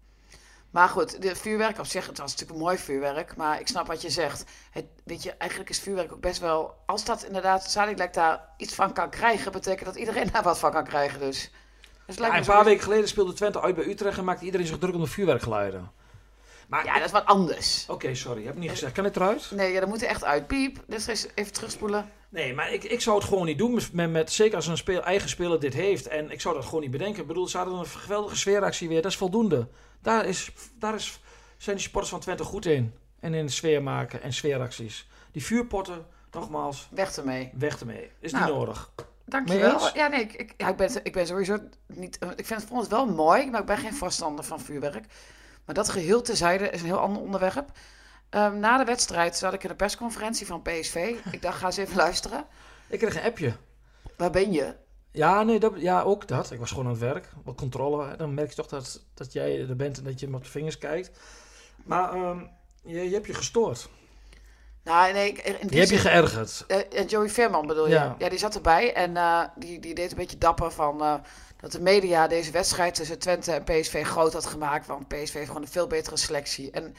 Maar 0.70 0.88
goed, 0.88 1.22
de 1.22 1.36
vuurwerk 1.36 1.78
op 1.78 1.86
zich, 1.86 2.06
het 2.06 2.18
was 2.18 2.30
natuurlijk 2.30 2.58
een 2.58 2.64
mooi 2.64 2.78
vuurwerk. 2.78 3.36
Maar 3.36 3.60
ik 3.60 3.68
snap 3.68 3.86
wat 3.86 4.02
je 4.02 4.10
zegt. 4.10 4.44
Het, 4.70 4.84
weet 5.04 5.22
je, 5.22 5.32
eigenlijk 5.32 5.70
is 5.70 5.80
vuurwerk 5.80 6.12
ook 6.12 6.20
best 6.20 6.40
wel... 6.40 6.74
Als 6.86 7.04
dat 7.04 7.24
inderdaad, 7.24 7.70
Zadelijk 7.70 8.14
daar 8.14 8.48
iets 8.56 8.74
van 8.74 8.92
kan 8.92 9.10
krijgen... 9.10 9.52
betekent 9.52 9.84
dat 9.84 9.96
iedereen 9.96 10.28
daar 10.32 10.42
wat 10.42 10.58
van 10.58 10.70
kan 10.70 10.84
krijgen 10.84 11.20
dus. 11.20 11.50
Dus 12.06 12.16
Ja, 12.16 12.36
een 12.36 12.44
paar 12.44 12.64
weken 12.64 12.82
geleden 12.82 13.08
speelde 13.08 13.32
Twente 13.32 13.60
uit 13.60 13.74
bij 13.74 13.84
Utrecht 13.84 14.18
en 14.18 14.24
maakte 14.24 14.44
iedereen 14.44 14.66
zich 14.66 14.78
druk 14.78 14.94
om 14.94 15.00
de 15.00 15.06
vuurwerkgeluiden. 15.06 15.90
Maar 16.68 16.84
Ja, 16.84 16.94
dat 16.94 17.04
is 17.04 17.10
wat 17.12 17.24
anders. 17.26 17.86
Oké, 17.88 18.14
sorry, 18.14 18.44
heb 18.44 18.54
ik 18.54 18.60
niet 18.60 18.70
gezegd. 18.70 18.92
Kan 18.92 19.04
het 19.04 19.16
eruit? 19.16 19.50
Nee, 19.50 19.72
ja, 19.72 19.80
dat 19.80 19.88
moet 19.88 20.02
er 20.02 20.08
echt 20.08 20.24
uit. 20.24 20.46
Piep, 20.46 20.78
dus 20.86 21.06
eens 21.06 21.26
even 21.34 21.52
terugspoelen. 21.52 22.10
Nee, 22.28 22.54
maar 22.54 22.72
ik, 22.72 22.84
ik 22.84 23.00
zou 23.00 23.16
het 23.18 23.26
gewoon 23.28 23.46
niet 23.46 23.58
doen. 23.58 23.80
Met, 23.92 24.10
met, 24.10 24.32
zeker 24.32 24.56
als 24.56 24.66
een 24.66 24.76
speel, 24.76 25.02
eigen 25.02 25.28
speler 25.28 25.60
dit 25.60 25.74
heeft. 25.74 26.06
En 26.06 26.30
ik 26.30 26.40
zou 26.40 26.54
dat 26.54 26.64
gewoon 26.64 26.80
niet 26.80 26.90
bedenken. 26.90 27.20
Ik 27.20 27.26
bedoel, 27.26 27.48
ze 27.48 27.56
hadden 27.56 27.78
een 27.78 27.86
geweldige 27.86 28.36
sfeeractie 28.36 28.88
weer. 28.88 29.02
Dat 29.02 29.10
is 29.10 29.16
voldoende. 29.16 29.68
Daar, 30.02 30.26
is, 30.26 30.50
daar 30.78 30.94
is, 30.94 31.20
zijn 31.56 31.74
die 31.76 31.84
supporters 31.84 32.12
van 32.12 32.20
Twente 32.20 32.44
goed 32.44 32.66
in. 32.66 32.94
En 33.20 33.34
in 33.34 33.48
sfeer 33.48 33.82
maken 33.82 34.22
en 34.22 34.32
sfeeracties. 34.32 35.08
Die 35.32 35.44
vuurpotten, 35.44 36.06
nogmaals, 36.32 36.88
Weg 36.90 37.16
ermee. 37.16 37.50
weg 37.54 37.80
ermee. 37.80 38.10
Is 38.20 38.32
Nou, 38.32 38.44
niet 38.44 38.54
nodig. 38.54 38.90
Mee 38.96 39.06
Dankjewel. 39.24 39.72
eens? 39.72 39.92
Ja, 39.94 40.08
nee, 40.08 40.20
ik, 40.20 40.32
ik, 40.32 40.54
ja, 40.56 40.68
ik, 40.68 40.76
ben, 40.76 40.90
ik 41.02 41.12
ben 41.12 41.26
sowieso 41.26 41.58
niet... 41.86 42.18
Ik 42.36 42.46
vind 42.46 42.60
het, 42.60 42.68
vond 42.68 42.80
het 42.80 42.90
wel 42.90 43.06
mooi, 43.06 43.50
maar 43.50 43.60
ik 43.60 43.66
ben 43.66 43.78
geen 43.78 43.94
voorstander 43.94 44.44
van 44.44 44.60
vuurwerk. 44.60 45.04
Maar 45.66 45.74
dat 45.74 45.88
geheel 45.88 46.22
tezijde 46.22 46.70
is 46.70 46.80
een 46.80 46.86
heel 46.86 46.98
ander 46.98 47.22
onderwerp. 47.22 47.70
Ehm, 48.30 48.58
na 48.58 48.78
de 48.78 48.84
wedstrijd 48.84 49.36
zat 49.36 49.52
ik 49.52 49.62
in 49.62 49.68
de 49.68 49.74
persconferentie 49.74 50.46
van 50.46 50.62
PSV. 50.62 51.14
Ik 51.30 51.42
dacht, 51.42 51.58
ga 51.58 51.66
eens 51.66 51.76
even 51.76 51.96
luisteren. 51.96 52.44
Ik 52.88 52.98
kreeg 52.98 53.16
een 53.16 53.22
appje. 53.22 53.52
Waar 54.16 54.30
ben 54.30 54.52
je? 54.52 54.74
Ja, 55.10 55.42
nee, 55.42 55.58
dat, 55.60 55.72
ja, 55.76 56.02
ook 56.02 56.28
dat. 56.28 56.50
Ik 56.50 56.58
was 56.58 56.68
gewoon 56.70 56.84
aan 56.84 56.90
het 56.90 57.00
werk. 57.00 57.28
Wat 57.44 57.54
controle. 57.56 58.16
Dan 58.16 58.34
merk 58.34 58.48
je 58.48 58.54
toch 58.54 58.66
dat, 58.66 59.04
dat 59.14 59.32
jij 59.32 59.68
er 59.68 59.76
bent 59.76 59.98
en 59.98 60.04
dat 60.04 60.20
je 60.20 60.28
me 60.28 60.36
op 60.36 60.44
de 60.44 60.50
vingers 60.50 60.78
kijkt. 60.78 61.18
Maar 61.84 62.12
ehm, 62.14 62.38
je, 62.82 63.02
je 63.08 63.14
hebt 63.14 63.26
je 63.26 63.34
gestoord. 63.34 63.88
Nou, 64.84 65.12
nee, 65.12 65.28
ik- 65.28 65.38
in 65.38 65.52
Je 65.60 65.66
die 65.66 65.78
hebt 65.78 65.90
je 65.90 65.96
geërgerd. 65.98 66.64
Eh, 66.68 67.00
en 67.00 67.06
Joey 67.06 67.28
Veerman 67.28 67.66
bedoel 67.66 67.86
je? 67.86 67.92
Ja. 67.92 68.14
Ja, 68.18 68.28
die 68.28 68.38
zat 68.38 68.54
erbij 68.54 68.94
en 68.94 69.16
eh, 69.16 69.44
die, 69.56 69.80
die 69.80 69.94
deed 69.94 70.10
een 70.10 70.16
beetje 70.16 70.38
dapper 70.38 70.70
van 70.72 71.02
eh, 71.02 71.14
dat 71.64 71.72
de 71.72 71.80
media 71.80 72.26
deze 72.26 72.50
wedstrijd 72.50 72.94
tussen 72.94 73.18
Twente 73.18 73.52
en 73.52 73.64
PSV 73.64 74.04
groot 74.06 74.32
had 74.32 74.46
gemaakt. 74.46 74.86
Want 74.86 75.08
PSV 75.08 75.32
heeft 75.32 75.46
gewoon 75.46 75.62
een 75.62 75.68
veel 75.68 75.86
betere 75.86 76.16
selectie. 76.16 76.70
En 76.70 76.94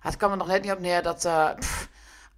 het 0.00 0.16
kwam 0.16 0.30
er 0.30 0.36
nog 0.36 0.46
net 0.46 0.62
niet 0.62 0.72
op 0.72 0.78
neer 0.78 1.02
dat 1.02 1.24
eh, 1.24 1.50
pff, 1.58 1.88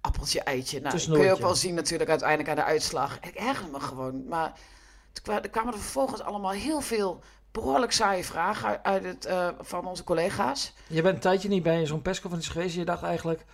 appeltje 0.01 0.41
eitje. 0.41 0.79
Nou, 0.81 0.95
dat 0.97 1.05
kun 1.05 1.19
je 1.21 1.31
ook 1.31 1.39
wel 1.39 1.55
zien 1.55 1.73
natuurlijk 1.73 2.09
uiteindelijk 2.09 2.49
aan 2.49 2.55
de 2.55 2.63
uitslag. 2.63 3.19
Ik 3.19 3.35
ergerde 3.35 3.71
me 3.71 3.79
gewoon. 3.79 4.27
Maar 4.27 4.53
er 5.23 5.49
kwamen 5.49 5.73
er 5.73 5.79
vervolgens 5.79 6.21
allemaal 6.21 6.51
heel 6.51 6.81
veel 6.81 7.23
behoorlijk 7.51 7.91
saaie 7.91 8.25
vragen 8.25 8.83
uit, 8.83 9.03
het, 9.03 9.25
eh, 9.25 9.47
van 9.59 9.85
onze 9.87 10.03
collega's. 10.03 10.73
Je 10.87 11.01
bent 11.01 11.15
een 11.15 11.21
tijdje 11.21 11.49
niet 11.49 11.63
bij 11.63 11.85
zo'n 11.85 12.01
persconferentie 12.01 12.51
geweest. 12.51 12.75
Je 12.75 12.85
dacht 12.85 13.03
eigenlijk, 13.03 13.45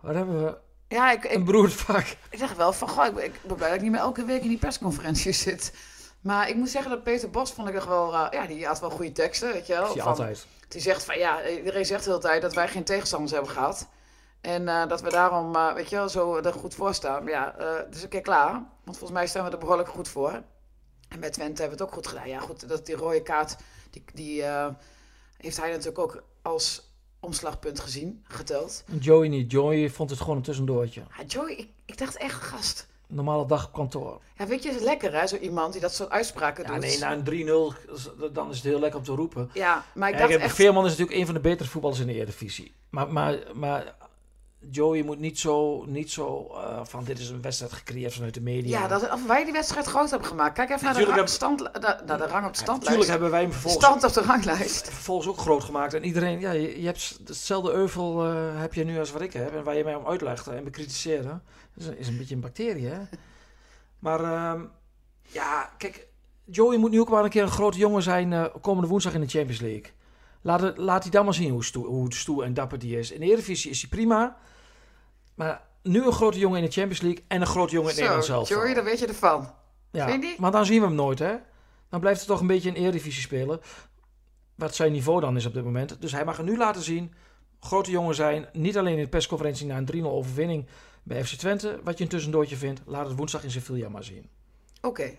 waar 0.00 0.14
hebben 0.14 0.44
we 0.44 0.56
Ja, 0.88 1.10
ik, 1.12 1.24
ik, 1.24 1.34
een 1.34 1.44
beroerd 1.44 1.72
vak? 1.72 2.06
Ik 2.30 2.38
dacht 2.38 2.56
wel 2.56 2.72
van, 2.72 2.88
goh, 2.88 3.06
ik, 3.06 3.14
ben- 3.14 3.24
ik 3.24 3.40
ben 3.42 3.56
blij 3.56 3.68
dat 3.68 3.76
ik 3.76 3.82
niet 3.82 3.92
meer 3.92 4.00
elke 4.00 4.24
week 4.24 4.42
in 4.42 4.48
die 4.48 4.58
persconferenties 4.58 5.40
zit. 5.42 5.72
Maar 6.20 6.48
ik 6.48 6.54
moet 6.56 6.68
zeggen 6.70 6.90
dat 6.90 7.02
Peter 7.02 7.30
Bos 7.30 7.52
vond 7.52 7.68
ik 7.68 7.74
echt 7.74 7.86
wel, 7.86 8.14
eh, 8.14 8.26
ja, 8.30 8.46
die 8.46 8.66
had 8.66 8.80
wel 8.80 8.90
goede 8.90 9.12
teksten, 9.12 9.52
weet 9.52 9.66
je 9.66 9.72
wel. 9.72 9.86
Van- 9.86 10.00
altijd. 10.00 10.46
Die 10.68 10.80
zegt 10.80 11.04
van, 11.04 11.18
ja, 11.18 11.48
iedereen 11.48 11.86
zegt 11.86 12.04
de 12.04 12.10
hele 12.10 12.22
tijd 12.22 12.42
dat 12.42 12.54
wij 12.54 12.68
geen 12.68 12.84
tegenstanders 12.84 13.32
hebben 13.32 13.50
gehad. 13.50 13.88
En 14.40 14.68
eh, 14.68 14.88
dat 14.88 15.00
we 15.00 15.10
daarom, 15.10 15.54
eh, 15.56 15.74
weet 15.74 15.90
je 15.90 15.96
wel, 15.96 16.08
zo 16.08 16.36
er 16.36 16.52
goed 16.52 16.74
voor 16.74 16.94
staan. 16.94 17.22
Maar 17.24 17.32
ja, 17.32 17.54
is 17.90 18.02
een 18.02 18.08
keer 18.08 18.20
klaar. 18.20 18.52
Want 18.84 18.98
volgens 18.98 19.10
mij 19.10 19.26
staan 19.26 19.44
we 19.44 19.50
er 19.50 19.58
behoorlijk 19.58 19.88
goed 19.88 20.08
voor. 20.08 20.42
En 21.08 21.18
met 21.18 21.32
Twente 21.32 21.60
hebben 21.60 21.78
we 21.78 21.84
het 21.84 21.92
ook 21.92 21.92
goed 21.98 22.06
gedaan. 22.06 22.28
Ja, 22.28 22.38
goed, 22.38 22.68
dat 22.68 22.86
die 22.86 22.94
rode 22.96 23.22
kaart, 23.22 23.56
die, 23.90 24.04
die 24.14 24.42
heeft 25.36 25.56
hij 25.56 25.70
natuurlijk 25.70 25.98
ook 25.98 26.22
als 26.42 26.92
omslagpunt 27.20 27.80
gezien, 27.80 28.24
geteld. 28.28 28.84
Joey 29.00 29.28
niet. 29.28 29.50
Joey 29.50 29.90
vond 29.90 30.10
het 30.10 30.18
gewoon 30.20 30.36
een 30.36 30.42
tussendoortje. 30.42 31.02
Ja, 31.18 31.24
Joey, 31.24 31.52
ik, 31.52 31.68
ik 31.84 31.98
dacht 31.98 32.16
echt, 32.16 32.42
gast... 32.42 32.88
Normale 33.10 33.46
dag 33.46 33.66
op 33.66 33.72
kantoor. 33.72 34.20
Ja, 34.38 34.46
weet 34.46 34.62
je, 34.62 34.68
het 34.68 34.78
is 34.78 34.84
lekker 34.84 35.20
hè, 35.20 35.26
zo 35.26 35.36
iemand 35.36 35.72
die 35.72 35.80
dat 35.80 35.94
soort 35.94 36.10
uitspraken 36.10 36.64
Ja, 36.64 36.72
doet. 36.72 36.80
nee, 36.80 36.98
na 36.98 37.12
een 37.12 37.72
3-0, 38.24 38.32
dan 38.32 38.50
is 38.50 38.56
het 38.56 38.64
heel 38.64 38.80
lekker 38.80 38.98
om 38.98 39.04
te 39.04 39.12
roepen. 39.14 39.50
Ja, 39.54 39.84
maar 39.94 40.10
ik 40.10 40.18
dacht 40.18 40.30
echt... 40.34 40.54
Veerman 40.54 40.84
is 40.84 40.90
natuurlijk 40.90 41.18
een 41.18 41.24
van 41.24 41.34
de 41.34 41.40
betere 41.40 41.68
voetballers 41.68 42.00
in 42.00 42.06
de 42.06 42.14
Eredivisie. 42.14 42.74
Maar, 42.90 43.12
maar, 43.12 43.38
maar 43.54 43.94
Joey 44.70 45.02
moet 45.02 45.18
niet 45.18 45.38
zo, 45.38 45.84
niet 45.86 46.10
zo 46.10 46.46
eh, 46.54 46.80
van 46.84 47.04
dit 47.04 47.18
is 47.18 47.28
een 47.28 47.42
wedstrijd 47.42 47.72
gecreëerd 47.72 48.14
vanuit 48.14 48.34
de 48.34 48.40
media. 48.40 48.80
Ja, 48.80 48.88
dat, 48.88 49.12
of 49.12 49.26
wij 49.26 49.44
die 49.44 49.52
wedstrijd 49.52 49.86
groot 49.86 50.10
hebben 50.10 50.28
gemaakt. 50.28 50.54
Kijk 50.54 50.70
even 50.70 50.84
naar 50.84 50.94
de, 50.94 51.04
rang, 51.04 51.28
stand, 51.28 51.60
naar, 51.80 52.02
naar 52.06 52.18
de 52.18 52.26
rang 52.26 52.46
op 52.46 52.52
de 52.52 52.58
Ja, 52.58 52.64
standlijst. 52.64 52.80
Natuurlijk 52.80 53.10
hebben 53.10 53.30
wij 53.30 53.40
hem 53.40 53.52
vervolgens, 53.52 53.84
Stand 53.84 54.04
op 54.04 54.12
de 54.12 54.20
ranglijst. 54.20 54.84
vervolgens 54.90 55.28
ook 55.28 55.38
groot 55.38 55.64
gemaakt. 55.64 55.94
En 55.94 56.04
iedereen, 56.04 56.40
ja, 56.40 56.50
je, 56.50 56.80
je 56.80 56.86
hebt 56.86 57.18
hetzelfde 57.26 57.72
euvel 57.72 58.24
eh, 58.26 58.60
heb 58.60 58.74
je 58.74 58.84
nu 58.84 58.98
als 58.98 59.10
wat 59.10 59.22
ik 59.22 59.32
heb. 59.32 59.54
En 59.54 59.64
waar 59.64 59.76
je 59.76 59.84
mij 59.84 59.94
om 59.94 60.06
uitlegt 60.06 60.46
en 60.46 60.64
bekritiseren. 60.64 61.42
Dat 61.74 61.92
is, 61.92 61.96
is 61.96 62.08
een 62.08 62.16
beetje 62.18 62.34
een 62.34 62.40
bacterie, 62.40 62.86
hè. 62.86 62.98
Maar 63.98 64.20
ehm, 64.24 64.62
ja, 65.22 65.70
kijk, 65.78 66.08
Joey 66.44 66.76
moet 66.76 66.90
nu 66.90 67.00
ook 67.00 67.08
wel 67.10 67.24
een 67.24 67.30
keer 67.30 67.42
een 67.42 67.50
grote 67.50 67.78
jongen 67.78 68.02
zijn 68.02 68.32
eh, 68.32 68.44
komende 68.60 68.88
woensdag 68.88 69.14
in 69.14 69.20
de 69.20 69.28
Champions 69.28 69.60
League. 69.60 69.92
Laat, 70.42 70.60
het, 70.60 70.76
laat 70.76 71.02
hij 71.02 71.10
dan 71.10 71.24
maar 71.24 71.34
zien 71.34 71.50
hoe 71.50 71.64
stoer, 71.64 71.86
hoe 71.86 72.14
stoer 72.14 72.44
en 72.44 72.54
dapper 72.54 72.78
die 72.78 72.98
is. 72.98 73.10
In 73.10 73.20
de 73.20 73.26
Eredivisie 73.26 73.70
is 73.70 73.80
hij 73.80 73.90
prima. 73.90 74.36
Maar 75.34 75.62
nu 75.82 76.04
een 76.06 76.12
grote 76.12 76.38
jongen 76.38 76.58
in 76.58 76.64
de 76.64 76.70
Champions 76.70 77.00
League 77.00 77.24
en 77.28 77.40
een 77.40 77.46
grote 77.46 77.72
jongen 77.72 77.90
in 77.90 77.96
Nederland 77.96 78.24
zelf. 78.24 78.48
Joey, 78.48 78.74
dan 78.74 78.84
weet 78.84 78.98
je 78.98 79.06
ervan. 79.06 79.54
Ja, 79.90 80.06
Vind 80.08 80.22
je 80.22 80.28
niet? 80.28 80.38
maar 80.38 80.50
dan 80.50 80.66
zien 80.66 80.80
we 80.80 80.86
hem 80.86 80.94
nooit, 80.94 81.18
hè? 81.18 81.34
Dan 81.88 82.00
blijft 82.00 82.18
het 82.18 82.28
toch 82.28 82.40
een 82.40 82.46
beetje 82.46 82.68
een 82.68 82.76
Eredivisie 82.76 83.22
spelen. 83.22 83.60
Wat 84.54 84.74
zijn 84.74 84.92
niveau 84.92 85.20
dan 85.20 85.36
is 85.36 85.46
op 85.46 85.54
dit 85.54 85.64
moment. 85.64 85.96
Dus 86.00 86.12
hij 86.12 86.24
mag 86.24 86.38
er 86.38 86.44
nu 86.44 86.56
laten 86.56 86.82
zien. 86.82 87.12
Grote 87.60 87.90
jongen 87.90 88.14
zijn. 88.14 88.48
Niet 88.52 88.78
alleen 88.78 88.96
in 88.96 89.02
de 89.04 89.08
persconferentie 89.08 89.66
na 89.66 89.76
een 89.76 89.88
3-0 89.94 90.04
overwinning 90.04 90.66
bij 91.02 91.24
FC 91.24 91.34
Twente. 91.34 91.80
Wat 91.84 91.98
je 91.98 92.04
een 92.04 92.10
tussendoortje 92.10 92.56
vindt. 92.56 92.80
Laat 92.86 93.06
het 93.06 93.16
woensdag 93.16 93.44
in 93.44 93.50
Sevilla 93.50 93.88
maar 93.88 94.04
zien. 94.04 94.28
Oké. 94.80 95.10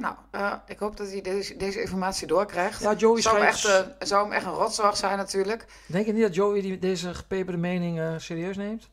Nou, 0.00 0.14
eh, 0.30 0.52
ik 0.66 0.78
hoop 0.78 0.96
dat 0.96 1.10
hij 1.10 1.20
deze, 1.20 1.56
deze 1.56 1.80
informatie 1.80 2.26
doorkrijgt. 2.26 2.80
Ja, 2.82 2.94
Joey 2.94 3.20
zou, 3.22 3.36
hem 3.36 3.46
echt, 3.46 3.64
eh, 3.64 3.80
zou 3.98 4.22
hem 4.22 4.32
echt 4.32 4.44
een 4.44 4.52
rotzorg 4.52 4.96
zijn 4.96 5.16
natuurlijk. 5.16 5.64
Denk 5.86 6.06
je 6.06 6.12
niet 6.12 6.22
dat 6.22 6.34
Joey 6.34 6.60
die, 6.60 6.78
deze 6.78 7.14
gepeperde 7.14 7.58
mening 7.58 7.98
eh, 8.00 8.14
serieus 8.16 8.56
neemt? 8.56 8.88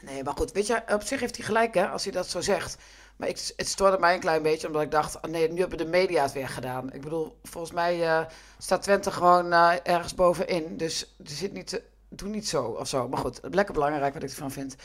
Nee, 0.00 0.24
maar 0.24 0.32
goed, 0.36 0.52
weet 0.52 0.66
je, 0.66 0.82
op 0.88 1.02
zich 1.02 1.20
heeft 1.20 1.36
hij 1.36 1.44
gelijk 1.46 1.74
hè, 1.74 1.88
als 1.88 2.04
hij 2.04 2.12
dat 2.12 2.28
zo 2.28 2.40
zegt. 2.40 2.76
Maar 3.16 3.28
ik, 3.28 3.52
het 3.56 3.68
stoorde 3.68 3.98
mij 3.98 4.14
een 4.14 4.20
klein 4.20 4.42
beetje, 4.42 4.66
omdat 4.66 4.82
ik 4.82 4.90
dacht, 4.90 5.16
oh 5.16 5.30
nee, 5.30 5.52
nu 5.52 5.60
hebben 5.60 5.78
de 5.78 5.84
media 5.84 6.22
het 6.22 6.32
weer 6.32 6.48
gedaan. 6.48 6.92
Ik 6.92 7.00
bedoel, 7.00 7.38
volgens 7.42 7.72
mij 7.72 8.26
staat 8.58 8.82
Twente 8.82 9.10
gewoon 9.10 9.52
ergens 9.82 10.14
bovenin. 10.14 10.76
Dus 10.76 11.02
er 11.02 11.30
zit 11.30 11.52
niet, 11.52 11.66
te- 11.66 11.82
doe 12.08 12.28
niet 12.28 12.48
zo 12.48 12.64
of 12.64 12.88
zo. 12.88 13.08
Maar 13.08 13.18
goed, 13.18 13.40
lekker 13.42 13.74
belangrijk 13.74 14.14
wat 14.14 14.22
ik 14.22 14.28
ervan 14.30 14.50
vind. 14.50 14.76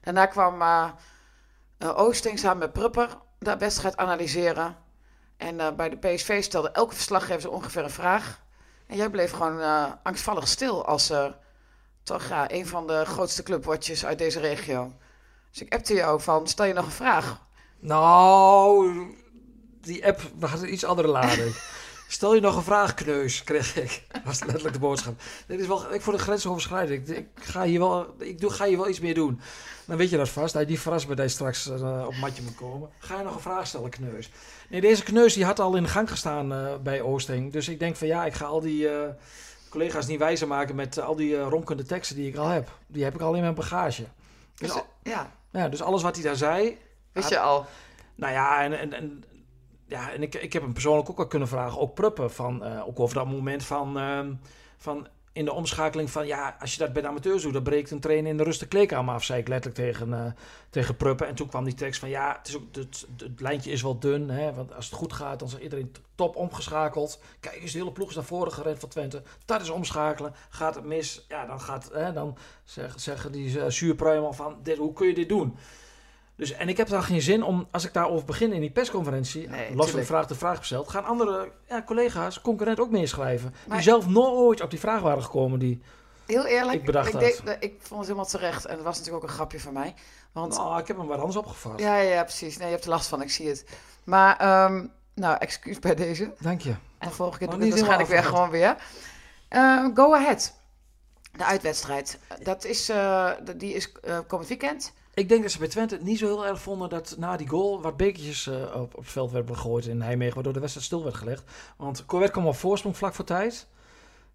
Daarna 0.00 0.26
kwam, 0.26 0.62
Oosting 1.78 2.38
samen 2.38 2.58
met 2.58 2.72
Prupper 2.72 3.18
de 3.38 3.56
wedstrijd 3.56 3.96
analyseren. 3.96 4.76
En 5.36 5.60
eh, 5.60 5.72
bij 5.72 5.88
de 5.88 5.96
PSV 5.96 6.42
stelde 6.42 6.70
elke 6.70 6.94
verslaggever 6.94 7.50
ongeveer 7.50 7.82
een 7.82 7.90
vraag. 7.90 8.42
En 8.86 8.96
jij 8.96 9.10
bleef 9.10 9.30
gewoon 9.30 9.60
eh, 9.60 9.84
angstvallig 10.02 10.48
stil 10.48 10.86
als 10.86 11.12
toch 12.02 12.28
ja, 12.28 12.50
een 12.50 12.66
van 12.66 12.86
de 12.86 13.04
grootste 13.04 13.42
clubwatches 13.42 14.04
uit 14.04 14.18
deze 14.18 14.40
regio. 14.40 14.92
Dus 15.50 15.60
ik 15.60 15.74
appte 15.74 15.94
jou 15.94 16.20
van, 16.20 16.48
stel 16.48 16.64
je 16.64 16.72
nog 16.72 16.84
een 16.84 16.90
vraag? 16.90 17.46
Nou, 17.78 19.16
die 19.80 20.06
app 20.06 20.20
had 20.40 20.62
een 20.62 20.72
iets 20.72 20.84
andere 20.84 21.08
lading. 21.08 21.54
Stel 22.08 22.34
je 22.34 22.40
nog 22.40 22.56
een 22.56 22.62
vraag, 22.62 22.94
kneus, 22.94 23.44
kreeg 23.44 23.76
ik. 23.76 24.02
Dat 24.12 24.22
was 24.24 24.40
letterlijk 24.44 24.72
de 24.72 24.80
boodschap. 24.80 25.20
Dit 25.46 25.60
is 25.60 25.66
wel, 25.66 25.94
ik 25.94 26.00
vond 26.00 26.16
de 26.16 26.22
grensoverschrijdend. 26.22 27.10
Ik, 27.10 27.16
ik, 27.16 27.28
ga 27.34 27.64
hier 27.64 27.78
wel, 27.78 28.14
ik 28.18 28.40
doe, 28.40 28.50
ga 28.50 28.66
hier 28.66 28.76
wel 28.76 28.88
iets 28.88 29.00
meer 29.00 29.14
doen. 29.14 29.40
Dan 29.84 29.96
weet 29.96 30.10
je 30.10 30.16
dat 30.16 30.28
vast. 30.28 30.54
Hij 30.54 30.66
die 30.66 30.80
verrast 30.80 31.04
me 31.04 31.14
dat 31.14 31.18
hij 31.18 31.28
straks 31.28 31.66
uh, 31.66 32.04
op 32.06 32.16
matje 32.16 32.42
moet 32.42 32.54
komen. 32.54 32.90
Ga 32.98 33.18
je 33.18 33.24
nog 33.24 33.34
een 33.34 33.40
vraag 33.40 33.66
stellen, 33.66 33.90
kneus? 33.90 34.30
Nee, 34.68 34.80
deze 34.80 35.02
kneus 35.02 35.34
die 35.34 35.44
had 35.44 35.60
al 35.60 35.74
in 35.76 35.82
de 35.82 35.88
gang 35.88 36.10
gestaan 36.10 36.52
uh, 36.52 36.76
bij 36.82 37.02
Oosting. 37.02 37.52
Dus 37.52 37.68
ik 37.68 37.78
denk 37.78 37.96
van 37.96 38.06
ja, 38.06 38.24
ik 38.24 38.34
ga 38.34 38.44
al 38.44 38.60
die 38.60 38.90
uh, 38.90 39.00
collega's 39.68 40.06
niet 40.06 40.18
wijzer 40.18 40.48
maken 40.48 40.74
met 40.74 40.98
al 40.98 41.16
die 41.16 41.40
ronkende 41.40 41.84
teksten 41.84 42.16
die 42.16 42.28
ik 42.28 42.36
al 42.36 42.48
heb. 42.48 42.70
Die 42.86 43.04
heb 43.04 43.14
ik 43.14 43.20
al 43.20 43.34
in 43.34 43.40
mijn 43.40 43.54
bagage. 43.54 44.04
Dus, 44.54 44.72
Dus, 44.72 44.82
ja, 45.02 45.30
ja, 45.50 45.68
dus 45.68 45.82
alles 45.82 46.02
wat 46.02 46.14
hij 46.14 46.24
daar 46.24 46.36
zei, 46.36 46.78
wist 47.12 47.28
je 47.28 47.38
al. 47.38 47.66
nou 48.14 48.32
ja, 48.32 48.62
en, 48.62 48.78
en, 48.78 48.92
en, 48.92 49.24
ja, 49.86 50.12
en 50.12 50.22
ik, 50.22 50.34
ik 50.34 50.52
heb 50.52 50.62
hem 50.62 50.72
persoonlijk 50.72 51.10
ook 51.10 51.18
al 51.18 51.26
kunnen 51.26 51.48
vragen, 51.48 51.80
ook 51.80 51.94
Pruppen, 51.94 52.30
van, 52.30 52.66
uh, 52.66 52.86
ook 52.88 53.00
over 53.00 53.14
dat 53.14 53.26
moment 53.26 53.64
van, 53.64 53.98
uh, 53.98 54.20
van 54.76 55.08
in 55.34 55.44
de 55.44 55.52
omschakeling 55.52 56.10
van, 56.10 56.26
ja, 56.26 56.56
als 56.60 56.72
je 56.72 56.78
dat 56.78 56.92
bij 56.92 57.02
de 57.02 57.08
amateurs 57.08 57.42
doet, 57.42 57.52
dan 57.52 57.62
breekt 57.62 57.90
een 57.90 58.00
trainer 58.00 58.30
in 58.30 58.36
de 58.36 58.42
rust 58.42 58.60
de 58.60 58.66
kleedkamer 58.66 59.14
af, 59.14 59.24
zei 59.24 59.40
ik 59.40 59.48
letterlijk 59.48 59.84
tegen, 59.84 60.08
uh, 60.08 60.26
tegen 60.70 60.96
Pruppen. 60.96 61.26
En 61.26 61.34
toen 61.34 61.48
kwam 61.48 61.64
die 61.64 61.74
tekst 61.74 62.00
van, 62.00 62.08
ja, 62.08 62.36
het, 62.38 62.48
is 62.48 62.56
ook, 62.56 62.62
het, 62.72 63.06
het 63.16 63.40
lijntje 63.40 63.70
is 63.70 63.82
wel 63.82 63.98
dun, 63.98 64.30
hè, 64.30 64.54
want 64.54 64.74
als 64.74 64.84
het 64.84 64.94
goed 64.94 65.12
gaat, 65.12 65.38
dan 65.38 65.48
is 65.48 65.58
iedereen 65.58 65.94
top 66.14 66.36
omgeschakeld. 66.36 67.20
Kijk 67.40 67.60
eens, 67.60 67.72
de 67.72 67.78
hele 67.78 67.92
ploeg 67.92 68.08
is 68.08 68.14
naar 68.14 68.24
voren 68.24 68.52
gerend 68.52 68.78
van 68.78 68.88
Twente. 68.88 69.22
Dat 69.44 69.60
is 69.60 69.70
omschakelen. 69.70 70.34
Gaat 70.48 70.74
het 70.74 70.84
mis, 70.84 71.24
ja, 71.28 71.46
dan, 71.46 71.60
gaat, 71.60 71.90
hè, 71.92 72.12
dan 72.12 72.36
zeggen, 72.96 73.32
die 73.32 73.56
uh, 73.56 73.64
zuurpruimen 73.68 74.34
van, 74.34 74.56
dit, 74.62 74.78
hoe 74.78 74.92
kun 74.92 75.06
je 75.06 75.14
dit 75.14 75.28
doen? 75.28 75.56
Dus, 76.36 76.52
en 76.52 76.68
ik 76.68 76.76
heb 76.76 76.88
daar 76.88 77.02
geen 77.02 77.22
zin 77.22 77.42
om, 77.42 77.68
als 77.70 77.84
ik 77.84 77.92
daarover 77.92 78.26
begin 78.26 78.52
in 78.52 78.60
die 78.60 78.70
persconferentie, 78.70 79.48
Nee, 79.48 79.74
los 79.74 79.90
van 79.90 80.00
de 80.00 80.06
vraag 80.06 80.26
de 80.26 80.34
vraag 80.34 80.58
gesteld, 80.58 80.88
gaan 80.88 81.04
andere 81.04 81.52
ja, 81.68 81.82
collega's, 81.82 82.40
concurrenten 82.40 82.84
ook 82.84 82.90
meeschrijven. 82.90 83.54
Die 83.68 83.80
zelf 83.80 84.06
nooit 84.08 84.60
op 84.60 84.70
die 84.70 84.78
vraag 84.78 85.00
waren 85.00 85.22
gekomen. 85.22 85.58
Die, 85.58 85.82
Heel 86.26 86.44
eerlijk, 86.46 86.78
Ik 86.78 86.84
bedacht 86.84 87.12
dat. 87.12 87.20
denk- 87.20 87.56
ik 87.60 87.74
vond 87.78 87.98
het 88.00 88.08
helemaal 88.08 88.24
terecht. 88.30 88.64
En 88.64 88.74
dat 88.76 88.84
was 88.84 88.96
natuurlijk 88.98 89.24
ook 89.24 89.30
een 89.30 89.34
grapje 89.36 89.60
van 89.60 89.72
mij. 89.72 89.94
Want 90.32 90.56
nou, 90.56 90.80
ik 90.80 90.86
heb 90.86 90.96
hem 90.96 91.06
wat 91.06 91.18
anders 91.18 91.36
opgevat. 91.36 91.78
Ja, 91.80 91.96
ja, 91.96 92.22
precies. 92.22 92.56
Nee, 92.56 92.66
je 92.66 92.72
hebt 92.72 92.84
er 92.84 92.90
last 92.90 93.08
van, 93.08 93.22
ik 93.22 93.30
zie 93.30 93.48
het. 93.48 93.64
Maar, 94.04 94.36
ehm, 94.36 94.86
nou, 95.14 95.36
excuus 95.38 95.78
bij 95.78 95.94
deze. 95.94 96.32
Dank 96.40 96.60
je. 96.60 96.70
En 96.98 97.08
de 97.08 97.14
volgende 97.14 97.38
keer 97.38 97.48
Maar 97.48 97.56
doe 97.58 97.66
ik 97.66 97.72
het 97.74 97.86
waarschijnlijk 97.86 98.22
weer 98.22 98.30
gewoon 98.30 98.50
weer. 98.50 98.76
Eh, 99.48 99.86
go 99.94 100.14
ahead. 100.14 100.54
De 101.32 101.44
uitwedstrijd. 101.44 102.18
Dat 102.42 102.64
is, 102.64 102.88
eh, 102.88 103.30
die 103.56 103.74
is 103.74 103.92
eh, 103.92 104.18
komend 104.26 104.48
weekend. 104.48 104.92
Ik 105.14 105.28
denk 105.28 105.42
dat 105.42 105.50
ze 105.50 105.58
bij 105.58 105.68
Twente 105.68 105.94
het 105.94 106.04
niet 106.04 106.18
zo 106.18 106.26
heel 106.26 106.46
erg 106.46 106.60
vonden 106.60 106.88
dat 106.88 107.14
na 107.18 107.36
die 107.36 107.48
goal 107.48 107.80
wat 107.80 107.96
bekertjes 107.96 108.46
eh, 108.46 108.62
op, 108.74 108.94
op 108.94 109.02
het 109.02 109.12
veld 109.12 109.30
werden 109.30 109.56
gegooid 109.56 109.86
in 109.86 109.96
Nijmegen, 109.96 110.34
waardoor 110.34 110.52
de 110.52 110.60
wedstrijd 110.60 110.86
stil 110.86 111.02
werd 111.02 111.14
gelegd. 111.14 111.42
Want 111.76 112.04
Corvette 112.06 112.32
kwam 112.32 112.46
op 112.46 112.56
voorsprong 112.56 112.96
vlak 112.96 113.14
voor 113.14 113.24
tijd. 113.24 113.66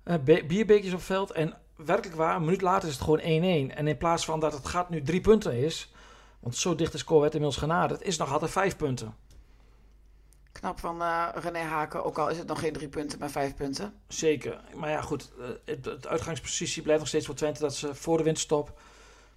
Be- 0.03 0.43
bierbekertjes 0.47 0.93
op 0.93 0.97
het 0.97 1.07
veld. 1.07 1.31
En 1.31 1.57
werkelijk 1.75 2.17
waar, 2.17 2.35
een 2.35 2.43
minuut 2.43 2.61
later 2.61 2.87
is 2.87 2.93
het 2.93 3.03
gewoon 3.03 3.19
1-1. 3.19 3.75
En 3.75 3.87
in 3.87 3.97
plaats 3.97 4.25
van 4.25 4.39
dat 4.39 4.53
het 4.53 4.67
gat 4.67 4.89
nu 4.89 5.01
drie 5.01 5.21
punten 5.21 5.53
is, 5.53 5.91
want 6.39 6.55
zo 6.55 6.75
dicht 6.75 6.93
is 6.93 7.03
Corvette 7.03 7.37
inmiddels 7.37 7.63
genaderd, 7.63 8.01
is 8.01 8.17
nog 8.17 8.31
altijd 8.31 8.51
vijf 8.51 8.77
punten. 8.77 9.15
Knap 10.51 10.79
van 10.79 11.01
eh, 11.01 11.27
René 11.33 11.59
Haken. 11.59 12.03
Ook 12.03 12.17
al 12.17 12.29
is 12.29 12.37
het 12.37 12.47
nog 12.47 12.59
geen 12.59 12.73
drie 12.73 12.89
punten, 12.89 13.19
maar 13.19 13.29
vijf 13.29 13.55
punten. 13.55 13.93
Zeker. 14.07 14.61
Maar 14.75 14.89
ja, 14.89 15.01
goed. 15.01 15.31
Het, 15.65 15.85
het 15.85 16.07
uitgangspositie 16.07 16.81
blijft 16.81 16.99
nog 16.99 17.09
steeds 17.09 17.25
voor 17.25 17.35
Twente 17.35 17.61
dat 17.61 17.75
ze 17.75 17.95
voor 17.95 18.17
de 18.17 18.23
winterstop 18.23 18.79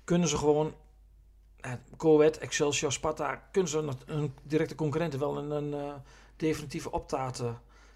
kunnen 0.04 0.28
ze 0.28 0.36
gewoon. 0.36 0.74
Eh, 1.62 1.72
Corvette, 1.96 2.38
Excelsior, 2.40 2.92
Sparta, 2.92 3.42
kunnen 3.52 3.70
ze 3.70 3.88
hun 4.06 4.34
directe 4.42 4.74
concurrenten 4.74 5.18
wel 5.18 5.36
een, 5.38 5.50
een 5.50 5.74
eh, 5.74 5.92
definitieve 6.36 6.90
optaat 6.90 7.40
eh, 7.40 7.46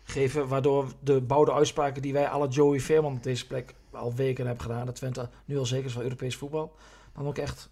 geven. 0.05 0.49
Waardoor 0.49 0.93
de 1.01 1.21
bouwde 1.21 1.53
uitspraken 1.53 2.03
die 2.03 2.13
wij 2.13 2.29
alle 2.29 2.49
Joey 2.49 2.81
Veerman 2.81 3.13
op 3.13 3.23
deze 3.23 3.47
plek 3.47 3.75
al 3.91 4.15
weken 4.15 4.47
hebben 4.47 4.65
gedaan, 4.65 4.87
dat 4.87 4.95
Twente 4.95 5.29
nu 5.45 5.59
al 5.59 5.67
zeker 5.67 5.87
is 5.87 5.93
van 5.93 6.03
Europees 6.03 6.37
voetbal, 6.37 6.75
dan 7.15 7.27
ook 7.27 7.39
echt 7.39 7.69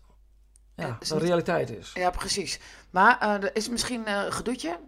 Ja, 0.76 0.96
is 1.00 1.10
een 1.10 1.16
niet- 1.16 1.24
realiteit 1.26 1.70
is. 1.70 1.90
Ja, 1.94 2.10
precies. 2.10 2.60
Maar 2.90 3.18
eh, 3.20 3.32
er 3.32 3.56
is 3.56 3.68
misschien 3.68 4.06
eh, 4.06 4.22
een 4.24 4.32
gedoetje 4.32 4.78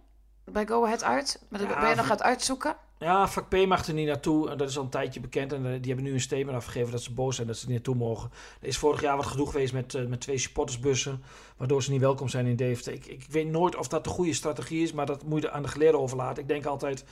bij 0.45 0.67
Go 0.67 0.85
Ahead 0.85 1.05
uit. 1.05 1.43
Maar 1.49 1.61
Ja, 1.61 1.81
ben 1.81 1.89
je 1.89 1.95
nog 1.95 2.07
gaat 2.07 2.23
uitzoeken? 2.23 2.77
Ja, 2.99 3.29
vak 3.29 3.67
mag 3.67 3.87
er 3.87 3.95
niet 3.95 4.07
naartoe. 4.07 4.51
En 4.51 4.59
dat 4.59 4.69
is 4.69 4.77
al 4.77 4.83
een 4.83 4.89
tijdje 4.89 5.21
bekend. 5.21 5.53
En 5.53 5.67
eh, 5.67 5.73
die 5.73 5.87
hebben 5.87 6.05
nu 6.05 6.13
een 6.13 6.21
statement 6.21 6.57
afgegeven 6.57 6.91
dat 6.91 7.03
ze 7.03 7.13
boos 7.13 7.35
zijn 7.35 7.47
dat 7.47 7.57
ze 7.57 7.63
er 7.63 7.73
niet 7.73 7.85
naartoe 7.85 8.07
mogen. 8.07 8.31
Er 8.61 8.69
is 8.69 8.79
vorig 8.79 9.01
jaar 9.01 9.17
wat 9.17 9.27
gedoe 9.27 9.47
geweest 9.47 9.73
met, 9.73 9.95
eh, 9.95 10.05
met 10.05 10.21
twee 10.21 10.39
supportersbussen. 10.39 11.23
Waardoor 11.57 11.83
ze 11.83 11.91
niet 11.91 12.01
welkom 12.01 12.29
zijn 12.29 12.47
in 12.47 12.57
Deventer. 12.57 12.93
Ik, 12.93 13.07
ik 13.07 13.27
weet 13.31 13.47
nooit 13.47 13.77
of 13.77 13.89
dat 13.89 14.05
de 14.05 14.11
goede 14.11 14.33
strategie 14.33 14.83
is. 14.83 14.93
Maar 14.93 15.07
dat 15.07 15.25
moet 15.25 15.43
je 15.43 15.51
aan 15.51 15.63
de 15.63 15.69
geleerden 15.69 16.01
overlaten. 16.01 16.43
Ik 16.43 16.49
denk 16.49 16.67
altijd... 16.67 17.05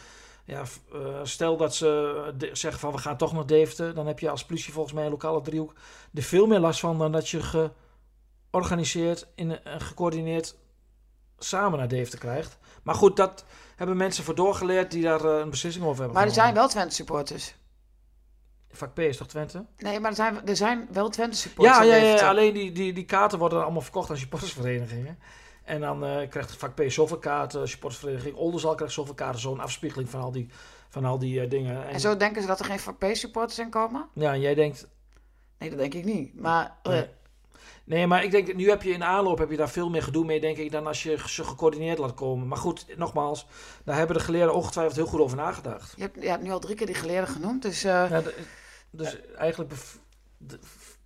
Ja, 0.47 0.63
eh, 0.93 1.21
stel 1.23 1.57
dat 1.57 1.75
ze 1.75 2.33
zeggen 2.53 2.81
van 2.81 2.93
we 2.93 2.99
gaan 2.99 3.17
toch 3.17 3.33
naar 3.33 3.47
Deventer. 3.47 3.95
Dan 3.95 4.07
heb 4.07 4.19
je 4.19 4.31
als 4.31 4.45
politie 4.45 4.73
volgens 4.73 4.95
mij 4.95 5.05
een 5.05 5.11
lokale 5.11 5.41
driehoek 5.41 5.75
er 6.15 6.23
veel 6.23 6.47
meer 6.47 6.59
last 6.59 6.81
van 6.81 6.99
dan 6.99 7.13
dat 7.13 7.29
je 7.29 7.69
georganiseerd 8.51 9.27
en 9.35 9.61
gecoördineerd 9.65 10.57
samen 11.39 11.79
naar 11.79 11.89
Deventer 11.89 12.19
krijgt. 12.19 12.59
Maar 12.83 12.95
goed, 12.95 13.17
dat 13.17 13.45
hebben 13.77 13.97
mensen 13.97 14.25
voor 14.25 14.35
doorgeleerd 14.35 14.91
die 14.91 15.03
daar 15.03 15.25
eh, 15.25 15.39
een 15.39 15.51
beslissing 15.51 15.85
over 15.85 15.99
hebben 15.99 16.17
Maar 16.17 16.27
er 16.27 16.35
zijn 16.35 16.55
wel 16.55 16.69
Twente 16.69 16.95
supporters. 16.95 17.55
Vak 18.71 18.95
P 18.95 18.99
is 18.99 19.17
toch 19.17 19.27
Twente? 19.27 19.65
Nee, 19.79 20.01
maar 20.01 20.11
er 20.11 20.17
zijn, 20.17 20.47
er 20.47 20.57
zijn 20.57 20.89
wel 20.93 21.09
Twente 21.09 21.37
supporters. 21.37 21.77
Ja, 21.77 21.83
ja, 21.83 21.97
ja, 21.97 22.29
alleen 22.29 22.55
die, 22.55 22.73
die, 22.73 22.93
die 22.93 23.05
kaarten 23.05 23.39
worden 23.39 23.63
allemaal 23.63 23.81
verkocht 23.81 24.11
aan 24.11 24.17
supportersverenigingen. 24.17 25.19
En 25.65 25.81
dan 25.81 26.05
eh, 26.05 26.29
krijgt 26.29 26.57
vak 26.57 26.75
P 26.75 26.83
zoveel 26.87 27.19
kaarten, 27.19 27.69
supportersvereniging 27.69 28.37
Oldenzaal 28.37 28.75
krijgt 28.75 28.95
zoveel 28.95 29.15
kaarten, 29.15 29.41
zo'n 29.41 29.61
afspiegeling 29.61 30.11
van 30.11 30.21
al 30.21 30.33
die, 30.33 30.49
van 30.89 31.05
al 31.05 31.19
die 31.19 31.41
eh, 31.41 31.51
dingen. 31.51 31.89
En 31.89 32.01
zo 32.01 32.17
denken 32.17 32.43
ze 32.43 32.49
dat 32.49 32.59
er 32.59 32.65
geen 32.65 32.79
VP 32.79 33.17
supporters 33.17 33.59
in 33.59 33.71
komen? 33.71 34.09
Ja, 34.13 34.33
en 34.33 34.41
jij 34.41 34.55
denkt, 34.55 34.87
Nee, 35.59 35.71
dat 35.71 35.79
denk 35.79 35.95
ik 35.95 36.05
niet. 36.05 36.41
Maar 36.41 36.77
Nee. 36.83 37.09
Nee, 37.85 38.07
maar 38.07 38.25
ik 38.25 38.31
denk, 38.31 38.55
nu 38.55 38.69
heb 38.69 38.83
je 38.83 38.91
in 38.91 39.05
aanloop 39.05 39.39
heb 39.39 39.51
je 39.51 39.57
daar 39.57 39.71
veel 39.71 39.91
meer 39.91 40.03
gedoe 40.03 40.25
mee, 40.25 40.41
denk 40.41 40.57
ik, 40.57 40.71
dan 40.71 40.87
als 40.87 41.03
je 41.03 41.19
ze 41.27 41.45
gecoördineerd 41.45 41.99
laat 41.99 42.15
komen. 42.15 42.49
Maar 42.49 42.59
goed, 42.59 42.87
nogmaals, 42.97 43.47
daar 43.85 43.97
hebben 43.97 44.17
de 44.17 44.23
geleerden 44.23 44.55
ongetwijfeld 44.55 44.97
heel 44.97 45.07
goed 45.07 45.21
over 45.21 45.37
nagedacht. 45.37 45.93
je 45.97 46.03
hebt, 46.03 46.23
je 46.23 46.29
hebt 46.29 46.43
nu 46.43 46.51
al 46.51 46.61
drie 46.61 46.77
keer 46.77 46.87
die 46.87 46.95
geleerden 46.95 47.29
genoemd. 47.29 47.63
Dus 47.63 47.85
eh, 47.85 48.11
Ja, 48.11 48.23
dus 48.91 49.17
eigenlijk 49.37 49.75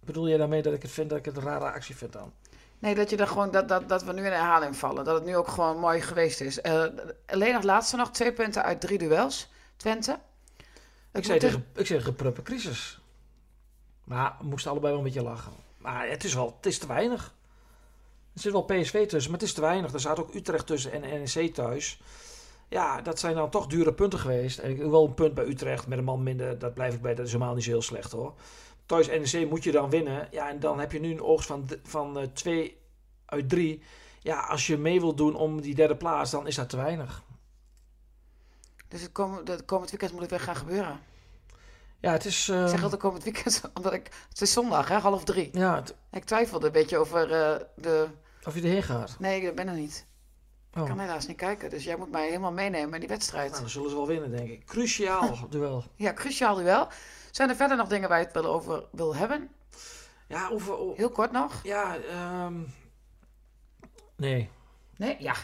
bedoel 0.00 0.26
je 0.26 0.38
daarmee 0.38 0.62
dat 0.62 0.72
ik 0.72 0.82
het 0.82 0.90
vind 0.90 1.08
dat 1.08 1.18
ik 1.18 1.24
het 1.24 1.36
een 1.36 1.42
rare 1.42 1.70
actie 1.70 1.96
vind 1.96 2.12
dan? 2.12 2.32
nee, 2.78 2.94
dat, 2.94 3.10
je 3.10 3.16
er 3.16 3.26
gewoon, 3.26 3.50
dat, 3.50 3.68
dat, 3.68 3.88
dat 3.88 4.04
we 4.04 4.12
nu 4.12 4.24
in 4.24 4.32
herhaling 4.32 4.76
vallen. 4.76 5.04
Dat 5.04 5.14
het 5.14 5.24
nu 5.24 5.36
ook 5.36 5.48
gewoon 5.48 5.78
mooi 5.78 6.00
geweest 6.00 6.40
is. 6.40 6.60
Eh, 6.60 6.84
alleen 7.26 7.52
nog 7.52 7.62
laatste 7.62 7.96
nog 7.96 8.10
twee 8.10 8.32
punten 8.32 8.62
uit 8.62 8.80
drie 8.80 8.98
duels. 8.98 9.50
Twente. 9.76 10.18
Ik 11.12 11.24
zei 11.24 11.38
tegen, 11.38 11.66
ik 11.74 11.86
zei 11.86 12.32
crisis. 12.42 13.00
Maar 14.04 14.36
we 14.40 14.46
moesten 14.46 14.70
allebei 14.70 14.92
wel 14.92 15.02
een 15.02 15.08
beetje 15.08 15.28
lachen. 15.28 15.52
Maar 15.78 16.08
het 16.08 16.24
is 16.24 16.34
wel, 16.34 16.54
het 16.56 16.66
is 16.66 16.78
te 16.78 16.86
weinig. 16.86 17.34
Er 18.34 18.40
zit 18.40 18.52
wel 18.52 18.64
PSV 18.64 19.06
tussen, 19.06 19.30
maar 19.30 19.40
het 19.40 19.48
is 19.48 19.54
te 19.54 19.60
weinig. 19.60 19.92
Er 19.92 20.00
zat 20.00 20.20
ook 20.20 20.34
Utrecht 20.34 20.66
tussen 20.66 20.92
en 20.92 21.00
NEC 21.00 21.54
thuis. 21.54 22.00
Ja, 22.68 23.00
dat 23.00 23.18
zijn 23.18 23.34
dan 23.34 23.50
toch 23.50 23.66
dure 23.66 23.94
punten 23.94 24.18
geweest. 24.18 24.58
En 24.58 24.70
ik 24.70 24.78
wel 24.78 25.04
een 25.04 25.14
punt 25.14 25.34
bij 25.34 25.44
Utrecht 25.44 25.86
met 25.86 25.98
een 25.98 26.04
man 26.04 26.22
minder. 26.22 26.58
Dat 26.58 26.74
blijf 26.74 26.94
ik 26.94 27.02
bij. 27.02 27.14
Dat 27.14 27.26
is 27.26 27.32
helemaal 27.32 27.54
niet 27.54 27.64
zo 27.64 27.70
heel 27.70 27.82
slecht 27.82 28.12
hoor. 28.12 28.34
Thuis 28.86 29.06
NEC 29.06 29.48
moet 29.48 29.64
je 29.64 29.72
dan 29.72 29.90
winnen. 29.90 30.28
Ja, 30.30 30.48
en 30.48 30.60
dan 30.60 30.78
heb 30.78 30.92
je 30.92 31.00
nu 31.00 31.10
een 31.10 31.22
oogst 31.22 31.46
van, 31.46 31.68
van 31.82 32.18
eh, 32.18 32.26
twee 32.32 32.80
uit 33.24 33.48
drie. 33.48 33.82
Ja, 34.20 34.40
als 34.40 34.66
je 34.66 34.76
mee 34.76 35.00
wilt 35.00 35.16
doen 35.16 35.34
om 35.34 35.60
die 35.60 35.74
derde 35.74 35.96
plaats, 35.96 36.30
dan 36.30 36.46
is 36.46 36.54
dat 36.54 36.68
te 36.68 36.76
weinig. 36.76 37.22
Dus 38.88 39.00
het 39.00 39.12
kom, 39.12 39.40
het 39.44 39.64
komend 39.64 39.90
weekend 39.90 40.12
moet 40.12 40.20
het 40.20 40.30
weer 40.30 40.40
gaan 40.40 40.56
gebeuren. 40.56 41.00
Ja, 42.00 42.12
het 42.12 42.24
is... 42.24 42.48
Ik 42.48 42.68
zeg 42.68 42.82
altijd 42.82 43.00
komend 43.00 43.24
weekend, 43.24 43.62
omdat 43.74 43.92
ik... 43.92 44.10
Het 44.28 44.40
is 44.40 44.52
zondag, 44.52 44.88
hè, 44.88 44.96
half 44.98 45.24
drie. 45.24 45.48
ja, 45.52 45.74
het- 45.74 45.94
Ik 46.10 46.24
twijfelde 46.24 46.66
een 46.66 46.72
beetje 46.72 46.98
over 46.98 47.22
eh, 47.32 47.60
de... 47.76 48.08
of 48.44 48.54
je 48.54 48.60
erheen 48.62 48.82
gaat. 48.82 49.16
Nee, 49.18 49.40
ik 49.42 49.54
ben 49.54 49.68
er 49.68 49.74
niet. 49.74 50.06
Ik 50.72 50.78
Oh. 50.80 50.86
kan 50.88 50.98
helaas 50.98 51.26
niet 51.26 51.36
kijken. 51.36 51.70
Dus 51.70 51.84
jij 51.84 51.96
moet 51.96 52.10
mij 52.10 52.26
helemaal 52.26 52.52
meenemen 52.52 52.94
in 52.94 53.00
die 53.00 53.08
wedstrijd. 53.08 53.48
Nou, 53.50 53.60
dan 53.60 53.70
zullen 53.70 53.90
ze 53.90 53.96
wel 53.96 54.06
winnen, 54.06 54.30
denk 54.30 54.48
ik. 54.48 54.66
Cruciaal 54.66 55.38
duel. 55.50 55.84
Ja, 55.94 56.12
cruciaal 56.12 56.54
duel. 56.54 56.88
Zijn 57.30 57.48
er 57.48 57.56
verder 57.56 57.76
nog 57.76 57.88
dingen 57.88 58.08
waar 58.08 58.18
je 58.18 58.24
het 58.24 58.34
wel 58.34 58.46
over 58.46 58.84
wil 58.92 59.14
hebben? 59.14 59.50
Ja, 60.28 60.48
over, 60.48 60.76
Heel 60.96 61.10
kort 61.10 61.32
nog. 61.32 61.60
ja, 61.62 61.96
ehm, 61.96 62.54
nee. 64.16 64.50
Nee? 64.96 65.16
Ja. 65.18 65.34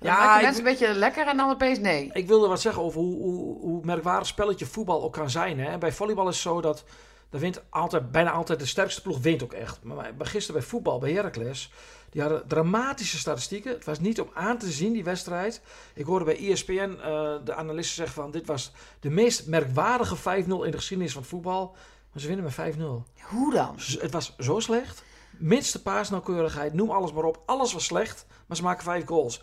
Ja, 0.00 0.36
ik- 0.36 0.42
mensen 0.42 0.64
een 0.66 0.70
beetje 0.70 0.94
lekker 0.94 1.26
en 1.26 1.36
dan 1.36 1.50
opeens 1.50 1.78
nee. 1.78 2.10
Ik 2.12 2.26
wilde 2.26 2.48
wat 2.48 2.60
zeggen 2.60 2.82
over 2.82 3.00
hoe, 3.00 3.22
hoe, 3.22 3.58
hoe 3.60 3.80
merkwaardig 3.84 4.26
spelletje 4.26 4.66
voetbal 4.66 5.02
ook 5.02 5.12
kan 5.12 5.30
zijn. 5.30 5.60
Hè? 5.60 5.78
Bij 5.78 5.92
volleybal 5.92 6.28
is 6.28 6.34
het 6.34 6.42
zo 6.42 6.60
dat 6.60 6.84
wint 7.30 7.62
altijd, 7.70 8.10
bijna 8.12 8.30
altijd 8.30 8.58
de 8.58 8.66
sterkste 8.66 9.02
ploeg 9.02 9.18
wint 9.18 9.42
ook 9.42 9.52
echt. 9.52 9.78
Maar, 9.82 10.12
gisteren 10.18 10.60
bij 10.60 10.70
voetbal, 10.70 10.98
bij 10.98 11.12
Heracles, 11.12 11.72
die 12.10 12.20
hadden 12.20 12.48
dramatische 12.48 13.18
statistieken. 13.18 13.72
Het 13.72 13.84
was 13.84 14.00
niet 14.00 14.20
om 14.20 14.30
aan 14.34 14.58
te 14.58 14.70
zien, 14.70 14.92
die 14.92 15.04
wedstrijd. 15.04 15.62
Ik 15.94 16.04
hoorde 16.04 16.24
bij 16.24 16.50
ESPN 16.50 16.72
uh, 16.98 17.04
de 17.44 17.54
analisten 17.54 17.96
zeggen 17.96 18.14
van... 18.22 18.30
dit 18.30 18.46
was 18.46 18.72
de 19.00 19.10
meest 19.10 19.46
merkwaardige 19.46 20.16
5-0 20.16 20.20
in 20.46 20.70
de 20.70 20.72
geschiedenis 20.72 21.12
van 21.12 21.24
voetbal. 21.24 21.76
Maar 22.12 22.22
ze 22.22 22.26
winnen 22.28 22.44
met 22.44 22.74
5-0. 22.76 23.20
Hoe 23.28 23.52
dan? 23.52 23.74
Het 23.98 24.12
was 24.12 24.34
zo 24.38 24.58
slecht. 24.60 25.02
Minste 25.38 25.82
paasnauwkeurigheid, 25.82 26.72
noem 26.72 26.90
alles 26.90 27.12
maar 27.12 27.24
op. 27.24 27.42
Alles 27.46 27.72
was 27.72 27.84
slecht, 27.84 28.26
maar 28.46 28.56
ze 28.56 28.62
maken 28.62 28.84
vijf 28.84 29.06
goals. 29.06 29.42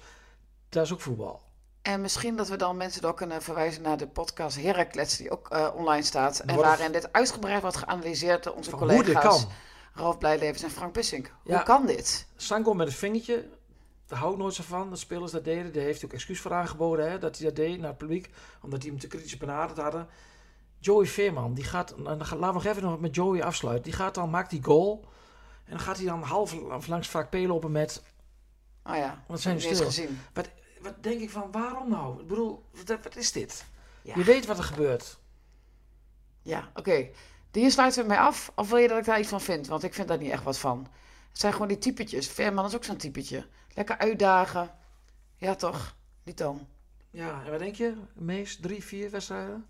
Dat 0.70 0.84
is 0.84 0.94
ook 0.94 1.02
voetbal. 1.02 1.42
En 1.82 2.02
misschien 2.02 2.36
dat 2.36 2.48
we 2.48 2.56
dan 2.56 2.78
mensen 2.78 3.04
ook 3.04 3.18
kunnen 3.18 3.42
verwijzen 3.42 3.82
naar 3.82 3.98
de 3.98 4.08
podcast 4.08 4.62
Heracles, 4.62 5.18
die 5.18 5.32
ook 5.32 5.54
uh, 5.54 5.68
online 5.76 6.04
staat. 6.04 6.40
En 6.40 6.56
waarin 6.56 6.92
dit 6.92 7.14
uitgebreid 7.14 7.62
wordt 7.62 7.78
geanalyseerd 7.78 8.44
door 8.44 8.54
onze 8.54 8.72
collega's. 8.72 9.44
Hoe. 9.44 9.52
Ralf 9.94 10.18
Blijlevens 10.18 10.64
en 10.64 10.72
Frank 10.72 10.94
Bussink. 10.94 11.32
Hoe 11.44 11.64
kan 11.64 11.86
dit? 11.86 12.28
Sanko 12.36 12.74
met 12.74 12.88
het 12.88 12.96
vingertje, 12.96 13.50
daar 14.08 14.20
hou 14.20 14.32
ik 14.32 14.38
nooit 14.38 14.54
zo 14.54 14.64
van, 14.64 14.90
dat 14.90 15.00
spelers 15.00 15.32
dat 15.32 15.44
deden. 15.44 15.74
Daar 15.74 15.84
heeft 15.84 16.06
ook 16.06 16.14
excuus 16.14 16.42
voor 16.42 16.54
aangeboden, 16.54 17.12
hè, 17.12 17.20
dat 17.20 17.38
hij 17.38 17.46
dat 17.46 17.56
deed 17.56 17.80
naar 17.80 17.90
het 17.90 17.98
publiek. 17.98 18.30
Omdat 18.62 18.82
hij 18.82 18.92
hem 18.92 19.00
te 19.00 19.08
kritisch 19.08 19.38
benaderd 19.38 19.78
hadden. 19.78 20.08
Joey 20.80 21.06
Veerman, 21.06 21.54
die 21.54 21.64
gaat, 21.64 21.94
dan 21.98 22.18
laten 22.18 22.38
we 22.38 22.54
nog 22.54 22.66
even 22.66 22.84
nog 22.84 23.00
met 23.00 23.16
Joey 23.16 23.44
afsluiten. 23.44 23.84
Die 23.84 23.94
gaat 23.94 24.16
dan, 24.16 24.30
maakt 24.30 24.50
die 24.50 24.64
goal. 24.64 25.06
En 25.64 25.72
dan 25.72 25.80
gaat 25.80 25.98
hij 25.98 26.06
dan 26.06 26.22
half 26.22 26.88
langs 26.88 27.08
vaak 27.08 27.30
P 27.30 27.34
lopen 27.34 27.72
met... 27.72 28.02
Oh 28.88 28.96
ja, 28.96 29.24
wat 29.28 29.42
zijn 29.42 29.62
stil. 29.62 29.86
gezien. 29.86 30.20
Wat, 30.34 30.50
wat 30.82 31.04
denk 31.04 31.22
ik 31.22 31.30
van, 31.30 31.52
waarom 31.52 31.90
nou? 31.90 32.22
Ik 32.22 32.28
bedoel, 32.28 32.64
wat, 32.72 33.04
wat 33.04 33.16
is 33.16 33.32
dit? 33.32 33.66
Je 34.02 34.24
weet 34.24 34.46
wat 34.46 34.58
er 34.58 34.64
gebeurt. 34.64 35.18
Ja, 36.42 36.72
oké. 36.74 37.10
Die 37.52 37.70
sluiten 37.70 38.02
we 38.02 38.08
mij 38.08 38.18
af. 38.18 38.52
Of 38.56 38.70
wil 38.70 38.78
je 38.78 38.88
dat 38.88 38.98
ik 38.98 39.06
daar 39.06 39.20
iets 39.20 39.30
van 39.30 39.42
vind? 39.42 39.68
Want 39.68 39.84
ik 39.84 39.94
vind 39.94 40.08
daar 40.08 40.18
niet 40.18 40.32
echt 40.32 40.44
wat 40.44 40.58
van. 40.58 40.88
Het 41.30 41.40
zijn 41.40 41.54
gewoon 41.54 41.68
die 41.68 41.78
typetjes. 41.78 42.28
Verman 42.28 42.66
is 42.66 42.76
ook 42.76 42.84
zo'n 42.84 42.98
typetje. 42.98 43.48
Lekker 43.74 43.98
uitdagen. 43.98 44.72
Ja, 45.38 45.56
toch? 45.56 45.96
Niet 46.24 46.38
dan. 46.38 46.68
Ja, 47.10 47.44
en 47.46 47.52
wat 47.52 47.60
denk 47.60 47.76
je? 47.76 47.94
Meest 48.14 48.62
drie, 48.62 48.84
vier 48.84 49.10
wedstrijden? 49.10 49.68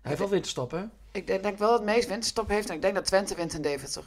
Hij 0.00 0.10
heeft 0.10 0.18
wel 0.18 0.28
winterstop, 0.28 0.70
hè? 0.70 0.84
Ik 1.12 1.26
denk, 1.26 1.58
wel 1.58 1.70
dat 1.70 1.84
Mees 1.84 2.06
winterstop 2.06 2.48
heeft. 2.48 2.68
En 2.68 2.74
ik 2.74 2.82
denk 2.82 2.94
dat 2.94 3.04
Twente 3.04 3.34
wint 3.34 3.54
in 3.54 3.62
Deventer. 3.62 4.04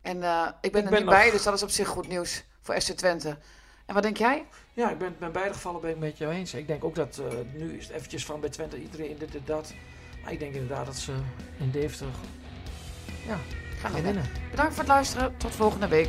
En 0.00 0.16
uh, 0.16 0.48
ik 0.60 0.72
ben 0.72 0.80
ik 0.80 0.86
er 0.86 0.90
ben 0.90 1.00
niet 1.00 1.10
bij, 1.10 1.30
dus 1.30 1.42
dat 1.42 1.54
is 1.54 1.62
op 1.62 1.70
zich 1.70 1.88
goed 1.88 2.08
nieuws 2.08 2.44
voor 2.60 2.80
SC 2.80 2.92
Twente. 2.92 3.38
En 3.86 3.94
wat 3.94 4.02
denk 4.02 4.16
jij? 4.16 4.44
Ja, 4.72 4.90
ik 4.90 4.98
ben 4.98 5.16
bij 5.18 5.30
beide 5.30 5.54
gevallen 5.54 5.80
ben 5.80 5.90
ik 5.90 5.98
met 5.98 6.18
jou 6.18 6.32
eens. 6.32 6.54
Ik 6.54 6.66
denk 6.66 6.84
ook 6.84 6.94
dat 6.94 7.20
uh, 7.20 7.38
nu 7.54 7.78
is 7.78 7.86
het 7.86 7.96
eventjes 7.96 8.24
van 8.24 8.40
bij 8.40 8.48
Twente 8.48 8.82
iedereen 8.82 9.18
dit 9.18 9.34
en 9.34 9.42
dat. 9.44 9.74
Maar 10.22 10.32
ik 10.32 10.38
denk 10.38 10.54
inderdaad 10.54 10.86
dat 10.86 10.96
ze 10.96 11.12
in 11.58 11.70
Deventer 11.70 12.08
ja, 13.26 13.38
gaan 13.78 14.02
winnen. 14.02 14.24
Bedankt 14.50 14.72
voor 14.72 14.82
het 14.82 14.92
luisteren. 14.92 15.36
Tot 15.36 15.54
volgende 15.54 15.88
week. 15.88 16.08